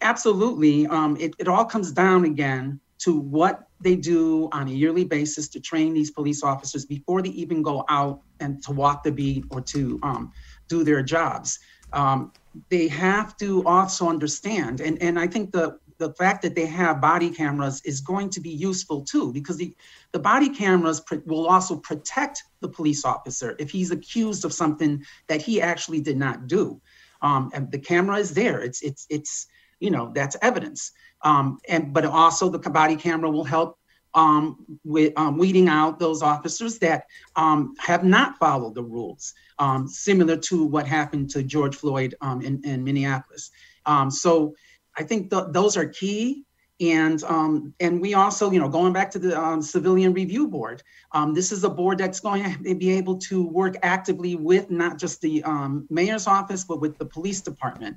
absolutely, 0.00 0.86
um, 0.86 1.16
it, 1.18 1.34
it 1.38 1.48
all 1.48 1.64
comes 1.64 1.90
down 1.92 2.24
again 2.24 2.80
to 2.98 3.18
what 3.18 3.68
they 3.80 3.96
do 3.96 4.48
on 4.52 4.68
a 4.68 4.70
yearly 4.70 5.04
basis 5.04 5.48
to 5.48 5.60
train 5.60 5.92
these 5.92 6.10
police 6.10 6.42
officers 6.42 6.86
before 6.86 7.20
they 7.20 7.30
even 7.30 7.62
go 7.62 7.84
out 7.88 8.22
and 8.40 8.62
to 8.62 8.72
walk 8.72 9.02
the 9.02 9.12
beat 9.12 9.44
or 9.50 9.60
to 9.60 9.98
um, 10.02 10.32
do 10.68 10.84
their 10.84 11.02
jobs. 11.02 11.58
Um, 11.92 12.32
they 12.70 12.88
have 12.88 13.36
to 13.38 13.64
also 13.66 14.08
understand, 14.08 14.80
and, 14.80 15.00
and 15.02 15.18
I 15.18 15.26
think 15.26 15.52
the 15.52 15.78
the 15.98 16.12
fact 16.14 16.42
that 16.42 16.54
they 16.54 16.66
have 16.66 17.00
body 17.00 17.30
cameras 17.30 17.80
is 17.84 18.00
going 18.00 18.30
to 18.30 18.40
be 18.40 18.50
useful 18.50 19.02
too, 19.02 19.32
because 19.32 19.56
the, 19.56 19.74
the 20.12 20.18
body 20.18 20.48
cameras 20.48 21.00
pr- 21.00 21.16
will 21.26 21.46
also 21.46 21.76
protect 21.76 22.42
the 22.60 22.68
police 22.68 23.04
officer 23.04 23.54
if 23.58 23.70
he's 23.70 23.90
accused 23.90 24.44
of 24.44 24.52
something 24.52 25.04
that 25.28 25.40
he 25.40 25.60
actually 25.60 26.00
did 26.00 26.16
not 26.16 26.46
do. 26.46 26.80
Um, 27.22 27.50
and 27.54 27.70
the 27.70 27.78
camera 27.78 28.16
is 28.16 28.34
there. 28.34 28.60
It's 28.60 28.82
it's 28.82 29.06
it's 29.08 29.46
you 29.80 29.90
know 29.90 30.12
that's 30.14 30.36
evidence. 30.42 30.92
Um, 31.22 31.58
and 31.68 31.92
but 31.92 32.04
also 32.04 32.50
the 32.50 32.58
body 32.58 32.96
camera 32.96 33.30
will 33.30 33.44
help 33.44 33.78
um, 34.14 34.64
with 34.84 35.12
um, 35.16 35.38
weeding 35.38 35.68
out 35.68 35.98
those 35.98 36.22
officers 36.22 36.78
that 36.78 37.06
um, 37.36 37.74
have 37.78 38.04
not 38.04 38.38
followed 38.38 38.74
the 38.74 38.82
rules, 38.82 39.34
um, 39.58 39.88
similar 39.88 40.36
to 40.36 40.64
what 40.64 40.86
happened 40.86 41.30
to 41.30 41.42
George 41.42 41.76
Floyd 41.76 42.14
um, 42.20 42.40
in, 42.42 42.62
in 42.64 42.84
Minneapolis. 42.84 43.50
Um, 43.86 44.10
so 44.10 44.54
I 44.96 45.02
think 45.02 45.30
th- 45.30 45.44
those 45.50 45.76
are 45.76 45.86
key. 45.86 46.44
And 46.80 47.22
um, 47.24 47.72
and 47.78 48.00
we 48.00 48.14
also, 48.14 48.50
you 48.50 48.58
know, 48.58 48.68
going 48.68 48.92
back 48.92 49.08
to 49.12 49.20
the 49.20 49.40
um, 49.40 49.62
Civilian 49.62 50.12
Review 50.12 50.48
Board, 50.48 50.82
um, 51.12 51.32
this 51.32 51.52
is 51.52 51.62
a 51.62 51.70
board 51.70 51.98
that's 51.98 52.18
going 52.18 52.42
to 52.64 52.74
be 52.74 52.90
able 52.90 53.16
to 53.18 53.46
work 53.46 53.76
actively 53.82 54.34
with 54.34 54.70
not 54.70 54.98
just 54.98 55.20
the 55.20 55.44
um, 55.44 55.86
mayor's 55.88 56.26
office, 56.26 56.64
but 56.64 56.80
with 56.80 56.98
the 56.98 57.04
police 57.04 57.40
department, 57.40 57.96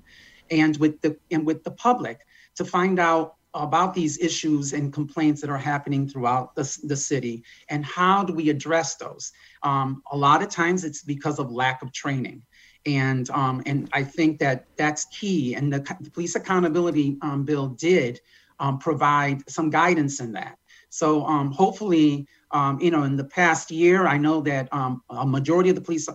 and 0.52 0.78
with 0.78 1.02
the 1.02 1.18
and 1.32 1.44
with 1.44 1.64
the 1.64 1.72
public 1.72 2.20
to 2.56 2.64
find 2.64 3.00
out 3.00 3.38
about 3.54 3.94
these 3.94 4.20
issues 4.20 4.74
and 4.74 4.94
complaints 4.94 5.42
that 5.42 5.50
are 5.50 5.58
happening 5.58 6.08
throughout 6.08 6.56
the, 6.56 6.80
the 6.84 6.96
city. 6.96 7.44
And 7.70 7.84
how 7.84 8.24
do 8.24 8.34
we 8.34 8.50
address 8.50 8.96
those? 8.96 9.32
Um, 9.64 10.04
a 10.12 10.18
lot 10.18 10.44
of 10.44 10.50
times 10.50 10.84
it's 10.84 11.02
because 11.02 11.40
of 11.40 11.52
lack 11.52 11.82
of 11.82 11.92
training 11.92 12.44
and 12.88 13.30
um, 13.32 13.62
and 13.66 13.90
I 13.92 14.04
think 14.04 14.40
that 14.40 14.66
that's 14.78 15.06
key. 15.06 15.56
And 15.56 15.72
the, 15.72 15.80
the 16.00 16.10
police 16.10 16.36
accountability 16.36 17.18
um, 17.22 17.44
bill 17.44 17.68
did 17.68 18.20
um, 18.60 18.80
provide 18.80 19.48
some 19.50 19.70
guidance 19.70 20.20
in 20.20 20.32
that. 20.32 20.58
So 20.90 21.26
um, 21.26 21.52
hopefully, 21.52 22.28
um, 22.52 22.80
you 22.80 22.90
know, 22.90 23.04
in 23.04 23.18
the 23.18 23.26
past 23.26 23.70
year, 23.72 24.08
I 24.08 24.18
know 24.18 24.40
that 24.42 24.70
um, 24.72 25.02
a 25.10 25.26
majority 25.26 25.70
of 25.70 25.76
the 25.76 25.82
police 25.82 26.08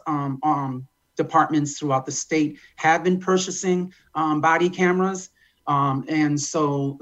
departments 1.15 1.79
throughout 1.79 2.07
the 2.07 2.13
state 2.13 2.59
have 2.77 3.05
been 3.05 3.21
purchasing 3.21 3.93
body 4.15 4.71
cameras, 4.71 5.29
and 5.69 6.41
so 6.41 6.99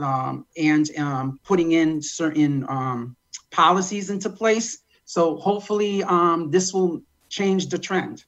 and 0.56 0.90
putting 1.44 1.72
in 1.72 2.02
certain 2.02 2.66
policies 3.52 4.10
into 4.10 4.28
place. 4.30 4.78
So 5.04 5.36
hopefully, 5.36 6.02
this 6.48 6.74
will 6.74 7.02
change 7.28 7.68
the 7.68 7.78
trend. 7.78 8.24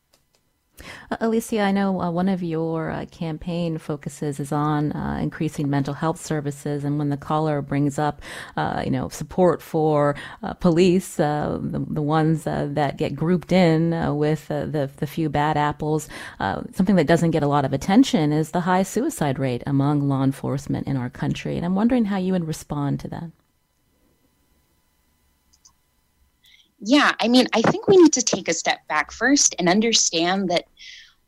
Uh, 1.10 1.16
Alicia, 1.20 1.60
I 1.60 1.72
know 1.72 2.00
uh, 2.00 2.10
one 2.10 2.28
of 2.28 2.42
your 2.42 2.90
uh, 2.90 3.06
campaign 3.06 3.78
focuses 3.78 4.40
is 4.40 4.52
on 4.52 4.92
uh, 4.92 5.18
increasing 5.20 5.68
mental 5.68 5.94
health 5.94 6.20
services, 6.20 6.84
and 6.84 6.98
when 6.98 7.10
the 7.10 7.16
caller 7.16 7.62
brings 7.62 7.98
up, 7.98 8.22
uh, 8.56 8.82
you 8.84 8.90
know, 8.90 9.08
support 9.08 9.62
for 9.62 10.16
uh, 10.42 10.54
police, 10.54 11.16
the, 11.16 11.60
the 11.90 12.02
ones 12.02 12.44
that 12.44 12.96
get 12.96 13.14
grouped 13.14 13.52
in 13.52 14.16
with 14.16 14.48
the 14.48 14.90
the 14.96 15.06
few 15.06 15.28
bad 15.28 15.56
apples, 15.56 16.08
something 16.38 16.96
that 16.96 17.06
doesn't 17.06 17.30
get 17.30 17.42
a 17.42 17.48
lot 17.48 17.64
of 17.64 17.72
attention 17.72 18.32
is 18.32 18.50
the 18.50 18.60
high 18.60 18.82
suicide 18.82 19.38
rate 19.38 19.62
among 19.66 20.08
law 20.08 20.22
enforcement 20.24 20.86
in 20.86 20.96
our 20.96 21.10
country, 21.10 21.56
and 21.56 21.64
I'm 21.64 21.74
wondering 21.74 22.06
how 22.06 22.16
you 22.16 22.32
would 22.32 22.46
respond 22.46 23.00
to 23.00 23.08
that. 23.08 23.30
Yeah, 26.84 27.12
I 27.20 27.28
mean, 27.28 27.46
I 27.54 27.62
think 27.62 27.86
we 27.86 27.96
need 27.96 28.12
to 28.14 28.22
take 28.22 28.48
a 28.48 28.54
step 28.54 28.86
back 28.88 29.12
first 29.12 29.54
and 29.58 29.68
understand 29.68 30.50
that 30.50 30.64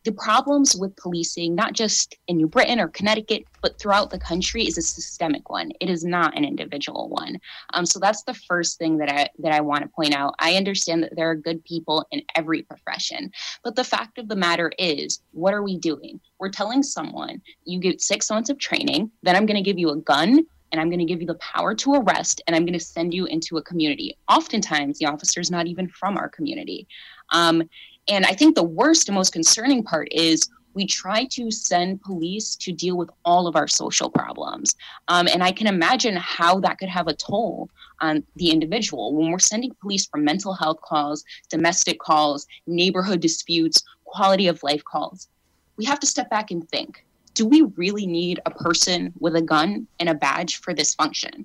the 0.03 0.11
problems 0.13 0.77
with 0.77 0.97
policing, 0.97 1.55
not 1.55 1.73
just 1.73 2.17
in 2.27 2.37
New 2.37 2.49
Britain 2.49 2.79
or 2.79 2.89
Connecticut, 2.89 3.45
but 3.63 3.79
throughout 3.79 4.11
the 4.11 4.19
country, 4.19 4.65
is 4.65 4.77
a 4.77 4.83
systemic 4.83 5.49
one. 5.49 5.71
It 5.81 5.89
is 5.89 6.05
not 6.05 6.37
an 6.37 6.45
individual 6.45 7.09
one. 7.09 7.39
Um, 7.73 7.87
so 7.87 7.99
that's 7.99 8.25
the 8.25 8.35
first 8.35 8.79
thing 8.79 8.99
that 8.99 9.11
I 9.11 9.31
that 9.39 9.53
I 9.53 9.61
want 9.61 9.83
to 9.83 9.89
point 9.89 10.15
out. 10.15 10.35
I 10.41 10.57
understand 10.57 11.05
that 11.05 11.17
there 11.17 11.31
are 11.31 11.37
good 11.37 11.65
people 11.65 12.05
in 12.11 12.23
every 12.35 12.63
profession, 12.63 13.31
but 13.63 13.77
the 13.77 13.85
fact 13.85 14.19
of 14.19 14.29
the 14.29 14.37
matter 14.37 14.73
is, 14.79 15.23
what 15.31 15.55
are 15.55 15.63
we 15.63 15.79
doing? 15.79 16.21
We're 16.39 16.51
telling 16.51 16.83
someone 16.83 17.41
you 17.65 17.79
get 17.79 18.03
six 18.03 18.29
months 18.29 18.51
of 18.51 18.59
training, 18.59 19.11
then 19.23 19.37
I'm 19.37 19.47
going 19.47 19.57
to 19.57 19.63
give 19.63 19.79
you 19.79 19.91
a 19.91 19.97
gun 19.97 20.45
and 20.75 20.81
I'm 20.81 20.89
going 20.89 20.99
to 20.99 21.05
give 21.05 21.21
you 21.21 21.27
the 21.29 21.37
power 21.37 21.73
to 21.73 21.95
arrest 21.95 22.43
and 22.49 22.57
I'm 22.57 22.65
going 22.65 22.77
to 22.77 22.85
send 22.85 23.15
you 23.15 23.27
into 23.27 23.59
a 23.59 23.63
community. 23.63 24.19
Oftentimes, 24.29 24.99
the 24.99 25.07
officer 25.07 25.39
is 25.39 25.49
not 25.49 25.69
even 25.69 25.87
from 25.87 26.19
our 26.19 26.29
community. 26.29 26.89
Um, 27.31 27.63
and 28.09 28.27
I 28.27 28.33
think 28.33 28.57
the 28.57 28.65
worst 28.65 29.09
and 29.09 29.15
most 29.15 29.33
concerning 29.33 29.85
part 29.85 30.09
is 30.11 30.49
we 30.73 30.85
try 30.85 31.27
to 31.27 31.53
send 31.53 32.03
police 32.03 32.57
to 32.57 32.73
deal 32.73 32.97
with 32.97 33.09
all 33.25 33.47
of 33.47 33.55
our 33.55 33.69
social 33.69 34.11
problems. 34.11 34.75
Um, 35.07 35.29
and 35.29 35.45
I 35.45 35.53
can 35.53 35.69
imagine 35.69 36.17
how 36.17 36.59
that 36.59 36.79
could 36.79 36.89
have 36.89 37.07
a 37.07 37.15
toll 37.15 37.71
on 38.01 38.25
the 38.35 38.51
individual 38.51 39.15
when 39.15 39.31
we're 39.31 39.39
sending 39.39 39.77
police 39.81 40.07
for 40.07 40.19
mental 40.19 40.55
health 40.55 40.81
calls, 40.81 41.23
domestic 41.51 42.01
calls, 42.01 42.49
neighborhood 42.67 43.21
disputes, 43.21 43.81
quality 44.07 44.49
of 44.49 44.61
life 44.65 44.83
calls. 44.83 45.29
We 45.77 45.85
have 45.85 46.01
to 46.01 46.07
step 46.09 46.31
back 46.31 46.51
and 46.51 46.69
think 46.69 47.05
do 47.35 47.47
we 47.47 47.63
really 47.77 48.07
need 48.07 48.41
a 48.47 48.51
person 48.51 49.13
with 49.19 49.37
a 49.37 49.43
gun 49.43 49.87
and 50.01 50.09
a 50.09 50.15
badge 50.15 50.61
for 50.61 50.73
this 50.73 50.95
function? 50.95 51.45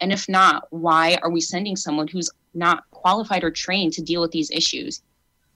And 0.00 0.12
if 0.12 0.28
not, 0.28 0.66
why 0.70 1.18
are 1.22 1.30
we 1.30 1.40
sending 1.40 1.76
someone 1.76 2.08
who's 2.08 2.30
not 2.54 2.84
qualified 2.90 3.44
or 3.44 3.50
trained 3.50 3.92
to 3.94 4.02
deal 4.02 4.20
with 4.20 4.30
these 4.30 4.50
issues? 4.50 5.02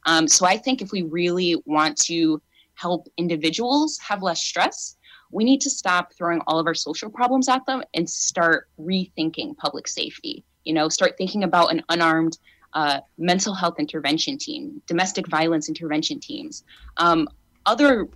Um, 0.07 0.27
so 0.29 0.47
I 0.47 0.57
think 0.57 0.83
if 0.83 0.93
we 0.93 1.03
really 1.03 1.61
want 1.67 1.97
to 2.03 2.41
help 2.75 3.09
individuals 3.17 3.99
have 3.99 4.23
less 4.23 4.43
stress, 4.43 4.97
we 5.31 5.45
need 5.45 5.61
to 5.61 5.71
stop 5.71 6.13
throwing 6.13 6.41
all 6.47 6.59
of 6.59 6.67
our 6.67 6.75
social 6.75 7.11
problems 7.11 7.49
at 7.49 7.65
them 7.67 7.83
and 7.95 8.09
start 8.09 8.69
rethinking 8.81 9.57
public 9.57 9.87
safety. 9.87 10.45
You 10.65 10.73
know, 10.73 10.89
start 10.89 11.17
thinking 11.19 11.45
about 11.45 11.73
an 11.73 11.83
unarmed 11.89 12.39
uh, 12.75 13.01
mental 13.19 13.55
health 13.55 13.79
intervention 13.79 14.39
team, 14.39 14.81
domestic 14.87 15.27
violence 15.27 15.69
intervention 15.69 16.21
teams, 16.21 16.65
um, 16.97 17.29
other 17.67 18.09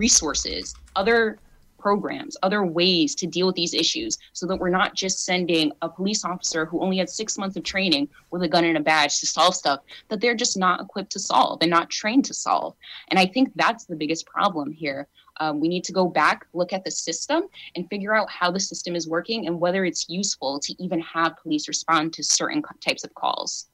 resources, 0.00 0.74
other 0.96 1.38
programs, 1.78 2.36
other 2.42 2.64
ways 2.64 3.14
to 3.14 3.26
deal 3.26 3.46
with 3.46 3.56
these 3.56 3.74
issues 3.74 4.18
so 4.32 4.46
that 4.46 4.56
we're 4.56 4.68
not 4.80 4.94
just 4.94 5.24
sending 5.24 5.72
a 5.82 5.88
police 5.88 6.24
officer 6.24 6.66
who 6.66 6.80
only 6.80 6.98
had 6.98 7.08
six 7.08 7.38
months 7.38 7.56
of 7.56 7.64
training 7.64 8.08
with 8.30 8.42
a 8.42 8.48
gun 8.48 8.64
and 8.64 8.76
a 8.76 8.80
badge 8.80 9.18
to 9.20 9.26
solve 9.26 9.54
stuff 9.54 9.80
that 10.08 10.20
they're 10.20 10.34
just 10.34 10.56
not 10.58 10.80
equipped 10.80 11.12
to 11.12 11.18
solve 11.18 11.58
and 11.62 11.70
not 11.70 11.90
trained 11.90 12.24
to 12.24 12.34
solve. 12.34 12.74
And 13.08 13.18
I 13.18 13.26
think 13.26 13.52
that's 13.56 13.84
the 13.84 13.96
biggest 13.96 14.26
problem 14.26 14.70
here. 14.72 15.06
Um, 15.40 15.58
we 15.58 15.68
need 15.68 15.84
to 15.84 15.92
go 15.92 16.06
back, 16.06 16.46
look 16.52 16.72
at 16.72 16.84
the 16.84 16.90
system, 16.90 17.44
and 17.74 17.88
figure 17.88 18.14
out 18.14 18.30
how 18.30 18.50
the 18.50 18.60
system 18.60 18.94
is 18.94 19.08
working 19.08 19.46
and 19.46 19.58
whether 19.58 19.84
it's 19.86 20.08
useful 20.08 20.60
to 20.60 20.82
even 20.82 21.00
have 21.00 21.38
police 21.42 21.66
respond 21.66 22.12
to 22.14 22.22
certain 22.22 22.62
types 22.86 23.04
of 23.04 23.14
calls. 23.14 23.70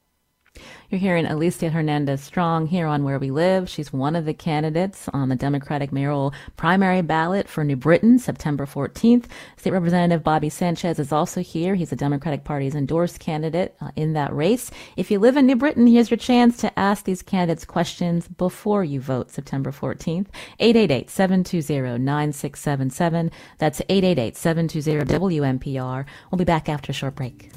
You're 0.89 0.99
hearing 0.99 1.25
Alicia 1.25 1.69
Hernandez 1.69 2.21
Strong 2.21 2.67
here 2.67 2.87
on 2.87 3.03
Where 3.03 3.19
We 3.19 3.29
Live. 3.29 3.67
She's 3.67 3.91
one 3.91 4.15
of 4.15 4.23
the 4.23 4.33
candidates 4.33 5.09
on 5.09 5.27
the 5.27 5.35
Democratic 5.35 5.91
mayoral 5.91 6.33
primary 6.55 7.01
ballot 7.01 7.49
for 7.49 7.65
New 7.65 7.75
Britain, 7.75 8.19
September 8.19 8.65
14th. 8.65 9.25
State 9.57 9.73
Representative 9.73 10.23
Bobby 10.23 10.47
Sanchez 10.49 10.97
is 10.97 11.11
also 11.11 11.41
here. 11.41 11.75
He's 11.75 11.91
a 11.91 11.97
Democratic 11.97 12.45
Party's 12.45 12.73
endorsed 12.73 13.19
candidate 13.19 13.75
uh, 13.81 13.91
in 13.97 14.13
that 14.13 14.33
race. 14.33 14.71
If 14.95 15.11
you 15.11 15.19
live 15.19 15.35
in 15.35 15.45
New 15.45 15.57
Britain, 15.57 15.87
here's 15.87 16.09
your 16.09 16.17
chance 16.17 16.55
to 16.57 16.79
ask 16.79 17.03
these 17.03 17.21
candidates 17.21 17.65
questions 17.65 18.29
before 18.29 18.85
you 18.85 19.01
vote 19.01 19.29
September 19.29 19.73
14th. 19.73 20.27
888-720-9677. 20.61 23.29
That's 23.57 23.81
888 23.89 24.37
720 24.37 25.37
WMPR. 25.37 26.05
We'll 26.31 26.37
be 26.37 26.45
back 26.45 26.69
after 26.69 26.91
a 26.91 26.95
short 26.95 27.15
break. 27.15 27.51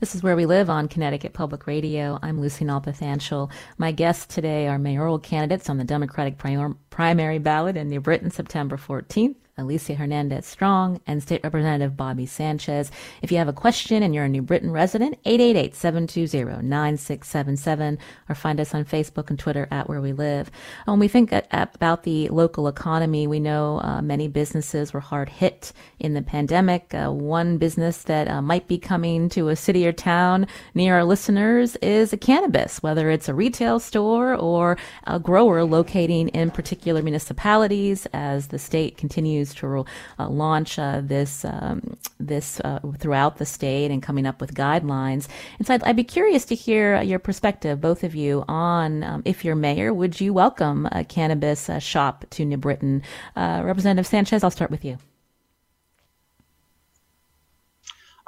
This 0.00 0.14
is 0.14 0.22
Where 0.22 0.36
We 0.36 0.46
Live 0.46 0.70
on 0.70 0.86
Connecticut 0.86 1.32
Public 1.32 1.66
Radio. 1.66 2.20
I'm 2.22 2.40
Lucy 2.40 2.64
Nalpathanchil. 2.64 3.50
My 3.78 3.90
guests 3.90 4.32
today 4.32 4.68
are 4.68 4.78
mayoral 4.78 5.18
candidates 5.18 5.68
on 5.68 5.76
the 5.76 5.82
Democratic 5.82 6.38
primary 6.38 7.38
ballot 7.40 7.76
in 7.76 7.88
New 7.88 8.00
Britain, 8.00 8.30
September 8.30 8.76
14th. 8.76 9.34
Alicia 9.58 9.96
Hernandez 9.96 10.46
Strong, 10.46 11.00
and 11.06 11.22
State 11.22 11.42
Representative 11.42 11.96
Bobby 11.96 12.26
Sanchez. 12.26 12.90
If 13.22 13.32
you 13.32 13.38
have 13.38 13.48
a 13.48 13.52
question 13.52 14.02
and 14.02 14.14
you're 14.14 14.24
a 14.24 14.28
New 14.28 14.42
Britain 14.42 14.70
resident, 14.70 15.22
888-720-9677 15.24 17.98
or 18.28 18.34
find 18.34 18.60
us 18.60 18.74
on 18.74 18.84
Facebook 18.84 19.30
and 19.30 19.38
Twitter 19.38 19.66
at 19.70 19.88
Where 19.88 20.00
We 20.00 20.12
Live. 20.12 20.50
When 20.84 20.98
we 20.98 21.08
think 21.08 21.32
about 21.52 22.02
the 22.04 22.28
local 22.28 22.68
economy, 22.68 23.26
we 23.26 23.40
know 23.40 23.80
uh, 23.80 24.00
many 24.00 24.28
businesses 24.28 24.92
were 24.92 25.00
hard 25.00 25.28
hit 25.28 25.72
in 25.98 26.14
the 26.14 26.22
pandemic. 26.22 26.94
Uh, 26.94 27.10
one 27.10 27.58
business 27.58 28.04
that 28.04 28.28
uh, 28.28 28.40
might 28.40 28.68
be 28.68 28.78
coming 28.78 29.28
to 29.30 29.48
a 29.48 29.56
city 29.56 29.86
or 29.86 29.92
town 29.92 30.46
near 30.74 30.94
our 30.94 31.04
listeners 31.04 31.76
is 31.76 32.12
a 32.12 32.16
cannabis, 32.16 32.82
whether 32.82 33.10
it's 33.10 33.28
a 33.28 33.34
retail 33.34 33.80
store 33.80 34.34
or 34.34 34.78
a 35.06 35.18
grower 35.18 35.64
locating 35.64 36.28
in 36.28 36.50
particular 36.50 37.02
municipalities 37.02 38.06
as 38.12 38.48
the 38.48 38.58
state 38.58 38.96
continues 38.96 39.47
to 39.54 39.84
uh, 40.18 40.28
launch 40.28 40.78
uh, 40.78 41.00
this 41.02 41.44
um, 41.44 41.96
this 42.18 42.60
uh, 42.60 42.80
throughout 42.98 43.38
the 43.38 43.46
state 43.46 43.90
and 43.90 44.02
coming 44.02 44.26
up 44.26 44.40
with 44.40 44.54
guidelines. 44.54 45.28
And 45.58 45.66
so 45.66 45.74
I'd, 45.74 45.82
I'd 45.84 45.96
be 45.96 46.04
curious 46.04 46.44
to 46.46 46.54
hear 46.54 47.02
your 47.02 47.18
perspective, 47.18 47.80
both 47.80 48.04
of 48.04 48.14
you, 48.14 48.44
on 48.48 49.02
um, 49.02 49.22
if 49.24 49.44
you're 49.44 49.54
mayor, 49.56 49.92
would 49.92 50.20
you 50.20 50.32
welcome 50.32 50.88
a 50.92 51.04
cannabis 51.04 51.70
shop 51.78 52.24
to 52.30 52.44
New 52.44 52.56
Britain? 52.56 53.02
Representative 53.36 54.06
Sanchez, 54.06 54.42
I'll 54.44 54.50
start 54.50 54.70
with 54.70 54.84
you. 54.84 54.98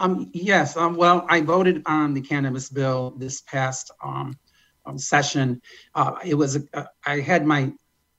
Um, 0.01 0.31
yes, 0.33 0.79
um, 0.79 0.97
well, 0.97 1.27
I 1.29 1.43
voted 1.43 1.83
on 1.85 2.15
the 2.15 2.23
cannabis 2.23 2.71
bill 2.71 3.13
this 3.19 3.43
past 3.43 3.91
um, 4.03 4.39
um 4.87 4.99
session. 4.99 5.61
Uh, 5.95 6.15
it 6.25 6.35
was 6.35 6.59
I 7.07 7.21
had 7.21 7.47
my 7.47 7.73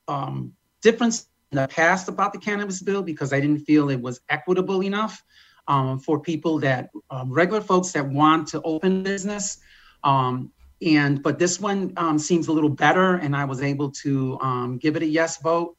um, 0.07 0.53
difference 0.83 1.27
in 1.51 1.57
the 1.57 1.67
past 1.67 2.07
about 2.07 2.31
the 2.31 2.39
cannabis 2.39 2.81
bill 2.81 3.03
because 3.03 3.33
I 3.33 3.39
didn't 3.41 3.59
feel 3.59 3.89
it 3.89 4.01
was 4.01 4.21
equitable 4.29 4.83
enough 4.83 5.21
um, 5.67 5.99
for 5.99 6.19
people 6.19 6.59
that 6.59 6.89
um, 7.09 7.31
regular 7.31 7.61
folks 7.61 7.91
that 7.91 8.07
want 8.07 8.47
to 8.49 8.61
open 8.61 9.03
business. 9.03 9.57
Um, 10.03 10.51
and 10.81 11.21
but 11.21 11.37
this 11.39 11.59
one 11.59 11.93
um, 11.97 12.17
seems 12.17 12.47
a 12.47 12.51
little 12.53 12.69
better, 12.69 13.15
and 13.15 13.35
I 13.35 13.45
was 13.45 13.61
able 13.61 13.91
to 14.03 14.39
um, 14.39 14.77
give 14.77 14.95
it 14.95 15.03
a 15.03 15.05
yes 15.05 15.41
vote. 15.41 15.75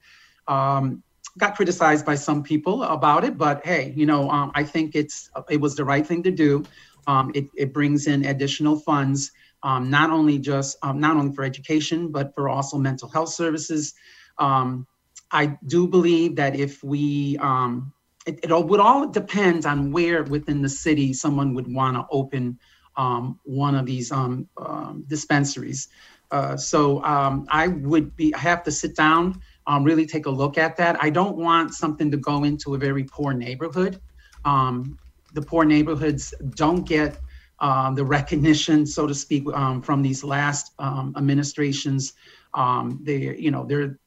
Um, 0.47 1.03
got 1.39 1.57
criticized 1.57 2.05
by 2.05 2.15
some 2.17 2.43
people 2.43 2.83
about 2.83 3.25
it, 3.25 3.39
but 3.39 3.65
hey, 3.65 3.95
you 3.97 4.05
know, 4.05 4.51
I 4.55 4.63
think 4.65 4.95
it's 4.95 5.31
it 5.49 5.61
was 5.61 5.75
the 5.75 5.85
right 5.85 6.07
thing 6.07 6.23
to 6.25 6.31
do. 6.31 6.65
it, 7.09 7.47
it 7.57 7.73
brings 7.73 8.07
in 8.07 8.27
additional 8.27 8.79
funds. 8.79 9.33
Not 9.65 10.11
only 10.11 10.39
just 10.39 10.77
not 10.85 11.17
only 11.17 11.35
for 11.35 11.43
education, 11.43 12.13
but 12.13 12.35
for 12.35 12.49
also 12.51 12.77
mental 12.77 13.09
health 13.09 13.31
services. 13.31 13.95
Um, 14.39 14.87
I 15.33 15.59
do 15.67 15.89
believe 15.89 16.37
that 16.37 16.55
if 16.55 16.85
we, 16.85 17.39
um, 17.39 17.93
it, 18.27 18.41
it 18.45 18.51
would 18.51 18.81
all 18.81 19.09
depend 19.09 19.67
on 19.67 19.91
where 19.91 20.23
within 20.25 20.63
the 20.63 20.69
city 20.69 21.13
someone 21.13 21.55
would 21.55 21.73
want 21.73 21.97
to 21.97 22.07
open 22.11 22.59
um, 22.97 23.41
one 23.45 23.75
of 23.75 23.87
these 23.87 24.13
um, 24.13 24.47
um, 24.59 25.05
dispensaries. 25.09 25.89
Uh, 26.31 26.57
so 26.57 27.03
um, 27.05 27.47
I 27.51 27.69
would 27.69 28.15
be 28.17 28.35
I 28.35 28.39
have 28.39 28.63
to 28.65 28.71
sit 28.71 28.97
down, 28.97 29.41
um, 29.67 29.85
really 29.85 30.07
take 30.07 30.27
a 30.27 30.31
look 30.31 30.57
at 30.59 30.77
that. 30.77 31.03
I 31.03 31.11
don't 31.11 31.37
want 31.37 31.75
something 31.75 32.11
to 32.11 32.17
go 32.17 32.45
into 32.45 32.75
a 32.75 32.79
very 32.79 33.05
poor 33.05 33.33
neighborhood. 33.33 34.01
Um, 34.45 34.99
the 35.33 35.43
poor 35.43 35.65
neighborhoods 35.65 36.35
don't 36.55 36.87
get 36.87 37.19
uh, 37.61 37.91
the 37.93 38.05
recognition, 38.05 38.85
so 38.87 39.07
to 39.07 39.15
speak, 39.15 39.45
um, 39.55 39.83
from 39.83 40.03
these 40.03 40.25
last 40.25 40.73
um, 40.79 41.15
administrations. 41.17 42.15
Um, 42.55 43.01
they, 43.03 43.37
you 43.37 43.51
know, 43.51 43.65
they're 43.65 43.99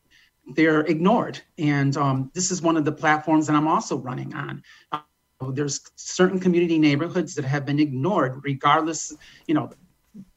they're 0.48 0.82
ignored. 0.82 1.42
And 1.58 1.96
um, 1.98 2.32
this 2.34 2.52
is 2.52 2.62
one 2.62 2.78
of 2.78 2.86
the 2.86 2.92
platforms 2.92 3.48
that 3.48 3.56
I'm 3.56 3.68
also 3.68 3.98
running 3.98 4.34
on. 4.34 4.64
Uh, 4.92 5.00
there's 5.52 5.82
certain 5.96 6.40
community 6.40 6.78
neighborhoods 6.78 7.36
that 7.36 7.46
have 7.46 7.66
been 7.66 7.80
ignored, 7.80 8.42
regardless, 8.44 9.14
you 9.48 9.56
know, 9.56 9.72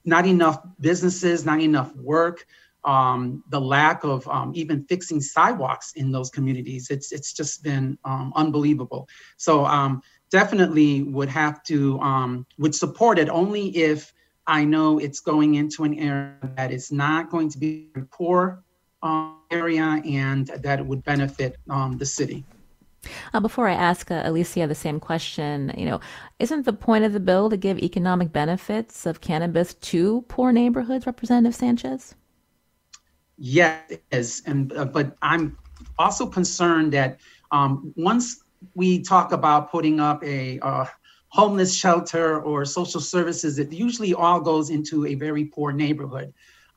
not 0.04 0.26
enough 0.26 0.60
businesses, 0.80 1.44
not 1.44 1.60
enough 1.60 1.94
work, 1.96 2.46
um, 2.84 3.44
the 3.50 3.60
lack 3.60 4.02
of 4.04 4.26
um, 4.28 4.52
even 4.54 4.84
fixing 4.84 5.20
sidewalks 5.20 5.92
in 5.92 6.10
those 6.10 6.30
communities. 6.30 6.90
It's 6.90 7.12
it's 7.12 7.32
just 7.32 7.62
been 7.62 7.98
um, 8.04 8.32
unbelievable. 8.34 9.08
So 9.36 9.64
um, 9.66 10.02
definitely 10.30 11.02
would 11.02 11.28
have 11.28 11.62
to 11.64 11.98
um, 12.00 12.46
would 12.58 12.74
support 12.74 13.18
it 13.18 13.28
only 13.28 13.76
if 13.76 14.12
I 14.46 14.64
know 14.64 14.98
it's 14.98 15.20
going 15.20 15.56
into 15.56 15.84
an 15.84 15.98
area 15.98 16.34
that 16.56 16.72
is 16.72 16.90
not 16.90 17.30
going 17.30 17.50
to 17.50 17.58
be 17.58 17.90
poor 18.10 18.64
um, 19.02 19.36
area 19.50 20.02
and 20.04 20.48
that 20.48 20.84
would 20.84 21.02
benefit 21.04 21.56
um, 21.70 21.98
the 21.98 22.06
city. 22.06 22.44
Uh, 23.32 23.40
before 23.40 23.68
I 23.68 23.74
ask 23.74 24.10
uh, 24.10 24.22
Alicia 24.24 24.66
the 24.66 24.74
same 24.74 24.98
question, 25.00 25.72
you 25.76 25.86
know, 25.86 26.00
isn't 26.38 26.64
the 26.64 26.72
point 26.72 27.04
of 27.04 27.12
the 27.12 27.20
bill 27.20 27.48
to 27.50 27.56
give 27.56 27.78
economic 27.78 28.32
benefits 28.32 29.06
of 29.06 29.20
cannabis 29.20 29.74
to 29.74 30.22
poor 30.28 30.52
neighborhoods, 30.52 31.06
Representative 31.06 31.54
Sanchez? 31.54 32.14
Yes, 33.36 33.80
it 33.88 34.02
is, 34.10 34.42
and 34.46 34.72
uh, 34.72 34.84
but 34.84 35.16
I'm 35.22 35.56
also 35.98 36.26
concerned 36.26 36.92
that 36.92 37.18
Um, 37.50 37.94
once 37.96 38.44
we 38.74 39.00
talk 39.00 39.32
about 39.32 39.70
putting 39.72 40.00
up 40.00 40.22
a 40.22 40.60
uh, 40.60 40.84
homeless 41.28 41.72
shelter 41.74 42.42
or 42.42 42.66
social 42.66 43.00
services, 43.00 43.58
it 43.58 43.72
usually 43.72 44.12
all 44.12 44.40
goes 44.40 44.68
into 44.68 45.06
a 45.06 45.14
very 45.14 45.44
poor 45.46 45.72
neighborhood. 45.72 46.28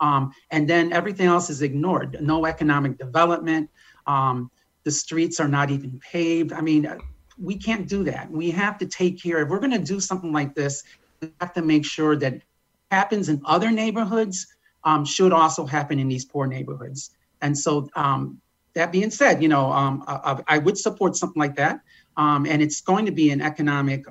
Um, 0.01 0.33
and 0.49 0.67
then 0.67 0.91
everything 0.91 1.27
else 1.27 1.49
is 1.49 1.61
ignored. 1.61 2.17
No 2.19 2.45
economic 2.45 2.97
development. 2.97 3.69
Um, 4.07 4.51
the 4.83 4.91
streets 4.91 5.39
are 5.39 5.47
not 5.47 5.69
even 5.69 5.99
paved. 5.99 6.51
I 6.51 6.61
mean, 6.61 6.91
we 7.37 7.55
can't 7.55 7.87
do 7.87 8.03
that. 8.05 8.29
We 8.29 8.51
have 8.51 8.77
to 8.79 8.87
take 8.87 9.21
care. 9.21 9.43
If 9.43 9.49
we're 9.49 9.59
going 9.59 9.71
to 9.71 9.79
do 9.79 9.99
something 9.99 10.33
like 10.33 10.55
this, 10.55 10.83
we 11.21 11.31
have 11.39 11.53
to 11.53 11.61
make 11.61 11.85
sure 11.85 12.15
that 12.17 12.41
happens 12.89 13.29
in 13.29 13.41
other 13.45 13.71
neighborhoods 13.71 14.47
um, 14.83 15.05
should 15.05 15.31
also 15.31 15.65
happen 15.65 15.99
in 15.99 16.07
these 16.07 16.25
poor 16.25 16.47
neighborhoods. 16.47 17.11
And 17.41 17.57
so, 17.57 17.87
um, 17.95 18.41
that 18.73 18.91
being 18.91 19.11
said, 19.11 19.43
you 19.43 19.49
know, 19.49 19.69
um, 19.71 20.03
I, 20.07 20.41
I, 20.47 20.57
would 20.57 20.77
support 20.77 21.17
something 21.17 21.39
like 21.39 21.57
that, 21.57 21.81
um, 22.15 22.45
and 22.45 22.61
it's 22.61 22.79
going 22.79 23.05
to 23.05 23.11
be 23.11 23.29
an 23.31 23.41
economic 23.41 24.05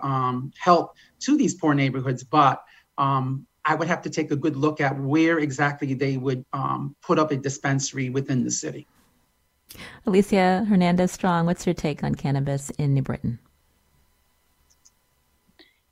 help 0.58 0.94
to 1.20 1.36
these 1.38 1.54
poor 1.54 1.72
neighborhoods. 1.72 2.22
But 2.22 2.62
um, 2.98 3.46
I 3.64 3.74
would 3.74 3.88
have 3.88 4.02
to 4.02 4.10
take 4.10 4.30
a 4.30 4.36
good 4.36 4.56
look 4.56 4.80
at 4.80 4.98
where 4.98 5.38
exactly 5.38 5.94
they 5.94 6.16
would 6.16 6.44
put 7.02 7.18
up 7.18 7.30
a 7.30 7.36
dispensary 7.36 8.10
within 8.10 8.44
the 8.44 8.50
city. 8.50 8.86
Alicia 10.06 10.66
Hernandez 10.68 11.12
Strong, 11.12 11.46
what's 11.46 11.66
your 11.66 11.74
take 11.74 12.02
on 12.02 12.14
cannabis 12.14 12.70
in 12.70 12.94
New 12.94 13.02
Britain? 13.02 13.38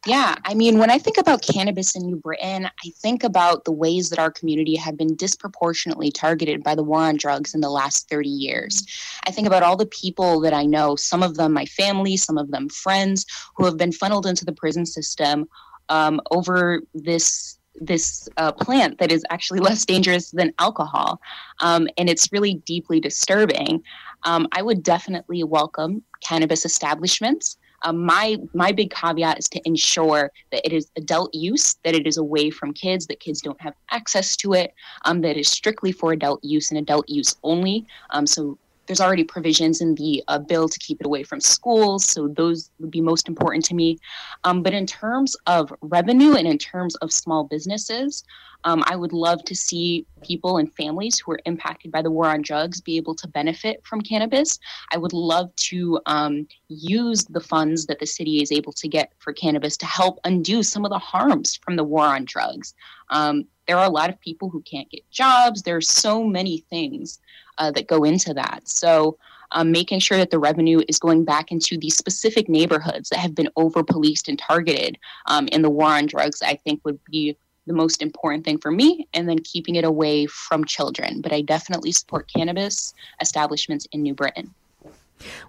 Yeah, 0.06 0.36
I 0.44 0.54
mean, 0.54 0.78
when 0.78 0.90
I 0.90 0.98
think 0.98 1.18
about 1.18 1.42
cannabis 1.42 1.94
in 1.94 2.06
New 2.06 2.16
Britain, 2.16 2.66
I 2.66 2.90
think 3.02 3.24
about 3.24 3.64
the 3.64 3.72
ways 3.72 4.08
that 4.10 4.18
our 4.18 4.30
community 4.30 4.74
have 4.76 4.96
been 4.96 5.16
disproportionately 5.16 6.10
targeted 6.10 6.62
by 6.62 6.74
the 6.74 6.84
war 6.84 7.00
on 7.00 7.16
drugs 7.16 7.52
in 7.54 7.60
the 7.60 7.68
last 7.68 8.08
30 8.08 8.28
years. 8.28 8.86
I 9.26 9.32
think 9.32 9.46
about 9.46 9.62
all 9.62 9.76
the 9.76 9.86
people 9.86 10.40
that 10.40 10.54
I 10.54 10.64
know, 10.64 10.96
some 10.96 11.22
of 11.22 11.36
them 11.36 11.52
my 11.52 11.66
family, 11.66 12.16
some 12.16 12.38
of 12.38 12.50
them 12.52 12.68
friends, 12.68 13.26
who 13.56 13.64
have 13.64 13.76
been 13.76 13.92
funneled 13.92 14.24
into 14.24 14.44
the 14.44 14.52
prison 14.52 14.86
system 14.86 15.46
um, 15.88 16.20
over 16.30 16.80
this 16.94 17.57
this 17.80 18.28
uh, 18.36 18.52
plant 18.52 18.98
that 18.98 19.12
is 19.12 19.24
actually 19.30 19.60
less 19.68 19.84
dangerous 19.84 20.30
than 20.30 20.52
alcohol. 20.58 21.20
Um, 21.60 21.88
and 21.96 22.08
it's 22.08 22.32
really 22.32 22.54
deeply 22.54 23.00
disturbing. 23.00 23.82
Um, 24.24 24.48
I 24.52 24.62
would 24.62 24.82
definitely 24.82 25.44
welcome 25.44 26.02
cannabis 26.20 26.64
establishments. 26.64 27.56
Um, 27.82 28.04
my 28.04 28.38
my 28.54 28.72
big 28.72 28.90
caveat 28.90 29.38
is 29.38 29.48
to 29.50 29.60
ensure 29.64 30.32
that 30.50 30.66
it 30.66 30.72
is 30.72 30.90
adult 30.96 31.32
use, 31.32 31.76
that 31.84 31.94
it 31.94 32.06
is 32.06 32.16
away 32.16 32.50
from 32.50 32.72
kids, 32.72 33.06
that 33.06 33.20
kids 33.20 33.40
don't 33.40 33.60
have 33.60 33.74
access 33.90 34.36
to 34.38 34.54
it, 34.54 34.74
um, 35.04 35.20
that 35.20 35.36
is 35.36 35.48
strictly 35.48 35.92
for 35.92 36.12
adult 36.12 36.42
use 36.42 36.70
and 36.70 36.78
adult 36.78 37.08
use 37.08 37.36
only. 37.44 37.86
Um, 38.10 38.26
so 38.26 38.58
there's 38.88 39.00
already 39.00 39.22
provisions 39.22 39.80
in 39.80 39.94
the 39.94 40.24
uh, 40.26 40.38
bill 40.38 40.68
to 40.68 40.78
keep 40.80 41.00
it 41.00 41.06
away 41.06 41.22
from 41.22 41.40
schools, 41.40 42.04
so 42.04 42.26
those 42.26 42.70
would 42.80 42.90
be 42.90 43.00
most 43.00 43.28
important 43.28 43.64
to 43.66 43.74
me. 43.74 43.98
Um, 44.44 44.62
but 44.62 44.74
in 44.74 44.86
terms 44.86 45.36
of 45.46 45.72
revenue 45.82 46.34
and 46.34 46.48
in 46.48 46.58
terms 46.58 46.96
of 46.96 47.12
small 47.12 47.44
businesses, 47.44 48.24
um, 48.64 48.82
I 48.86 48.96
would 48.96 49.12
love 49.12 49.44
to 49.44 49.54
see 49.54 50.04
people 50.22 50.56
and 50.56 50.74
families 50.74 51.18
who 51.18 51.32
are 51.32 51.40
impacted 51.44 51.92
by 51.92 52.02
the 52.02 52.10
war 52.10 52.26
on 52.26 52.42
drugs 52.42 52.80
be 52.80 52.96
able 52.96 53.14
to 53.14 53.28
benefit 53.28 53.80
from 53.84 54.00
cannabis. 54.00 54.58
I 54.92 54.98
would 54.98 55.12
love 55.12 55.54
to 55.56 56.00
um, 56.06 56.48
use 56.68 57.24
the 57.24 57.40
funds 57.40 57.86
that 57.86 58.00
the 58.00 58.06
city 58.06 58.42
is 58.42 58.50
able 58.50 58.72
to 58.72 58.88
get 58.88 59.12
for 59.18 59.32
cannabis 59.32 59.76
to 59.76 59.86
help 59.86 60.18
undo 60.24 60.62
some 60.62 60.84
of 60.84 60.90
the 60.90 60.98
harms 60.98 61.56
from 61.62 61.76
the 61.76 61.84
war 61.84 62.06
on 62.06 62.24
drugs. 62.24 62.74
Um, 63.10 63.46
there 63.68 63.78
are 63.78 63.86
a 63.86 63.90
lot 63.90 64.10
of 64.10 64.18
people 64.20 64.48
who 64.48 64.62
can't 64.62 64.90
get 64.90 65.08
jobs. 65.10 65.62
There 65.62 65.76
are 65.76 65.82
so 65.82 66.24
many 66.24 66.64
things 66.70 67.20
uh, 67.58 67.70
that 67.72 67.86
go 67.86 68.02
into 68.02 68.34
that. 68.34 68.66
So, 68.66 69.18
um, 69.52 69.70
making 69.70 70.00
sure 70.00 70.18
that 70.18 70.30
the 70.30 70.38
revenue 70.38 70.82
is 70.88 70.98
going 70.98 71.24
back 71.24 71.52
into 71.52 71.78
these 71.78 71.96
specific 71.96 72.48
neighborhoods 72.50 73.08
that 73.08 73.18
have 73.18 73.34
been 73.34 73.48
over 73.56 73.82
policed 73.82 74.28
and 74.28 74.38
targeted 74.38 74.98
um, 75.26 75.48
in 75.48 75.62
the 75.62 75.70
war 75.70 75.88
on 75.88 76.06
drugs, 76.06 76.42
I 76.42 76.56
think 76.56 76.84
would 76.84 77.02
be 77.04 77.34
the 77.66 77.72
most 77.72 78.02
important 78.02 78.44
thing 78.44 78.58
for 78.58 78.70
me, 78.70 79.06
and 79.14 79.28
then 79.28 79.38
keeping 79.38 79.76
it 79.76 79.84
away 79.84 80.26
from 80.26 80.64
children. 80.64 81.20
But 81.20 81.32
I 81.32 81.42
definitely 81.42 81.92
support 81.92 82.30
cannabis 82.34 82.92
establishments 83.20 83.86
in 83.92 84.02
New 84.02 84.14
Britain. 84.14 84.54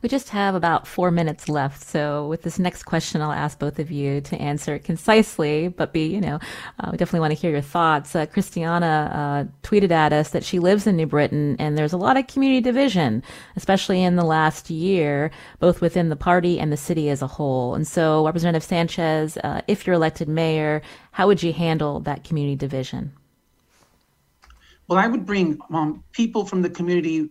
We 0.01 0.09
just 0.09 0.29
have 0.29 0.55
about 0.55 0.87
four 0.87 1.11
minutes 1.11 1.49
left. 1.49 1.83
So, 1.83 2.27
with 2.27 2.43
this 2.43 2.59
next 2.59 2.83
question, 2.83 3.21
I'll 3.21 3.31
ask 3.31 3.59
both 3.59 3.79
of 3.79 3.91
you 3.91 4.21
to 4.21 4.35
answer 4.37 4.75
it 4.75 4.83
concisely, 4.83 5.67
but 5.67 5.93
be, 5.93 6.05
you 6.05 6.21
know, 6.21 6.39
uh, 6.79 6.89
we 6.91 6.97
definitely 6.97 7.21
want 7.21 7.33
to 7.33 7.39
hear 7.39 7.51
your 7.51 7.61
thoughts. 7.61 8.15
Uh, 8.15 8.25
Christiana 8.25 9.47
uh, 9.51 9.67
tweeted 9.67 9.91
at 9.91 10.13
us 10.13 10.29
that 10.31 10.43
she 10.43 10.59
lives 10.59 10.87
in 10.87 10.95
New 10.95 11.05
Britain 11.05 11.55
and 11.59 11.77
there's 11.77 11.93
a 11.93 11.97
lot 11.97 12.17
of 12.17 12.27
community 12.27 12.61
division, 12.61 13.23
especially 13.55 14.03
in 14.03 14.15
the 14.15 14.25
last 14.25 14.69
year, 14.69 15.31
both 15.59 15.81
within 15.81 16.09
the 16.09 16.15
party 16.15 16.59
and 16.59 16.71
the 16.71 16.77
city 16.77 17.09
as 17.09 17.21
a 17.21 17.27
whole. 17.27 17.75
And 17.75 17.87
so, 17.87 18.25
Representative 18.25 18.63
Sanchez, 18.63 19.37
uh, 19.37 19.61
if 19.67 19.85
you're 19.85 19.95
elected 19.95 20.27
mayor, 20.27 20.81
how 21.11 21.27
would 21.27 21.43
you 21.43 21.53
handle 21.53 21.99
that 22.01 22.23
community 22.23 22.55
division? 22.55 23.13
Well, 24.87 24.97
I 24.97 25.05
would 25.05 25.25
bring 25.25 25.59
um, 25.71 26.03
people 26.13 26.45
from 26.45 26.63
the 26.63 26.69
community 26.69 27.29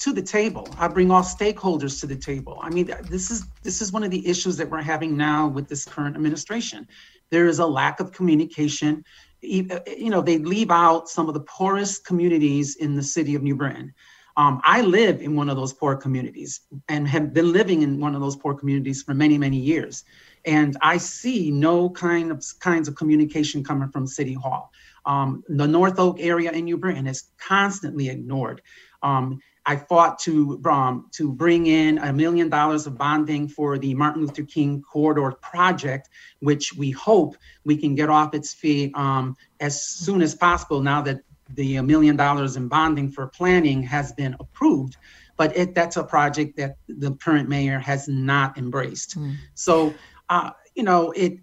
to 0.00 0.12
the 0.14 0.22
table. 0.22 0.66
I 0.78 0.88
bring 0.88 1.10
all 1.10 1.22
stakeholders 1.22 2.00
to 2.00 2.06
the 2.06 2.16
table. 2.16 2.58
I 2.62 2.70
mean, 2.70 2.90
this 3.04 3.30
is 3.30 3.44
this 3.62 3.80
is 3.82 3.92
one 3.92 4.02
of 4.02 4.10
the 4.10 4.26
issues 4.26 4.56
that 4.56 4.68
we're 4.68 4.82
having 4.82 5.16
now 5.16 5.46
with 5.46 5.68
this 5.68 5.84
current 5.84 6.16
administration. 6.16 6.88
There 7.30 7.46
is 7.46 7.58
a 7.58 7.66
lack 7.66 8.00
of 8.00 8.10
communication. 8.10 9.04
You 9.42 10.10
know, 10.10 10.22
they 10.22 10.38
leave 10.38 10.70
out 10.70 11.08
some 11.08 11.28
of 11.28 11.34
the 11.34 11.40
poorest 11.40 12.04
communities 12.04 12.76
in 12.76 12.94
the 12.94 13.02
city 13.02 13.34
of 13.34 13.42
New 13.42 13.54
Britain. 13.54 13.94
Um, 14.36 14.60
I 14.64 14.80
live 14.80 15.20
in 15.20 15.36
one 15.36 15.50
of 15.50 15.56
those 15.56 15.72
poor 15.72 15.96
communities 15.96 16.60
and 16.88 17.06
have 17.06 17.34
been 17.34 17.52
living 17.52 17.82
in 17.82 18.00
one 18.00 18.14
of 18.14 18.22
those 18.22 18.36
poor 18.36 18.54
communities 18.54 19.02
for 19.02 19.12
many, 19.12 19.36
many 19.36 19.58
years. 19.58 20.04
And 20.46 20.76
I 20.80 20.96
see 20.96 21.50
no 21.50 21.90
kind 21.90 22.30
of 22.30 22.42
kinds 22.60 22.88
of 22.88 22.94
communication 22.94 23.62
coming 23.62 23.90
from 23.90 24.06
City 24.06 24.32
Hall. 24.32 24.72
Um, 25.04 25.44
the 25.48 25.66
North 25.66 25.98
Oak 25.98 26.18
area 26.20 26.52
in 26.52 26.64
New 26.64 26.78
Britain 26.78 27.06
is 27.06 27.24
constantly 27.38 28.08
ignored. 28.08 28.62
Um, 29.02 29.40
I 29.70 29.76
fought 29.76 30.18
to 30.26 30.60
um, 30.64 31.06
to 31.12 31.30
bring 31.30 31.66
in 31.66 31.98
a 31.98 32.12
million 32.12 32.48
dollars 32.48 32.88
of 32.88 32.98
bonding 32.98 33.46
for 33.46 33.78
the 33.78 33.94
Martin 33.94 34.22
Luther 34.22 34.42
King 34.42 34.82
Corridor 34.82 35.30
project, 35.30 36.08
which 36.40 36.74
we 36.74 36.90
hope 36.90 37.36
we 37.64 37.76
can 37.76 37.94
get 37.94 38.08
off 38.10 38.34
its 38.34 38.52
feet 38.52 38.90
um, 38.96 39.36
as 39.60 39.84
soon 39.84 40.22
as 40.22 40.34
possible. 40.34 40.80
Now 40.80 41.00
that 41.02 41.20
the 41.54 41.80
million 41.82 42.16
dollars 42.16 42.56
in 42.56 42.66
bonding 42.66 43.12
for 43.12 43.28
planning 43.28 43.80
has 43.84 44.10
been 44.12 44.34
approved, 44.40 44.96
but 45.36 45.56
it, 45.56 45.72
that's 45.72 45.96
a 45.96 46.02
project 46.02 46.56
that 46.56 46.76
the 46.88 47.12
current 47.24 47.48
mayor 47.48 47.78
has 47.78 48.08
not 48.08 48.58
embraced. 48.58 49.16
Mm. 49.16 49.36
So, 49.54 49.94
uh, 50.28 50.50
you 50.74 50.82
know, 50.82 51.12
it 51.12 51.38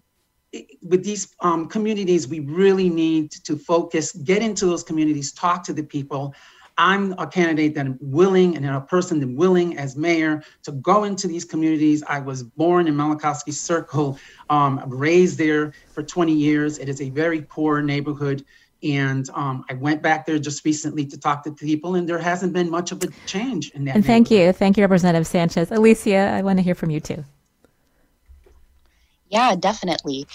with 0.81 1.03
these 1.03 1.33
um, 1.41 1.67
communities, 1.67 2.27
we 2.27 2.39
really 2.39 2.89
need 2.89 3.31
to 3.31 3.57
focus, 3.57 4.11
get 4.11 4.41
into 4.41 4.65
those 4.65 4.83
communities, 4.83 5.31
talk 5.31 5.63
to 5.65 5.73
the 5.73 5.83
people, 5.83 6.33
I'm 6.77 7.13
a 7.17 7.25
candidate 7.25 7.73
that 7.75 7.85
I'm 7.85 7.97
willing 7.99 8.55
and 8.55 8.65
a 8.65 8.81
person 8.81 9.19
that 9.19 9.29
willing 9.29 9.77
as 9.77 9.95
mayor 9.95 10.43
to 10.63 10.71
go 10.73 11.05
into 11.05 11.27
these 11.27 11.43
communities. 11.43 12.03
I 12.07 12.19
was 12.19 12.43
born 12.43 12.87
in 12.87 12.95
Malakowski 12.95 13.53
Circle, 13.53 14.19
um, 14.49 14.83
raised 14.87 15.37
there 15.39 15.73
for 15.91 16.03
20 16.03 16.33
years. 16.33 16.77
It 16.77 16.87
is 16.87 17.01
a 17.01 17.09
very 17.09 17.41
poor 17.41 17.81
neighborhood. 17.81 18.45
And 18.83 19.27
um, 19.31 19.65
I 19.69 19.73
went 19.73 20.03
back 20.03 20.27
there 20.27 20.37
just 20.37 20.63
recently 20.63 21.05
to 21.07 21.17
talk 21.17 21.43
to 21.45 21.51
people, 21.51 21.95
and 21.95 22.07
there 22.07 22.19
hasn't 22.19 22.53
been 22.53 22.69
much 22.69 22.91
of 22.91 23.03
a 23.03 23.07
change 23.25 23.71
in 23.71 23.85
that. 23.85 23.95
And 23.95 24.05
thank 24.05 24.29
you. 24.29 24.51
Thank 24.51 24.77
you, 24.77 24.83
Representative 24.83 25.25
Sanchez. 25.25 25.71
Alicia, 25.71 26.31
I 26.35 26.43
want 26.43 26.59
to 26.59 26.63
hear 26.63 26.75
from 26.75 26.91
you 26.91 26.99
too. 26.99 27.25
Yeah, 29.29 29.55
definitely. 29.55 30.27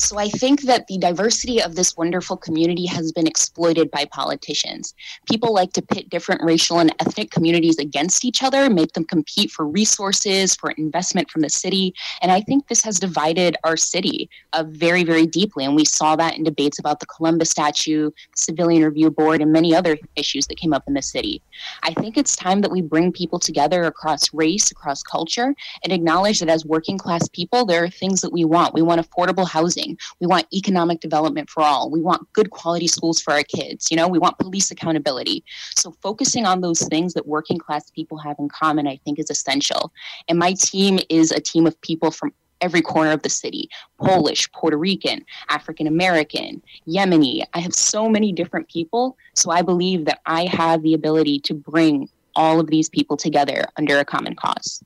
So 0.00 0.16
I 0.16 0.28
think 0.28 0.62
that 0.62 0.86
the 0.86 0.96
diversity 0.96 1.60
of 1.60 1.74
this 1.74 1.96
wonderful 1.96 2.36
community 2.36 2.86
has 2.86 3.10
been 3.10 3.26
exploited 3.26 3.90
by 3.90 4.04
politicians. 4.04 4.94
People 5.28 5.52
like 5.52 5.72
to 5.72 5.82
pit 5.82 6.08
different 6.08 6.40
racial 6.44 6.78
and 6.78 6.94
ethnic 7.00 7.32
communities 7.32 7.78
against 7.78 8.24
each 8.24 8.44
other, 8.44 8.70
make 8.70 8.92
them 8.92 9.04
compete 9.04 9.50
for 9.50 9.66
resources, 9.66 10.54
for 10.54 10.70
investment 10.72 11.28
from 11.30 11.42
the 11.42 11.50
city. 11.50 11.92
And 12.22 12.30
I 12.30 12.40
think 12.40 12.68
this 12.68 12.82
has 12.84 13.00
divided 13.00 13.56
our 13.64 13.76
city 13.76 14.30
uh, 14.52 14.64
very, 14.68 15.02
very 15.02 15.26
deeply. 15.26 15.64
And 15.64 15.74
we 15.74 15.84
saw 15.84 16.14
that 16.14 16.36
in 16.36 16.44
debates 16.44 16.78
about 16.78 17.00
the 17.00 17.06
Columbus 17.06 17.50
statue, 17.50 18.10
the 18.10 18.36
Civilian 18.36 18.84
Review 18.84 19.10
Board, 19.10 19.42
and 19.42 19.52
many 19.52 19.74
other 19.74 19.98
issues 20.14 20.46
that 20.46 20.58
came 20.58 20.72
up 20.72 20.84
in 20.86 20.94
the 20.94 21.02
city. 21.02 21.42
I 21.82 21.92
think 21.94 22.16
it's 22.16 22.36
time 22.36 22.60
that 22.60 22.70
we 22.70 22.82
bring 22.82 23.12
people 23.12 23.40
together 23.40 23.82
across 23.82 24.32
race, 24.32 24.70
across 24.70 25.02
culture, 25.02 25.56
and 25.82 25.92
acknowledge 25.92 26.38
that 26.38 26.48
as 26.48 26.64
working 26.64 26.98
class 26.98 27.28
people, 27.28 27.66
there 27.66 27.82
are 27.82 27.90
things 27.90 28.20
that 28.20 28.32
we 28.32 28.44
want. 28.44 28.74
We 28.74 28.82
want 28.82 29.04
affordable 29.04 29.48
housing. 29.88 29.98
We 30.20 30.26
want 30.26 30.46
economic 30.52 31.00
development 31.00 31.50
for 31.50 31.62
all. 31.62 31.90
We 31.90 32.00
want 32.00 32.30
good 32.32 32.50
quality 32.50 32.86
schools 32.86 33.20
for 33.20 33.32
our 33.32 33.42
kids. 33.42 33.90
You 33.90 33.96
know, 33.96 34.08
we 34.08 34.18
want 34.18 34.38
police 34.38 34.70
accountability. 34.70 35.44
So 35.76 35.92
focusing 36.02 36.46
on 36.46 36.60
those 36.60 36.80
things 36.88 37.14
that 37.14 37.26
working 37.26 37.58
class 37.58 37.90
people 37.90 38.18
have 38.18 38.36
in 38.38 38.48
common, 38.48 38.86
I 38.86 38.98
think, 39.04 39.18
is 39.18 39.30
essential. 39.30 39.92
And 40.28 40.38
my 40.38 40.54
team 40.54 40.98
is 41.08 41.32
a 41.32 41.40
team 41.40 41.66
of 41.66 41.80
people 41.80 42.10
from 42.10 42.32
every 42.60 42.82
corner 42.82 43.12
of 43.12 43.22
the 43.22 43.28
city 43.28 43.68
Polish, 44.00 44.50
Puerto 44.50 44.76
Rican, 44.76 45.24
African 45.48 45.86
American, 45.86 46.60
Yemeni. 46.88 47.42
I 47.54 47.60
have 47.60 47.74
so 47.74 48.08
many 48.08 48.32
different 48.32 48.68
people. 48.68 49.16
So 49.34 49.50
I 49.50 49.62
believe 49.62 50.06
that 50.06 50.20
I 50.26 50.46
have 50.46 50.82
the 50.82 50.94
ability 50.94 51.38
to 51.40 51.54
bring 51.54 52.08
all 52.34 52.60
of 52.60 52.66
these 52.68 52.88
people 52.88 53.16
together 53.16 53.64
under 53.76 53.98
a 53.98 54.04
common 54.04 54.34
cause. 54.34 54.82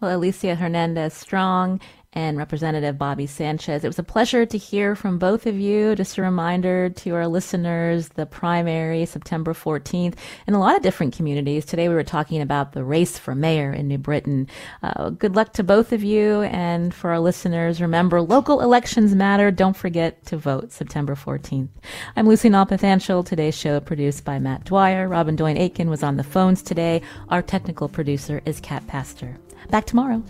Well, 0.00 0.16
Alicia 0.18 0.54
Hernandez 0.54 1.14
Strong 1.14 1.80
and 2.14 2.38
Representative 2.38 2.96
Bobby 2.96 3.26
Sanchez. 3.26 3.84
It 3.84 3.88
was 3.88 3.98
a 3.98 4.04
pleasure 4.04 4.46
to 4.46 4.56
hear 4.56 4.94
from 4.94 5.18
both 5.18 5.46
of 5.46 5.58
you. 5.58 5.94
Just 5.96 6.16
a 6.16 6.22
reminder 6.22 6.88
to 6.88 7.14
our 7.14 7.26
listeners 7.26 8.08
the 8.10 8.24
primary, 8.24 9.04
September 9.04 9.52
14th, 9.52 10.14
in 10.46 10.54
a 10.54 10.60
lot 10.60 10.76
of 10.76 10.82
different 10.82 11.14
communities. 11.14 11.64
Today 11.64 11.88
we 11.88 11.94
were 11.94 12.04
talking 12.04 12.40
about 12.40 12.72
the 12.72 12.84
race 12.84 13.18
for 13.18 13.34
mayor 13.34 13.72
in 13.72 13.88
New 13.88 13.98
Britain. 13.98 14.48
Uh, 14.82 15.10
good 15.10 15.34
luck 15.34 15.52
to 15.54 15.64
both 15.64 15.92
of 15.92 16.04
you. 16.04 16.42
And 16.42 16.94
for 16.94 17.10
our 17.10 17.20
listeners, 17.20 17.80
remember 17.80 18.22
local 18.22 18.60
elections 18.60 19.14
matter. 19.14 19.50
Don't 19.50 19.76
forget 19.76 20.24
to 20.26 20.36
vote 20.36 20.72
September 20.72 21.16
14th. 21.16 21.68
I'm 22.16 22.28
Lucy 22.28 22.48
Nalpathanchil. 22.48 23.26
Today's 23.26 23.56
show 23.56 23.80
produced 23.80 24.24
by 24.24 24.38
Matt 24.38 24.64
Dwyer. 24.64 25.08
Robyn 25.08 25.36
Doyon 25.36 25.58
Aitken 25.58 25.90
was 25.90 26.04
on 26.04 26.16
the 26.16 26.24
phones 26.24 26.62
today. 26.62 27.02
Our 27.28 27.42
technical 27.42 27.88
producer 27.88 28.40
is 28.44 28.60
Kat 28.60 28.86
Pastor. 28.86 29.36
Back 29.70 29.86
tomorrow. 29.86 30.22